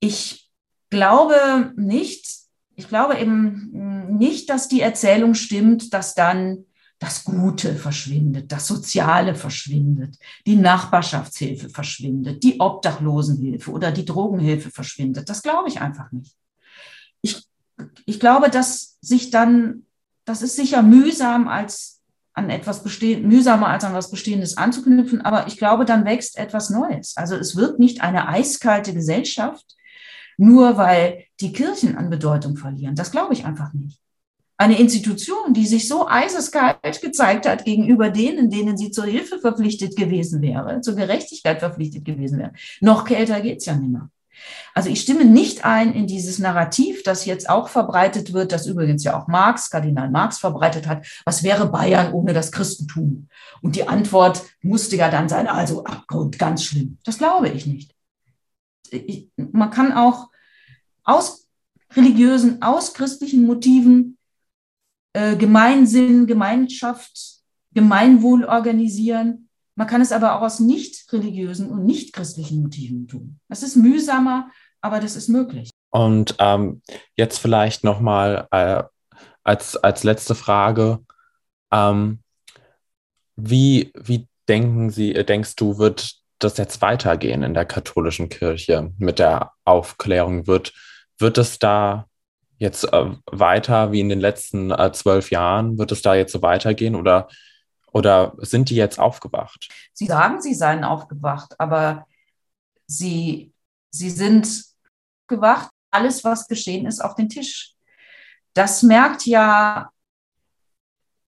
Ich 0.00 0.50
glaube 0.88 1.72
nicht, 1.76 2.26
ich 2.74 2.88
glaube 2.88 3.18
eben 3.18 4.16
nicht, 4.16 4.48
dass 4.48 4.68
die 4.68 4.80
Erzählung 4.80 5.34
stimmt, 5.34 5.92
dass 5.92 6.14
dann 6.14 6.64
das 7.00 7.24
Gute 7.24 7.74
verschwindet, 7.74 8.52
das 8.52 8.66
Soziale 8.66 9.34
verschwindet, 9.34 10.18
die 10.46 10.56
Nachbarschaftshilfe 10.56 11.70
verschwindet, 11.70 12.42
die 12.44 12.60
Obdachlosenhilfe 12.60 13.70
oder 13.70 13.90
die 13.90 14.04
Drogenhilfe 14.04 14.70
verschwindet. 14.70 15.28
Das 15.30 15.42
glaube 15.42 15.68
ich 15.70 15.80
einfach 15.80 16.12
nicht. 16.12 16.36
Ich, 17.22 17.42
ich 18.04 18.20
glaube, 18.20 18.50
dass 18.50 18.98
sich 19.00 19.30
dann, 19.30 19.86
das 20.26 20.42
ist 20.42 20.56
sicher 20.56 20.82
mühsam 20.82 21.48
als 21.48 22.02
an 22.34 22.50
etwas 22.50 22.82
bestehen, 22.82 23.26
mühsamer 23.26 23.68
als 23.68 23.84
an 23.84 23.94
was 23.94 24.10
Bestehendes 24.10 24.58
anzuknüpfen, 24.58 25.22
aber 25.22 25.46
ich 25.46 25.56
glaube, 25.56 25.86
dann 25.86 26.04
wächst 26.04 26.36
etwas 26.36 26.68
Neues. 26.68 27.16
Also 27.16 27.34
es 27.34 27.56
wird 27.56 27.78
nicht 27.78 28.02
eine 28.02 28.28
eiskalte 28.28 28.92
Gesellschaft, 28.92 29.64
nur 30.36 30.76
weil 30.76 31.24
die 31.40 31.52
Kirchen 31.52 31.96
an 31.96 32.10
Bedeutung 32.10 32.58
verlieren. 32.58 32.94
Das 32.94 33.10
glaube 33.10 33.32
ich 33.32 33.46
einfach 33.46 33.72
nicht 33.72 33.99
eine 34.60 34.78
Institution, 34.78 35.54
die 35.54 35.66
sich 35.66 35.88
so 35.88 36.06
eiseskalt 36.06 37.00
gezeigt 37.00 37.48
hat 37.48 37.64
gegenüber 37.64 38.10
denen, 38.10 38.50
denen 38.50 38.76
sie 38.76 38.90
zur 38.90 39.06
Hilfe 39.06 39.38
verpflichtet 39.38 39.96
gewesen 39.96 40.42
wäre, 40.42 40.82
zur 40.82 40.96
Gerechtigkeit 40.96 41.60
verpflichtet 41.60 42.04
gewesen 42.04 42.38
wäre. 42.38 42.52
Noch 42.82 43.06
kälter 43.06 43.40
geht's 43.40 43.64
ja 43.64 43.74
nicht 43.74 43.90
mehr. 43.90 44.10
Also 44.74 44.90
ich 44.90 45.00
stimme 45.00 45.24
nicht 45.24 45.64
ein 45.64 45.94
in 45.94 46.06
dieses 46.06 46.38
Narrativ, 46.38 47.02
das 47.04 47.24
jetzt 47.24 47.48
auch 47.48 47.70
verbreitet 47.70 48.34
wird, 48.34 48.52
das 48.52 48.66
übrigens 48.66 49.02
ja 49.02 49.18
auch 49.18 49.28
Marx, 49.28 49.70
Kardinal 49.70 50.10
Marx 50.10 50.38
verbreitet 50.38 50.86
hat. 50.86 51.06
Was 51.24 51.42
wäre 51.42 51.66
Bayern 51.70 52.12
ohne 52.12 52.34
das 52.34 52.52
Christentum? 52.52 53.28
Und 53.62 53.76
die 53.76 53.88
Antwort 53.88 54.42
musste 54.60 54.94
ja 54.96 55.10
dann 55.10 55.30
sein, 55.30 55.46
also 55.46 55.84
Abgrund, 55.84 56.38
ganz 56.38 56.64
schlimm. 56.64 56.98
Das 57.04 57.16
glaube 57.16 57.48
ich 57.48 57.64
nicht. 57.64 57.94
Ich, 58.90 59.30
man 59.36 59.70
kann 59.70 59.94
auch 59.94 60.28
aus 61.02 61.48
religiösen, 61.94 62.60
aus 62.60 62.92
christlichen 62.92 63.46
Motiven 63.46 64.18
äh, 65.12 65.36
Gemeinsinn, 65.36 66.26
Gemeinschaft, 66.26 67.40
Gemeinwohl 67.72 68.44
organisieren. 68.44 69.48
Man 69.74 69.86
kann 69.86 70.00
es 70.00 70.12
aber 70.12 70.36
auch 70.36 70.42
aus 70.42 70.60
nicht 70.60 71.12
religiösen 71.12 71.70
und 71.70 71.84
nicht 71.84 72.12
christlichen 72.12 72.62
Motiven 72.62 73.08
tun. 73.08 73.40
Das 73.48 73.62
ist 73.62 73.76
mühsamer, 73.76 74.50
aber 74.80 75.00
das 75.00 75.16
ist 75.16 75.28
möglich. 75.28 75.70
Und 75.90 76.36
ähm, 76.38 76.82
jetzt 77.16 77.38
vielleicht 77.38 77.82
nochmal 77.84 78.46
äh, 78.50 78.82
als, 79.42 79.76
als 79.76 80.04
letzte 80.04 80.34
Frage. 80.34 81.04
Ähm, 81.72 82.20
wie, 83.36 83.92
wie 83.94 84.28
denken 84.48 84.90
Sie, 84.90 85.14
äh, 85.14 85.24
denkst 85.24 85.56
du, 85.56 85.78
wird 85.78 86.14
das 86.38 86.56
jetzt 86.56 86.82
weitergehen 86.82 87.42
in 87.42 87.54
der 87.54 87.64
katholischen 87.64 88.28
Kirche 88.28 88.92
mit 88.98 89.18
der 89.18 89.52
Aufklärung? 89.64 90.46
Wird, 90.46 90.72
wird 91.18 91.38
es 91.38 91.58
da 91.58 92.06
jetzt 92.60 92.84
äh, 92.92 93.16
weiter 93.26 93.90
wie 93.90 94.00
in 94.00 94.10
den 94.10 94.20
letzten 94.20 94.70
äh, 94.70 94.92
zwölf 94.92 95.30
Jahren? 95.30 95.78
Wird 95.78 95.90
es 95.92 96.02
da 96.02 96.14
jetzt 96.14 96.32
so 96.32 96.42
weitergehen 96.42 96.94
oder, 96.94 97.28
oder 97.90 98.34
sind 98.38 98.68
die 98.68 98.76
jetzt 98.76 99.00
aufgewacht? 99.00 99.68
Sie 99.94 100.06
sagen, 100.06 100.40
sie 100.40 100.54
seien 100.54 100.84
aufgewacht, 100.84 101.58
aber 101.58 102.06
sie, 102.86 103.52
sie 103.90 104.10
sind 104.10 104.64
gewacht. 105.26 105.70
Alles, 105.90 106.22
was 106.22 106.46
geschehen 106.46 106.86
ist, 106.86 107.00
auf 107.00 107.16
den 107.16 107.28
Tisch. 107.28 107.74
Das 108.52 108.82
merkt 108.82 109.26
ja 109.26 109.90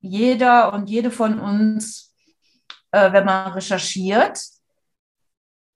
jeder 0.01 0.73
und 0.73 0.89
jede 0.89 1.11
von 1.11 1.41
uns, 1.41 2.15
äh, 2.93 3.11
wenn 3.13 3.25
man 3.25 3.53
recherchiert 3.53 4.39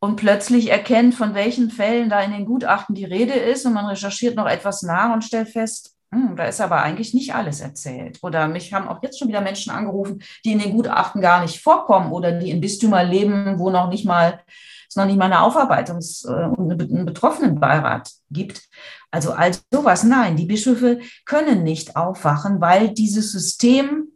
und 0.07 0.16
plötzlich 0.16 0.70
erkennt, 0.70 1.14
von 1.14 1.34
welchen 1.34 1.70
Fällen 1.70 2.09
da 2.09 2.20
in 2.20 2.32
den 2.32 2.46
Gutachten 2.46 2.94
die 2.94 3.04
Rede 3.04 3.32
ist 3.32 3.66
und 3.66 3.74
man 3.74 3.86
recherchiert 3.86 4.36
noch 4.36 4.46
etwas 4.46 4.82
nach 4.82 5.12
und 5.12 5.24
stellt 5.24 5.48
fest, 5.48 5.96
hm, 6.12 6.36
da 6.36 6.44
ist 6.44 6.61
aber 6.61 6.82
eigentlich 6.82 7.12
nicht 7.12 7.34
alles 7.34 7.61
erzählt. 7.61 8.18
Oder 8.22 8.46
mich 8.46 8.72
haben 8.72 8.86
auch 8.86 9.02
jetzt 9.02 9.18
schon 9.18 9.28
wieder 9.28 9.40
Menschen 9.40 9.72
angerufen, 9.72 10.22
die 10.44 10.52
in 10.52 10.61
den 10.61 10.72
Gutachten 10.72 11.20
gar 11.20 11.42
nicht 11.42 11.61
vorkommen 11.61 12.12
oder 12.12 12.32
die 12.32 12.50
in 12.50 12.61
Bistümern 12.61 13.11
leben, 13.11 13.59
wo 13.59 13.70
noch 13.70 13.88
nicht 13.88 14.07
mal 14.07 14.40
es 14.88 14.94
noch 14.94 15.07
nicht 15.07 15.18
mal 15.18 15.24
eine 15.24 15.40
Aufarbeitungs- 15.40 16.24
äh, 16.28 16.46
und 16.46 16.70
einen 16.80 17.04
Betroffenenbeirat 17.04 18.12
gibt. 18.30 18.62
Also 19.11 19.32
all 19.32 19.50
sowas, 19.72 20.04
nein, 20.04 20.36
die 20.36 20.46
Bischöfe 20.46 21.00
können 21.24 21.64
nicht 21.64 21.96
aufwachen, 21.96 22.61
weil 22.61 22.94
dieses 22.94 23.32
System 23.32 24.12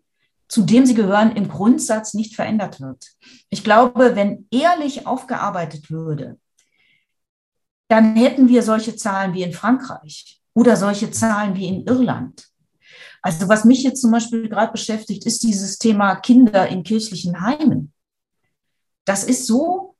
zu 0.50 0.62
dem 0.62 0.84
sie 0.84 0.94
gehören, 0.94 1.36
im 1.36 1.48
Grundsatz 1.48 2.12
nicht 2.12 2.34
verändert 2.34 2.80
wird. 2.80 3.06
Ich 3.50 3.62
glaube, 3.62 4.16
wenn 4.16 4.48
ehrlich 4.50 5.06
aufgearbeitet 5.06 5.90
würde, 5.90 6.38
dann 7.88 8.16
hätten 8.16 8.48
wir 8.48 8.62
solche 8.62 8.96
Zahlen 8.96 9.32
wie 9.32 9.44
in 9.44 9.52
Frankreich 9.52 10.40
oder 10.52 10.76
solche 10.76 11.12
Zahlen 11.12 11.54
wie 11.54 11.68
in 11.68 11.86
Irland. 11.86 12.48
Also 13.22 13.48
was 13.48 13.64
mich 13.64 13.84
jetzt 13.84 14.00
zum 14.00 14.10
Beispiel 14.10 14.48
gerade 14.48 14.72
beschäftigt, 14.72 15.24
ist 15.24 15.42
dieses 15.44 15.78
Thema 15.78 16.16
Kinder 16.16 16.66
in 16.68 16.82
kirchlichen 16.82 17.40
Heimen. 17.40 17.92
Das 19.04 19.22
ist 19.22 19.46
so, 19.46 19.94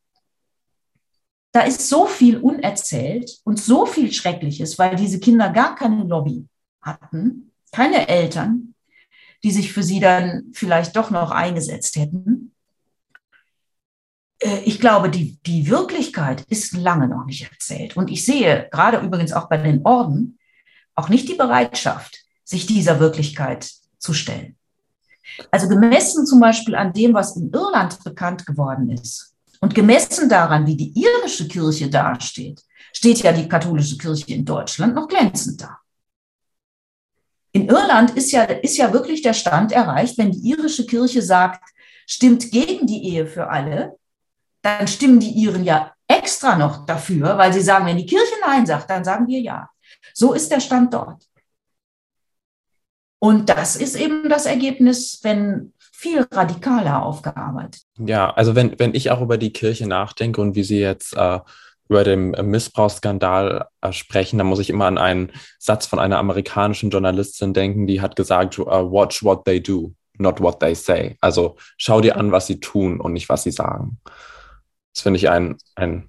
da 1.53 1.61
ist 1.61 1.89
so 1.89 2.07
viel 2.07 2.39
unerzählt 2.39 3.41
und 3.45 3.61
so 3.61 3.87
viel 3.87 4.13
Schreckliches, 4.13 4.79
weil 4.81 4.97
diese 4.97 5.21
Kinder 5.21 5.51
gar 5.51 5.77
keine 5.77 6.03
Lobby 6.05 6.49
hatten, 6.81 7.53
keine 7.71 8.09
Eltern, 8.09 8.70
die 9.43 9.51
sich 9.51 9.73
für 9.73 9.83
sie 9.83 10.01
dann 10.01 10.45
vielleicht 10.53 10.97
doch 10.97 11.11
noch 11.11 11.31
eingesetzt 11.31 11.97
hätten. 11.97 12.53
Äh, 14.39 14.61
ich 14.65 14.81
glaube, 14.81 15.11
die, 15.11 15.39
die 15.47 15.69
Wirklichkeit 15.69 16.43
ist 16.49 16.77
lange 16.77 17.09
noch 17.09 17.25
nicht 17.25 17.49
erzählt. 17.51 17.97
Und 17.97 18.11
ich 18.11 18.25
sehe 18.25 18.69
gerade 18.71 18.99
übrigens 18.99 19.33
auch 19.33 19.49
bei 19.49 19.57
den 19.57 19.85
Orden 19.85 20.39
auch 20.95 21.09
nicht 21.09 21.29
die 21.29 21.35
Bereitschaft, 21.35 22.19
sich 22.45 22.67
dieser 22.67 23.01
Wirklichkeit 23.01 23.71
zu 23.99 24.13
stellen. 24.13 24.57
Also 25.51 25.69
gemessen 25.69 26.27
zum 26.27 26.41
Beispiel 26.41 26.75
an 26.75 26.93
dem, 26.93 27.15
was 27.15 27.37
in 27.37 27.51
Irland 27.53 28.03
bekannt 28.03 28.45
geworden 28.47 28.91
ist 28.91 29.35
und 29.61 29.75
gemessen 29.75 30.29
daran, 30.29 30.67
wie 30.67 30.77
die 30.77 30.93
irische 30.99 31.47
Kirche 31.47 31.89
dasteht, 31.89 32.63
steht 32.93 33.23
ja 33.23 33.33
die 33.33 33.49
katholische 33.49 33.97
Kirche 33.97 34.35
in 34.35 34.45
Deutschland 34.45 34.95
noch 34.95 35.09
glänzend 35.09 35.63
da. 35.63 35.79
In 37.53 37.69
Irland 37.69 38.17
ist 38.17 38.31
ja, 38.33 38.43
ist 38.45 38.77
ja 38.77 38.93
wirklich 38.93 39.23
der 39.23 39.33
Stand 39.33 39.73
erreicht, 39.73 40.19
wenn 40.19 40.33
die 40.33 40.51
irische 40.51 40.87
Kirche 40.87 41.23
sagt, 41.23 41.63
stimmt 42.07 42.51
gegen 42.51 42.87
die 42.87 43.09
Ehe 43.09 43.27
für 43.27 43.49
alle, 43.49 43.97
dann 44.63 44.87
stimmen 44.87 45.21
die 45.21 45.31
Iren 45.31 45.65
ja 45.65 45.93
extra 46.07 46.57
noch 46.57 46.87
dafür, 46.87 47.39
weil 47.39 47.53
sie 47.53 47.61
sagen, 47.61 47.87
wenn 47.87 47.97
die 47.97 48.07
Kirche 48.07 48.35
Nein 48.45 48.67
sagt, 48.67 48.91
dann 48.91 49.05
sagen 49.05 49.27
wir 49.27 49.41
Ja. 49.41 49.71
So 50.15 50.33
ist 50.33 50.51
der 50.51 50.61
Stand 50.61 50.93
dort. 50.95 51.25
Und 53.19 53.49
das 53.49 53.77
ist 53.77 53.97
eben 53.97 54.29
das 54.29 54.47
Ergebnis, 54.47 55.21
wenn 55.23 55.73
viel 55.79 56.27
radikaler 56.31 57.03
aufgearbeitet. 57.03 57.83
Ja, 57.99 58.31
also 58.31 58.55
wenn, 58.55 58.79
wenn 58.79 58.95
ich 58.95 59.11
auch 59.11 59.21
über 59.21 59.37
die 59.37 59.53
Kirche 59.53 59.87
nachdenke 59.87 60.41
und 60.41 60.55
wie 60.55 60.65
sie 60.65 60.79
jetzt 60.79 61.15
äh, 61.15 61.41
über 61.91 62.05
den 62.05 62.31
Missbrauchsskandal 62.31 63.67
äh, 63.81 63.93
sprechen, 63.93 64.39
dann 64.39 64.47
muss 64.47 64.61
ich 64.61 64.71
immer 64.71 64.87
an 64.87 64.97
einen 64.97 65.33
Satz 65.59 65.87
von 65.87 65.99
einer 65.99 66.19
amerikanischen 66.19 66.91
Journalistin 66.91 67.53
denken, 67.53 67.89
die 67.89 68.01
hat 68.01 68.15
gesagt, 68.15 68.61
uh, 68.61 68.65
watch 68.65 69.25
what 69.25 69.45
they 69.45 69.61
do, 69.61 69.93
not 70.17 70.41
what 70.41 70.61
they 70.61 70.73
say. 70.77 71.17
Also 71.21 71.57
schau 71.77 72.01
dir 72.01 72.17
an, 72.17 72.31
was 72.31 72.47
sie 72.47 72.61
tun 72.61 73.01
und 73.01 73.13
nicht, 73.13 73.29
was 73.29 73.43
sie 73.43 73.51
sagen. 73.51 73.99
Das 74.95 75.03
finde 75.03 75.19
ich 75.19 75.29
einen, 75.29 75.59
einen 75.75 76.09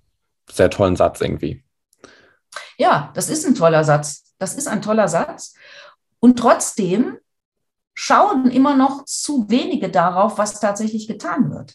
sehr 0.51 0.69
tollen 0.69 0.95
Satz 0.95 1.19
irgendwie. 1.19 1.63
Ja, 2.77 3.11
das 3.15 3.29
ist 3.29 3.47
ein 3.47 3.55
toller 3.55 3.83
Satz. 3.83 4.35
Das 4.37 4.53
ist 4.53 4.67
ein 4.67 4.83
toller 4.83 5.07
Satz. 5.07 5.55
Und 6.19 6.37
trotzdem 6.37 7.17
schauen 7.95 8.51
immer 8.51 8.75
noch 8.75 9.05
zu 9.05 9.49
wenige 9.49 9.89
darauf, 9.89 10.37
was 10.37 10.59
tatsächlich 10.59 11.07
getan 11.07 11.49
wird. 11.49 11.73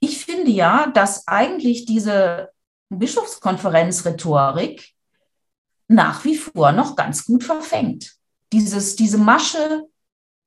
Ich 0.00 0.24
finde 0.24 0.50
ja, 0.50 0.86
dass 0.86 1.28
eigentlich 1.28 1.84
diese 1.84 2.53
Bischofskonferenzrhetorik 2.90 4.94
nach 5.88 6.24
wie 6.24 6.36
vor 6.36 6.72
noch 6.72 6.96
ganz 6.96 7.24
gut 7.24 7.44
verfängt. 7.44 8.14
Dieses, 8.52 8.96
diese 8.96 9.18
Masche, 9.18 9.86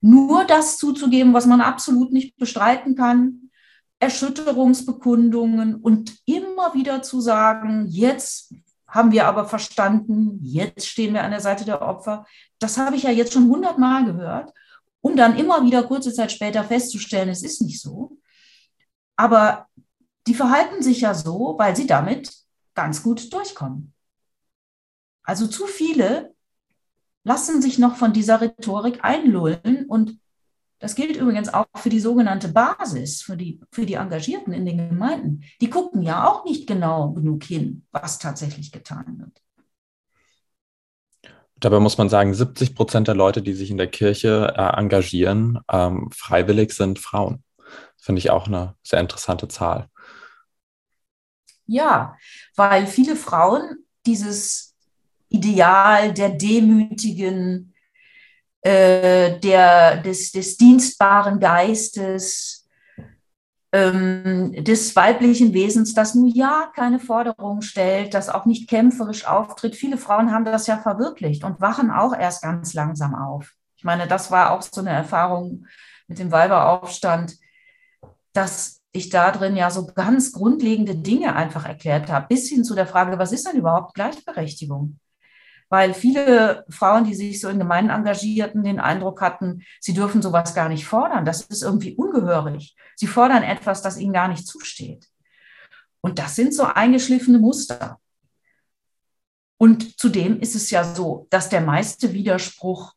nur 0.01 0.45
das 0.45 0.77
zuzugeben, 0.77 1.33
was 1.33 1.45
man 1.45 1.61
absolut 1.61 2.11
nicht 2.11 2.35
bestreiten 2.37 2.95
kann, 2.95 3.49
Erschütterungsbekundungen 3.99 5.75
und 5.75 6.17
immer 6.25 6.73
wieder 6.73 7.01
zu 7.01 7.19
sagen, 7.19 7.87
jetzt 7.87 8.53
haben 8.87 9.11
wir 9.11 9.25
aber 9.25 9.45
verstanden, 9.45 10.39
jetzt 10.41 10.87
stehen 10.87 11.13
wir 11.13 11.23
an 11.23 11.31
der 11.31 11.41
Seite 11.41 11.65
der 11.65 11.81
Opfer. 11.81 12.25
Das 12.59 12.77
habe 12.77 12.95
ich 12.95 13.03
ja 13.03 13.11
jetzt 13.11 13.33
schon 13.33 13.49
hundertmal 13.49 14.05
gehört, 14.05 14.53
um 15.01 15.15
dann 15.15 15.37
immer 15.37 15.63
wieder 15.63 15.83
kurze 15.83 16.13
Zeit 16.13 16.31
später 16.31 16.63
festzustellen, 16.63 17.29
es 17.29 17.43
ist 17.43 17.61
nicht 17.61 17.81
so. 17.81 18.17
Aber 19.15 19.66
die 20.27 20.35
verhalten 20.35 20.81
sich 20.81 21.01
ja 21.01 21.13
so, 21.13 21.55
weil 21.57 21.75
sie 21.75 21.87
damit 21.87 22.31
ganz 22.73 23.01
gut 23.01 23.33
durchkommen. 23.33 23.93
Also 25.23 25.47
zu 25.47 25.65
viele 25.65 26.33
lassen 27.23 27.61
sich 27.61 27.77
noch 27.77 27.95
von 27.95 28.13
dieser 28.13 28.39
Rhetorik 28.39 28.99
einlullen 29.03 29.85
und 29.87 30.19
das 30.79 30.93
gilt 30.93 31.17
übrigens 31.17 31.51
auch 31.53 31.65
für 31.75 31.89
die 31.89 31.99
sogenannte 31.99 32.49
Basis, 32.49 33.21
für 33.23 33.35
die, 33.35 33.59
für 33.71 33.85
die 33.85 33.95
Engagierten 33.95 34.53
in 34.53 34.65
den 34.65 34.77
Gemeinden. 34.89 35.43
Die 35.59 35.69
gucken 35.69 36.03
ja 36.03 36.27
auch 36.27 36.45
nicht 36.45 36.67
genau 36.67 37.11
genug 37.13 37.43
hin, 37.43 37.85
was 37.91 38.19
tatsächlich 38.19 38.71
getan 38.71 39.17
wird. 39.19 39.41
Dabei 41.59 41.79
muss 41.79 41.97
man 41.97 42.09
sagen, 42.09 42.35
70 42.35 42.75
Prozent 42.75 43.07
der 43.07 43.15
Leute, 43.15 43.41
die 43.41 43.53
sich 43.53 43.71
in 43.71 43.77
der 43.77 43.87
Kirche 43.87 44.53
äh, 44.55 44.79
engagieren, 44.79 45.59
ähm, 45.71 46.11
freiwillig 46.11 46.73
sind 46.73 46.99
Frauen. 46.99 47.43
Finde 47.97 48.19
ich 48.19 48.29
auch 48.29 48.45
eine 48.45 48.75
sehr 48.83 48.99
interessante 48.99 49.47
Zahl. 49.47 49.89
Ja, 51.67 52.17
weil 52.55 52.87
viele 52.87 53.15
Frauen 53.15 53.85
dieses 54.05 54.75
Ideal 55.29 56.13
der 56.13 56.29
demütigen, 56.29 57.73
äh, 58.61 59.39
der, 59.39 59.97
des, 59.97 60.31
des 60.31 60.57
dienstbaren 60.57 61.39
Geistes, 61.39 62.67
ähm, 63.73 64.53
des 64.63 64.95
weiblichen 64.95 65.53
Wesens, 65.53 65.93
das 65.93 66.15
nun 66.15 66.29
ja 66.29 66.71
keine 66.73 66.99
Forderung 66.99 67.61
stellt, 67.61 68.13
das 68.13 68.29
auch 68.29 68.45
nicht 68.45 68.69
kämpferisch 68.69 69.25
auftritt. 69.25 69.75
Viele 69.75 69.97
Frauen 69.97 70.31
haben 70.31 70.45
das 70.45 70.67
ja 70.67 70.77
verwirklicht 70.77 71.43
und 71.43 71.59
wachen 71.59 71.91
auch 71.91 72.15
erst 72.17 72.41
ganz 72.41 72.73
langsam 72.73 73.13
auf. 73.13 73.53
Ich 73.75 73.83
meine, 73.83 74.07
das 74.07 74.31
war 74.31 74.51
auch 74.51 74.61
so 74.61 74.81
eine 74.81 74.91
Erfahrung 74.91 75.65
mit 76.07 76.19
dem 76.19 76.31
Weiberaufstand, 76.31 77.35
dass 78.31 78.76
ich 78.91 79.09
da 79.09 79.31
drin 79.31 79.55
ja 79.55 79.69
so 79.69 79.85
ganz 79.87 80.31
grundlegende 80.31 80.95
Dinge 80.95 81.35
einfach 81.35 81.65
erklärt 81.65 82.09
habe, 82.09 82.27
bis 82.29 82.49
hin 82.49 82.63
zu 82.63 82.73
der 82.75 82.87
Frage, 82.87 83.19
was 83.19 83.31
ist 83.31 83.47
denn 83.47 83.57
überhaupt 83.57 83.93
Gleichberechtigung? 83.93 84.99
weil 85.69 85.93
viele 85.93 86.65
Frauen, 86.69 87.03
die 87.03 87.15
sich 87.15 87.41
so 87.41 87.49
in 87.49 87.59
Gemeinden 87.59 87.91
engagierten, 87.91 88.63
den 88.63 88.79
Eindruck 88.79 89.21
hatten, 89.21 89.63
sie 89.79 89.93
dürfen 89.93 90.21
sowas 90.21 90.55
gar 90.55 90.69
nicht 90.69 90.85
fordern. 90.85 91.25
Das 91.25 91.41
ist 91.41 91.61
irgendwie 91.61 91.95
ungehörig. 91.95 92.75
Sie 92.95 93.07
fordern 93.07 93.43
etwas, 93.43 93.81
das 93.81 93.97
ihnen 93.97 94.13
gar 94.13 94.27
nicht 94.27 94.47
zusteht. 94.47 95.07
Und 96.01 96.19
das 96.19 96.35
sind 96.35 96.53
so 96.53 96.63
eingeschliffene 96.63 97.39
Muster. 97.39 97.99
Und 99.57 99.99
zudem 99.99 100.39
ist 100.39 100.55
es 100.55 100.69
ja 100.69 100.83
so, 100.83 101.27
dass 101.31 101.49
der 101.49 101.61
meiste 101.61 102.13
Widerspruch 102.13 102.93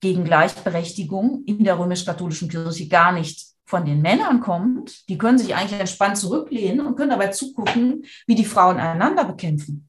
gegen 0.00 0.24
Gleichberechtigung 0.24 1.44
in 1.46 1.64
der 1.64 1.78
römisch-katholischen 1.78 2.48
Kirche 2.48 2.88
gar 2.88 3.12
nicht 3.12 3.53
von 3.64 3.84
den 3.84 4.02
Männern 4.02 4.40
kommt. 4.40 5.08
Die 5.08 5.18
können 5.18 5.38
sich 5.38 5.54
eigentlich 5.54 5.80
entspannt 5.80 6.18
zurücklehnen 6.18 6.86
und 6.86 6.96
können 6.96 7.10
dabei 7.10 7.28
zugucken, 7.28 8.04
wie 8.26 8.34
die 8.34 8.44
Frauen 8.44 8.78
einander 8.78 9.24
bekämpfen. 9.24 9.88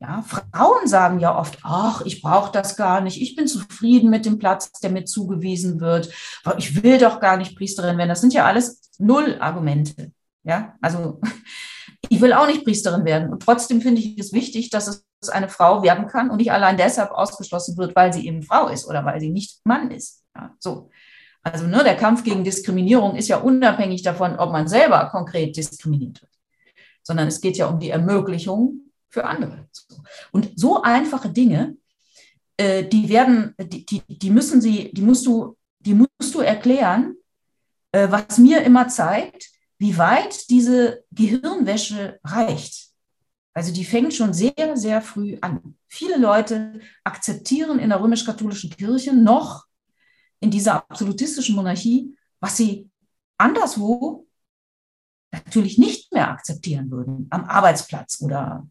Ja, 0.00 0.22
Frauen 0.22 0.86
sagen 0.86 1.20
ja 1.20 1.38
oft, 1.38 1.58
ach, 1.62 2.02
ich 2.04 2.20
brauche 2.20 2.52
das 2.52 2.76
gar 2.76 3.00
nicht, 3.00 3.22
ich 3.22 3.36
bin 3.36 3.46
zufrieden 3.46 4.10
mit 4.10 4.26
dem 4.26 4.38
Platz, 4.38 4.70
der 4.72 4.90
mir 4.90 5.04
zugewiesen 5.04 5.80
wird, 5.80 6.12
ich 6.58 6.82
will 6.82 6.98
doch 6.98 7.20
gar 7.20 7.36
nicht 7.36 7.56
Priesterin 7.56 7.96
werden. 7.96 8.10
Das 8.10 8.20
sind 8.20 8.34
ja 8.34 8.44
alles 8.44 8.90
Null-Argumente. 8.98 10.12
Ja, 10.42 10.74
also 10.82 11.20
ich 12.08 12.20
will 12.20 12.34
auch 12.34 12.46
nicht 12.46 12.64
Priesterin 12.64 13.04
werden. 13.04 13.30
Und 13.30 13.42
trotzdem 13.42 13.80
finde 13.80 14.02
ich 14.02 14.18
es 14.18 14.32
wichtig, 14.32 14.68
dass 14.68 15.06
es 15.22 15.28
eine 15.30 15.48
Frau 15.48 15.82
werden 15.82 16.06
kann 16.06 16.28
und 16.28 16.36
nicht 16.36 16.52
allein 16.52 16.76
deshalb 16.76 17.10
ausgeschlossen 17.10 17.76
wird, 17.78 17.96
weil 17.96 18.12
sie 18.12 18.26
eben 18.26 18.42
Frau 18.42 18.68
ist 18.68 18.86
oder 18.86 19.04
weil 19.06 19.20
sie 19.20 19.30
nicht 19.30 19.64
Mann 19.64 19.90
ist. 19.90 20.22
Ja, 20.36 20.54
so. 20.58 20.90
Also 21.44 21.66
ne, 21.66 21.84
der 21.84 21.96
Kampf 21.96 22.24
gegen 22.24 22.42
Diskriminierung 22.42 23.16
ist 23.16 23.28
ja 23.28 23.36
unabhängig 23.36 24.02
davon, 24.02 24.38
ob 24.38 24.50
man 24.50 24.66
selber 24.66 25.10
konkret 25.10 25.56
diskriminiert 25.56 26.22
wird, 26.22 26.32
sondern 27.02 27.28
es 27.28 27.40
geht 27.40 27.58
ja 27.58 27.66
um 27.66 27.78
die 27.78 27.90
Ermöglichung 27.90 28.80
für 29.10 29.24
andere. 29.24 29.68
Und 30.32 30.58
so 30.58 30.82
einfache 30.82 31.28
Dinge, 31.28 31.76
äh, 32.56 32.82
die 32.82 33.10
werden, 33.10 33.54
die, 33.60 33.84
die, 33.84 34.02
die 34.08 34.30
müssen 34.30 34.62
sie, 34.62 34.90
die 34.94 35.02
musst 35.02 35.26
du, 35.26 35.56
die 35.80 35.94
musst 35.94 36.34
du 36.34 36.40
erklären, 36.40 37.14
äh, 37.92 38.08
was 38.10 38.38
mir 38.38 38.62
immer 38.62 38.88
zeigt, 38.88 39.50
wie 39.76 39.98
weit 39.98 40.48
diese 40.48 41.04
Gehirnwäsche 41.12 42.20
reicht. 42.24 42.88
Also 43.52 43.72
die 43.72 43.84
fängt 43.84 44.14
schon 44.14 44.32
sehr, 44.32 44.76
sehr 44.76 45.02
früh 45.02 45.36
an. 45.42 45.76
Viele 45.88 46.16
Leute 46.16 46.80
akzeptieren 47.04 47.78
in 47.78 47.90
der 47.90 48.00
römisch-katholischen 48.00 48.70
Kirche 48.70 49.14
noch 49.14 49.66
in 50.40 50.50
dieser 50.50 50.76
absolutistischen 50.90 51.54
Monarchie, 51.54 52.16
was 52.40 52.56
sie 52.56 52.90
anderswo 53.38 54.26
natürlich 55.32 55.78
nicht 55.78 56.12
mehr 56.12 56.30
akzeptieren 56.30 56.90
würden, 56.90 57.26
am 57.30 57.44
Arbeitsplatz 57.44 58.20
oder 58.20 58.66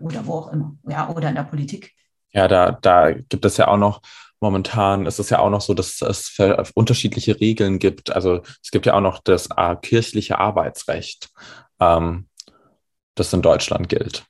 oder 0.00 0.26
wo 0.26 0.34
auch 0.34 0.52
immer, 0.52 0.76
ja, 0.88 1.08
oder 1.08 1.28
in 1.28 1.34
der 1.34 1.44
Politik. 1.44 1.92
Ja, 2.30 2.48
da, 2.48 2.72
da 2.72 3.12
gibt 3.12 3.44
es 3.44 3.56
ja 3.56 3.68
auch 3.68 3.76
noch 3.76 4.02
momentan, 4.40 5.06
ist 5.06 5.18
es 5.18 5.30
ja 5.30 5.40
auch 5.40 5.50
noch 5.50 5.60
so, 5.60 5.74
dass 5.74 6.00
es 6.00 6.38
unterschiedliche 6.74 7.40
Regeln 7.40 7.78
gibt. 7.78 8.10
Also 8.10 8.42
es 8.62 8.70
gibt 8.70 8.86
ja 8.86 8.94
auch 8.94 9.00
noch 9.00 9.20
das 9.20 9.48
äh, 9.56 9.76
kirchliche 9.76 10.38
Arbeitsrecht, 10.38 11.30
ähm, 11.80 12.28
das 13.14 13.32
in 13.32 13.42
Deutschland 13.42 13.88
gilt. 13.88 14.24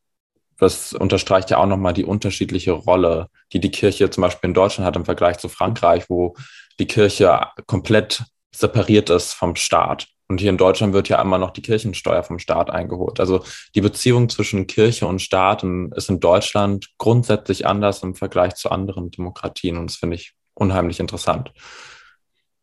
Das 0.59 0.92
unterstreicht 0.92 1.50
ja 1.50 1.59
auch 1.59 1.66
nochmal 1.66 1.92
die 1.92 2.04
unterschiedliche 2.04 2.72
Rolle, 2.72 3.28
die 3.52 3.61
die 3.61 3.70
Kirche 3.70 4.11
zum 4.11 4.22
Beispiel 4.22 4.48
in 4.48 4.54
Deutschland 4.54 4.86
hat 4.86 4.96
im 4.96 5.04
Vergleich 5.04 5.38
zu 5.38 5.48
Frankreich, 5.48 6.04
wo 6.09 6.34
die 6.78 6.86
Kirche 6.86 7.40
komplett 7.66 8.24
separiert 8.54 9.11
ist 9.11 9.32
vom 9.32 9.56
Staat. 9.56 10.09
Und 10.30 10.40
hier 10.40 10.50
in 10.50 10.59
Deutschland 10.59 10.92
wird 10.92 11.09
ja 11.09 11.22
immer 11.22 11.38
noch 11.38 11.52
die 11.52 11.62
Kirchensteuer 11.62 12.22
vom 12.22 12.38
Staat 12.38 12.70
eingeholt. 12.70 13.18
Also 13.18 13.44
die 13.74 13.80
Beziehung 13.80 14.28
zwischen 14.28 14.66
Kirche 14.66 15.06
und 15.06 15.22
Staat 15.22 15.64
ist 15.94 16.11
in 16.11 16.20
Deutschland 16.20 16.88
grundsätzlich 16.98 17.66
anders 17.66 18.02
im 18.02 18.14
Vergleich 18.14 18.54
zu 18.54 18.70
anderen 18.70 19.11
Demokratien. 19.11 19.78
Und 19.78 19.90
das 19.90 19.96
finde 19.96 20.16
ich 20.16 20.34
unheimlich 20.54 21.00
interessant. 21.00 21.52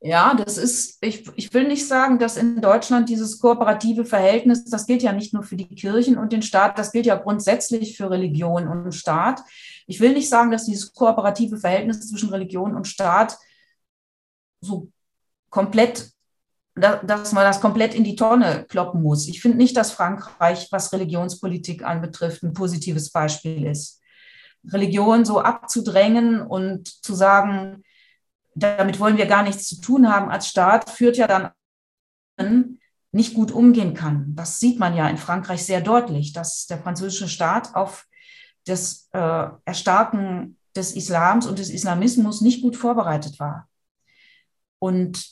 Ja, 0.08 0.36
das 0.36 0.60
ist, 0.60 1.00
ich, 1.02 1.28
ich 1.36 1.52
will 1.52 1.68
nicht 1.68 1.88
sagen, 1.88 2.20
dass 2.20 2.38
in 2.38 2.62
Deutschland 2.62 3.10
dieses 3.10 3.40
kooperative 3.40 4.06
Verhältnis, 4.06 4.64
das 4.66 4.86
gilt 4.86 5.02
ja 5.02 5.12
nicht 5.12 5.34
nur 5.34 5.42
für 5.42 5.56
die 5.56 5.68
Kirchen 5.68 6.20
und 6.20 6.32
den 6.32 6.44
Staat, 6.44 6.78
das 6.78 6.92
gilt 6.92 7.08
ja 7.08 7.16
grundsätzlich 7.16 7.98
für 7.98 8.12
Religion 8.12 8.68
und 8.68 8.92
Staat. 8.92 9.42
Ich 9.88 10.00
will 10.00 10.14
nicht 10.14 10.30
sagen, 10.30 10.52
dass 10.52 10.68
dieses 10.68 10.94
kooperative 10.94 11.58
Verhältnis 11.58 12.08
zwischen 12.08 12.30
Religion 12.30 12.76
und 12.76 12.86
Staat 12.86 13.36
so 14.62 14.92
komplett 15.50 16.12
dass 16.76 17.32
man 17.32 17.46
das 17.46 17.62
komplett 17.62 17.96
in 17.96 18.04
die 18.04 18.18
Tonne 18.18 18.66
kloppen 18.68 19.02
muss. 19.02 19.28
Ich 19.28 19.42
finde 19.42 19.58
nicht, 19.58 19.76
dass 19.76 19.92
Frankreich, 19.92 20.68
was 20.72 20.94
Religionspolitik 20.94 21.84
anbetrifft, 21.84 22.44
ein 22.44 22.54
positives 22.54 23.12
Beispiel 23.12 23.66
ist. 23.66 24.02
Religion 24.72 25.26
so 25.26 25.40
abzudrängen 25.40 26.42
und 26.42 26.90
zu 26.90 27.16
sagen, 27.16 27.85
damit 28.56 29.00
wollen 29.00 29.18
wir 29.18 29.26
gar 29.26 29.44
nichts 29.44 29.68
zu 29.68 29.82
tun 29.82 30.10
haben 30.12 30.32
als 30.32 30.48
Staat, 30.48 30.90
führt 30.90 31.18
ja 31.18 31.28
dann 31.28 31.52
nicht 33.12 33.34
gut 33.34 33.52
umgehen 33.52 33.94
kann. 33.94 34.36
Das 34.36 34.60
sieht 34.60 34.80
man 34.80 34.96
ja 34.96 35.08
in 35.08 35.18
Frankreich 35.18 35.66
sehr 35.66 35.82
deutlich, 35.82 36.34
dass 36.34 36.66
der 36.68 36.80
französische 36.80 37.30
Staat 37.30 37.76
auf 37.76 38.06
das 38.66 39.10
äh, 39.14 39.48
Erstarken 39.64 40.58
des 40.76 40.96
Islams 40.96 41.46
und 41.46 41.60
des 41.60 41.70
Islamismus 41.70 42.42
nicht 42.42 42.62
gut 42.62 42.76
vorbereitet 42.76 43.40
war. 43.40 43.70
Und 44.80 45.26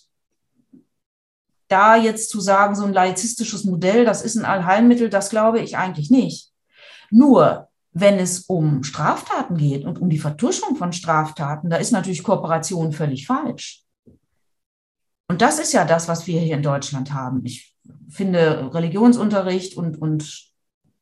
da 1.67 1.95
jetzt 1.95 2.29
zu 2.29 2.39
sagen, 2.39 2.75
so 2.75 2.85
ein 2.85 2.93
laizistisches 2.93 3.65
Modell, 3.65 4.05
das 4.05 4.21
ist 4.21 4.37
ein 4.37 4.45
Allheilmittel, 4.45 5.09
das 5.09 5.29
glaube 5.29 5.59
ich 5.59 5.75
eigentlich 5.75 6.09
nicht. 6.09 6.51
Nur, 7.09 7.69
wenn 7.93 8.17
es 8.17 8.41
um 8.41 8.83
Straftaten 8.83 9.57
geht 9.57 9.85
und 9.85 9.99
um 9.99 10.09
die 10.09 10.17
Vertuschung 10.17 10.75
von 10.75 10.93
Straftaten, 10.93 11.69
da 11.69 11.77
ist 11.77 11.91
natürlich 11.91 12.23
Kooperation 12.23 12.91
völlig 12.91 13.27
falsch. 13.27 13.83
Und 15.27 15.41
das 15.41 15.59
ist 15.59 15.73
ja 15.73 15.85
das, 15.85 16.07
was 16.07 16.27
wir 16.27 16.39
hier 16.39 16.55
in 16.55 16.63
Deutschland 16.63 17.13
haben. 17.13 17.45
Ich 17.45 17.75
finde 18.09 18.73
Religionsunterricht 18.73 19.77
und, 19.77 20.01
und 20.01 20.51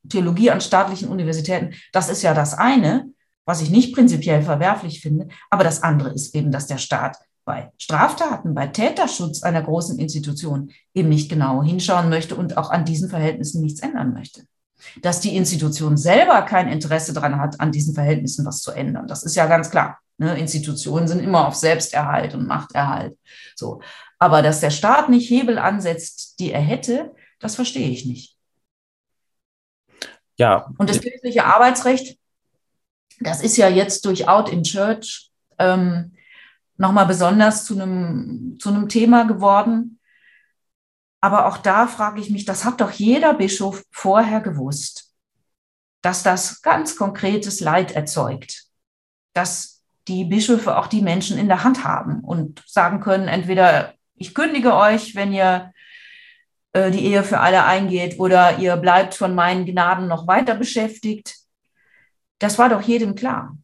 Theologie 0.07 0.51
an 0.51 0.61
staatlichen 0.61 1.09
Universitäten, 1.09 1.73
das 1.91 2.09
ist 2.09 2.23
ja 2.23 2.33
das 2.33 2.53
eine, 2.53 3.11
was 3.45 3.61
ich 3.61 3.69
nicht 3.69 3.93
prinzipiell 3.93 4.41
verwerflich 4.43 5.01
finde. 5.01 5.27
Aber 5.49 5.63
das 5.63 5.83
andere 5.83 6.11
ist 6.11 6.35
eben, 6.35 6.51
dass 6.51 6.67
der 6.67 6.77
Staat 6.77 7.17
bei 7.45 7.71
Straftaten, 7.77 8.53
bei 8.53 8.67
Täterschutz 8.67 9.43
einer 9.43 9.61
großen 9.61 9.97
Institution 9.97 10.71
eben 10.93 11.09
nicht 11.09 11.29
genau 11.29 11.63
hinschauen 11.63 12.09
möchte 12.09 12.35
und 12.35 12.57
auch 12.57 12.69
an 12.69 12.85
diesen 12.85 13.09
Verhältnissen 13.09 13.61
nichts 13.61 13.81
ändern 13.81 14.13
möchte. 14.13 14.43
Dass 15.01 15.19
die 15.19 15.35
Institution 15.35 15.97
selber 15.97 16.41
kein 16.43 16.67
Interesse 16.67 17.13
daran 17.13 17.39
hat, 17.39 17.59
an 17.59 17.71
diesen 17.71 17.93
Verhältnissen 17.93 18.45
was 18.45 18.61
zu 18.61 18.71
ändern, 18.71 19.07
das 19.07 19.23
ist 19.23 19.35
ja 19.35 19.45
ganz 19.45 19.69
klar. 19.69 19.99
Ne? 20.17 20.37
Institutionen 20.37 21.07
sind 21.07 21.19
immer 21.19 21.47
auf 21.47 21.55
Selbsterhalt 21.55 22.35
und 22.35 22.47
Machterhalt. 22.47 23.17
So. 23.55 23.81
Aber 24.19 24.41
dass 24.41 24.59
der 24.59 24.69
Staat 24.69 25.09
nicht 25.09 25.29
Hebel 25.29 25.57
ansetzt, 25.57 26.39
die 26.39 26.51
er 26.51 26.61
hätte, 26.61 27.11
das 27.39 27.55
verstehe 27.55 27.89
ich 27.89 28.05
nicht. 28.05 28.37
Ja. 30.37 30.71
Und 30.77 30.89
das 30.89 31.01
kirchliche 31.01 31.45
Arbeitsrecht, 31.45 32.19
das 33.19 33.41
ist 33.41 33.57
ja 33.57 33.67
jetzt 33.69 34.05
durch 34.05 34.27
Out 34.27 34.49
in 34.49 34.63
Church 34.63 35.31
ähm, 35.59 36.13
nochmal 36.77 37.05
besonders 37.05 37.65
zu 37.65 37.73
einem, 37.75 38.57
zu 38.59 38.69
einem 38.69 38.89
Thema 38.89 39.25
geworden. 39.25 39.99
Aber 41.21 41.45
auch 41.45 41.57
da 41.57 41.87
frage 41.87 42.19
ich 42.19 42.31
mich, 42.31 42.45
das 42.45 42.65
hat 42.65 42.81
doch 42.81 42.91
jeder 42.91 43.35
Bischof 43.35 43.83
vorher 43.91 44.41
gewusst, 44.41 45.13
dass 46.01 46.23
das 46.23 46.61
ganz 46.63 46.95
konkretes 46.95 47.59
Leid 47.59 47.91
erzeugt, 47.91 48.63
dass 49.33 49.83
die 50.07 50.25
Bischöfe 50.25 50.77
auch 50.77 50.87
die 50.87 51.03
Menschen 51.03 51.37
in 51.37 51.47
der 51.47 51.63
Hand 51.63 51.83
haben 51.83 52.21
und 52.21 52.63
sagen 52.65 52.99
können, 53.01 53.27
entweder 53.27 53.93
ich 54.15 54.33
kündige 54.33 54.75
euch, 54.75 55.13
wenn 55.15 55.31
ihr 55.31 55.71
äh, 56.73 56.89
die 56.89 57.05
Ehe 57.05 57.23
für 57.23 57.39
alle 57.39 57.65
eingeht 57.65 58.19
oder 58.19 58.57
ihr 58.57 58.75
bleibt 58.77 59.13
von 59.13 59.35
meinen 59.35 59.65
Gnaden 59.65 60.07
noch 60.07 60.25
weiter 60.25 60.55
beschäftigt. 60.55 61.37
Das 62.39 62.57
war 62.57 62.69
doch 62.69 62.81
jedem 62.81 63.13
klar. 63.13 63.55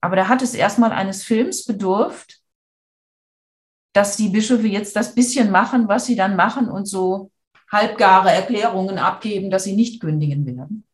Aber 0.00 0.16
da 0.16 0.28
hat 0.28 0.42
es 0.42 0.54
erstmal 0.54 0.92
eines 0.92 1.22
Films 1.22 1.64
bedurft, 1.64 2.40
dass 3.94 4.16
die 4.16 4.28
Bischöfe 4.28 4.66
jetzt 4.66 4.96
das 4.96 5.14
bisschen 5.14 5.50
machen, 5.50 5.88
was 5.88 6.04
sie 6.04 6.16
dann 6.16 6.36
machen 6.36 6.68
und 6.68 6.86
so 6.86 7.30
halbgare 7.70 8.30
Erklärungen 8.30 8.98
abgeben, 8.98 9.50
dass 9.50 9.64
sie 9.64 9.74
nicht 9.74 10.00
kündigen 10.00 10.44
werden. 10.44 10.84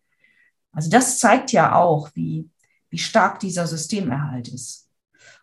Also 0.72 0.90
das 0.90 1.18
zeigt 1.18 1.50
ja 1.50 1.74
auch, 1.74 2.10
wie, 2.14 2.48
wie 2.90 2.98
stark 2.98 3.40
dieser 3.40 3.66
Systemerhalt 3.66 4.48
ist. 4.48 4.88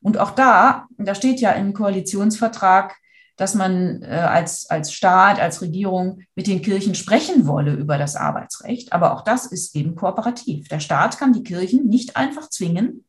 Und 0.01 0.19
auch 0.19 0.31
da, 0.31 0.87
da 0.97 1.15
steht 1.15 1.41
ja 1.41 1.51
im 1.51 1.73
Koalitionsvertrag, 1.73 2.95
dass 3.35 3.55
man 3.55 4.03
äh, 4.03 4.07
als, 4.07 4.69
als 4.69 4.93
Staat, 4.93 5.39
als 5.39 5.61
Regierung 5.61 6.21
mit 6.35 6.47
den 6.47 6.61
Kirchen 6.61 6.95
sprechen 6.95 7.47
wolle 7.47 7.73
über 7.73 7.97
das 7.97 8.15
Arbeitsrecht. 8.15 8.93
Aber 8.93 9.13
auch 9.13 9.23
das 9.23 9.47
ist 9.47 9.75
eben 9.75 9.95
kooperativ. 9.95 10.67
Der 10.67 10.79
Staat 10.79 11.17
kann 11.17 11.33
die 11.33 11.43
Kirchen 11.43 11.87
nicht 11.87 12.17
einfach 12.17 12.49
zwingen, 12.49 13.05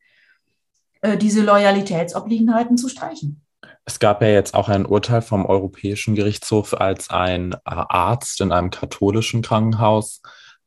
äh, 1.03 1.19
diese 1.19 1.43
Loyalitätsobliegenheiten 1.43 2.79
zu 2.79 2.89
streichen. 2.89 3.43
Es 3.89 3.99
gab 3.99 4.21
ja 4.21 4.29
jetzt 4.29 4.53
auch 4.53 4.69
ein 4.69 4.85
Urteil 4.85 5.23
vom 5.23 5.47
Europäischen 5.47 6.15
Gerichtshof, 6.15 6.75
als 6.79 7.09
ein 7.09 7.57
Arzt 7.65 8.39
in 8.43 8.53
einem 8.53 8.69
katholischen 8.69 9.41
Krankenhaus, 9.41 10.21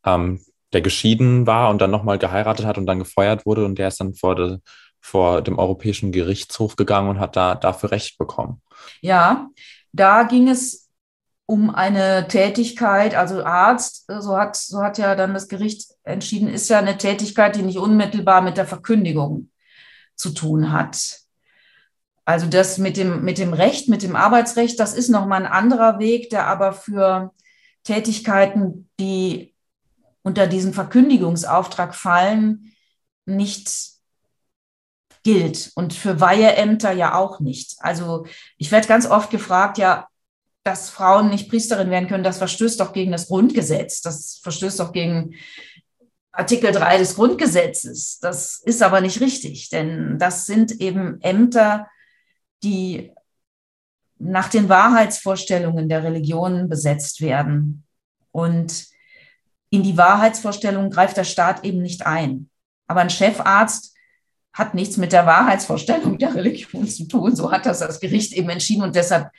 ähm, 0.04 0.44
der 0.74 0.82
geschieden 0.82 1.46
war 1.46 1.70
und 1.70 1.80
dann 1.84 1.92
nochmal 1.92 2.18
geheiratet 2.18 2.66
hat 2.66 2.80
und 2.80 2.88
dann 2.88 2.98
gefeuert 2.98 3.46
wurde 3.46 3.64
und 3.64 3.78
der 3.78 3.90
ist 3.90 4.00
dann 4.00 4.16
vor, 4.16 4.34
de, 4.34 4.58
vor 5.00 5.44
dem 5.44 5.60
Europäischen 5.60 6.12
Gerichtshof 6.12 6.76
gegangen 6.76 7.10
und 7.10 7.20
hat 7.20 7.36
da 7.36 7.54
dafür 7.54 7.92
Recht 7.92 8.18
bekommen. 8.18 8.60
Ja, 9.02 9.50
da 9.92 10.24
ging 10.24 10.50
es 10.50 10.90
um 11.46 11.70
eine 11.70 12.28
Tätigkeit, 12.28 13.14
also 13.14 13.44
Arzt, 13.44 14.06
so 14.08 14.36
hat, 14.36 14.56
so 14.56 14.82
hat 14.82 14.98
ja 14.98 15.14
dann 15.14 15.36
das 15.36 15.48
Gericht 15.48 15.92
entschieden, 16.04 16.48
ist 16.48 16.70
ja 16.70 16.80
eine 16.80 16.98
Tätigkeit, 16.98 17.56
die 17.56 17.62
nicht 17.62 17.78
unmittelbar 17.78 18.42
mit 18.42 18.58
der 18.58 18.66
Verkündigung 18.66 19.52
zu 20.16 20.32
tun 20.32 20.72
hat. 20.72 21.21
Also 22.32 22.48
das 22.48 22.78
mit 22.78 22.96
dem, 22.96 23.24
mit 23.24 23.38
dem 23.38 23.54
Recht, 23.54 23.90
mit 23.90 24.04
dem 24.04 24.16
Arbeitsrecht, 24.16 24.80
das 24.80 24.94
ist 24.94 25.10
nochmal 25.10 25.42
ein 25.46 25.52
anderer 25.52 26.00
Weg, 26.00 26.30
der 26.30 26.48
aber 26.48 26.72
für 26.72 27.34
Tätigkeiten, 27.84 28.90
die 29.02 29.54
unter 30.24 30.48
diesen 30.48 30.74
Verkündigungsauftrag 30.74 31.94
fallen, 31.94 32.74
nicht 33.26 33.92
gilt 35.24 35.72
und 35.76 35.94
für 35.94 36.22
Weiheämter 36.22 36.94
ja 36.94 37.16
auch 37.16 37.42
nicht. 37.42 37.76
Also 37.80 38.26
ich 38.58 38.72
werde 38.72 38.88
ganz 38.88 39.06
oft 39.06 39.30
gefragt, 39.30 39.78
ja, 39.78 40.08
dass 40.64 40.90
Frauen 40.90 41.30
nicht 41.30 41.50
Priesterin 41.50 41.90
werden 41.90 42.08
können, 42.08 42.24
das 42.24 42.38
verstößt 42.38 42.80
doch 42.80 42.94
gegen 42.94 43.12
das 43.12 43.28
Grundgesetz, 43.28 44.02
das 44.02 44.40
verstößt 44.42 44.80
doch 44.80 44.94
gegen 44.94 45.36
Artikel 46.32 46.72
3 46.72 46.98
des 46.98 47.16
Grundgesetzes. 47.16 48.20
Das 48.20 48.62
ist 48.64 48.82
aber 48.82 49.02
nicht 49.02 49.20
richtig, 49.20 49.70
denn 49.70 50.18
das 50.18 50.46
sind 50.46 50.72
eben 50.80 51.20
Ämter, 51.20 51.88
die 52.64 53.12
nach 54.18 54.50
den 54.50 54.70
Wahrheitsvorstellungen 54.70 55.90
der 55.90 56.04
Religionen 56.04 56.70
besetzt 56.70 57.22
werden. 57.22 57.84
Und 58.32 58.86
in 59.70 59.84
die 59.84 59.98
Wahrheitsvorstellungen 59.98 60.92
greift 60.92 61.18
der 61.18 61.24
Staat 61.24 61.64
eben 61.64 61.82
nicht 61.82 62.06
ein. 62.06 62.50
Aber 62.88 63.02
ein 63.02 63.10
Chefarzt 63.10 63.96
hat 64.54 64.74
nichts 64.74 64.98
mit 64.98 65.14
der 65.14 65.26
Wahrheitsvorstellung 65.26 66.18
der 66.18 66.36
Religion 66.36 66.88
zu 66.88 67.08
tun. 67.08 67.36
So 67.36 67.52
hat 67.52 67.66
das 67.66 67.80
das 67.80 68.00
Gericht 68.00 68.34
eben 68.34 68.50
entschieden 68.50 68.84
und 68.84 68.96
deshalb, 68.96 69.30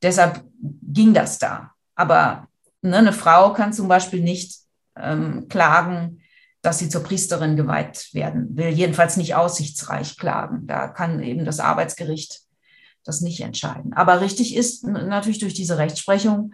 deshalb 0.00 0.42
ging 0.60 1.12
das 1.14 1.38
da. 1.38 1.72
Aber 1.94 2.48
ne, 2.80 2.96
eine 2.96 3.12
Frau 3.12 3.52
kann 3.52 3.72
zum 3.72 3.86
Beispiel 3.86 4.22
nicht 4.22 4.60
ähm, 4.96 5.46
klagen, 5.48 6.22
dass 6.62 6.78
sie 6.78 6.88
zur 6.88 7.02
Priesterin 7.02 7.56
geweiht 7.56 8.08
werden 8.12 8.56
will. 8.56 8.68
Jedenfalls 8.68 9.16
nicht 9.16 9.34
aussichtsreich 9.34 10.16
klagen. 10.16 10.66
Da 10.66 10.88
kann 10.88 11.22
eben 11.22 11.44
das 11.44 11.60
Arbeitsgericht 11.60 12.40
das 13.04 13.20
nicht 13.20 13.40
entscheiden. 13.40 13.92
Aber 13.94 14.20
richtig 14.20 14.54
ist 14.56 14.84
natürlich 14.84 15.38
durch 15.38 15.54
diese 15.54 15.78
Rechtsprechung, 15.78 16.52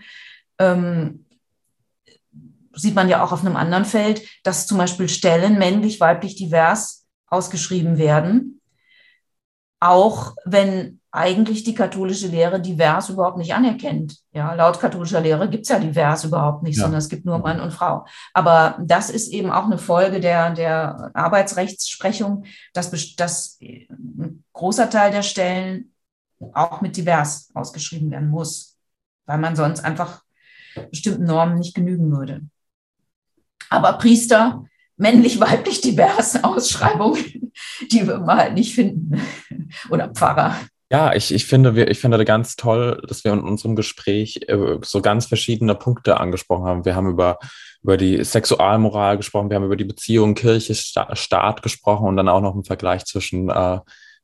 ähm, 0.59 1.27
sieht 2.73 2.95
man 2.95 3.09
ja 3.09 3.25
auch 3.25 3.33
auf 3.33 3.45
einem 3.45 3.57
anderen 3.57 3.85
Feld, 3.85 4.23
dass 4.45 4.67
zum 4.67 4.79
Beispiel 4.79 5.09
Stellen 5.09 5.59
männlich, 5.59 6.01
weiblich, 6.01 6.37
divers 6.37 7.07
ausgeschrieben 7.27 7.99
werden, 7.99 8.61
auch 9.81 10.35
wenn 10.45 11.01
eigentlich 11.11 11.65
die 11.65 11.75
katholische 11.75 12.27
Lehre 12.29 12.61
divers 12.61 13.09
überhaupt 13.09 13.39
nicht 13.39 13.55
anerkennt. 13.55 14.19
Ja, 14.33 14.55
laut 14.55 14.79
katholischer 14.79 15.21
Lehre 15.21 15.49
gibt 15.49 15.63
es 15.65 15.71
ja 15.71 15.79
divers 15.79 16.25
überhaupt 16.25 16.63
nicht, 16.63 16.77
ja. 16.77 16.83
sondern 16.83 16.99
es 16.99 17.09
gibt 17.09 17.25
nur 17.25 17.39
Mann 17.39 17.61
und 17.61 17.73
Frau. 17.73 18.05
Aber 18.35 18.79
das 18.81 19.09
ist 19.09 19.29
eben 19.29 19.51
auch 19.51 19.65
eine 19.65 19.79
Folge 19.79 20.21
der, 20.21 20.51
der 20.51 21.11
Arbeitsrechtssprechung, 21.15 22.45
dass, 22.75 22.91
dass 23.17 23.59
ein 23.61 24.45
großer 24.53 24.91
Teil 24.91 25.13
der 25.13 25.23
Stellen 25.23 25.95
auch 26.53 26.81
mit 26.81 26.97
divers 26.97 27.51
ausgeschrieben 27.55 28.11
werden 28.11 28.29
muss, 28.29 28.79
weil 29.27 29.39
man 29.39 29.57
sonst 29.57 29.81
einfach 29.81 30.23
bestimmten 30.91 31.25
Normen 31.25 31.59
nicht 31.59 31.75
genügen 31.75 32.11
würde. 32.11 32.43
Aber 33.71 33.95
Priester, 33.95 34.65
männlich, 34.97 35.41
weiblich, 35.41 35.81
divers 35.81 36.43
Ausschreibungen, 36.43 37.53
die 37.93 38.07
wir 38.07 38.19
mal 38.19 38.39
halt 38.39 38.55
nicht 38.55 38.75
finden. 38.75 39.21
Oder 39.91 40.09
Pfarrer. 40.11 40.57
Ja, 40.91 41.15
ich, 41.15 41.35
ich, 41.35 41.45
finde, 41.45 41.85
ich 41.85 41.99
finde 41.99 42.25
ganz 42.25 42.57
toll, 42.57 43.03
dass 43.07 43.23
wir 43.23 43.33
in 43.35 43.41
unserem 43.41 43.77
Gespräch 43.77 44.41
äh, 44.49 44.79
so 44.83 45.03
ganz 45.03 45.27
verschiedene 45.27 45.75
Punkte 45.75 46.19
angesprochen 46.19 46.65
haben. 46.65 46.85
Wir 46.87 46.97
haben 46.97 47.11
über, 47.11 47.39
über 47.83 47.99
die 47.99 48.25
Sexualmoral 48.25 49.19
gesprochen, 49.19 49.51
wir 49.51 49.57
haben 49.57 49.67
über 49.67 49.77
die 49.77 49.85
Beziehung 49.85 50.35
Kirche, 50.35 50.75
Staat 50.75 51.63
gesprochen 51.63 52.09
und 52.09 52.17
dann 52.17 52.31
auch 52.31 52.41
noch 52.41 52.55
im 52.55 52.65
Vergleich 52.65 53.05
zwischen 53.05 53.51
äh, 53.51 53.81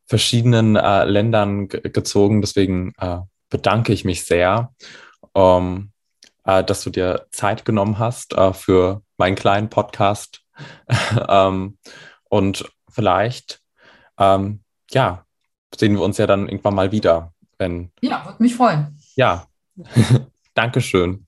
verschiedenen 0.07 0.77
äh, 0.77 1.05
Ländern 1.05 1.69
gezogen. 1.69 2.41
Deswegen 2.41 2.93
äh, 2.99 3.19
bedanke 3.49 3.93
ich 3.93 4.05
mich 4.05 4.25
sehr, 4.25 4.73
ähm, 5.35 5.93
äh, 6.45 6.63
dass 6.65 6.83
du 6.83 6.91
dir 6.91 7.27
Zeit 7.31 7.65
genommen 7.65 7.99
hast 7.99 8.35
äh, 8.35 8.53
für 8.53 9.03
meinen 9.17 9.37
kleinen 9.37 9.71
Podcast. 9.71 10.43
ähm, 11.29 11.79
und 12.29 12.71
vielleicht, 12.89 13.61
ähm, 14.19 14.61
ja, 14.91 15.25
sehen 15.75 15.95
wir 15.95 16.03
uns 16.03 16.19
ja 16.19 16.27
dann 16.27 16.49
irgendwann 16.49 16.75
mal 16.75 16.93
wieder. 16.93 17.33
Wenn, 17.59 17.93
ja, 18.01 18.25
würde 18.25 18.43
mich 18.43 18.55
freuen. 18.55 18.99
Ja, 19.15 19.47
Dankeschön. 20.55 21.27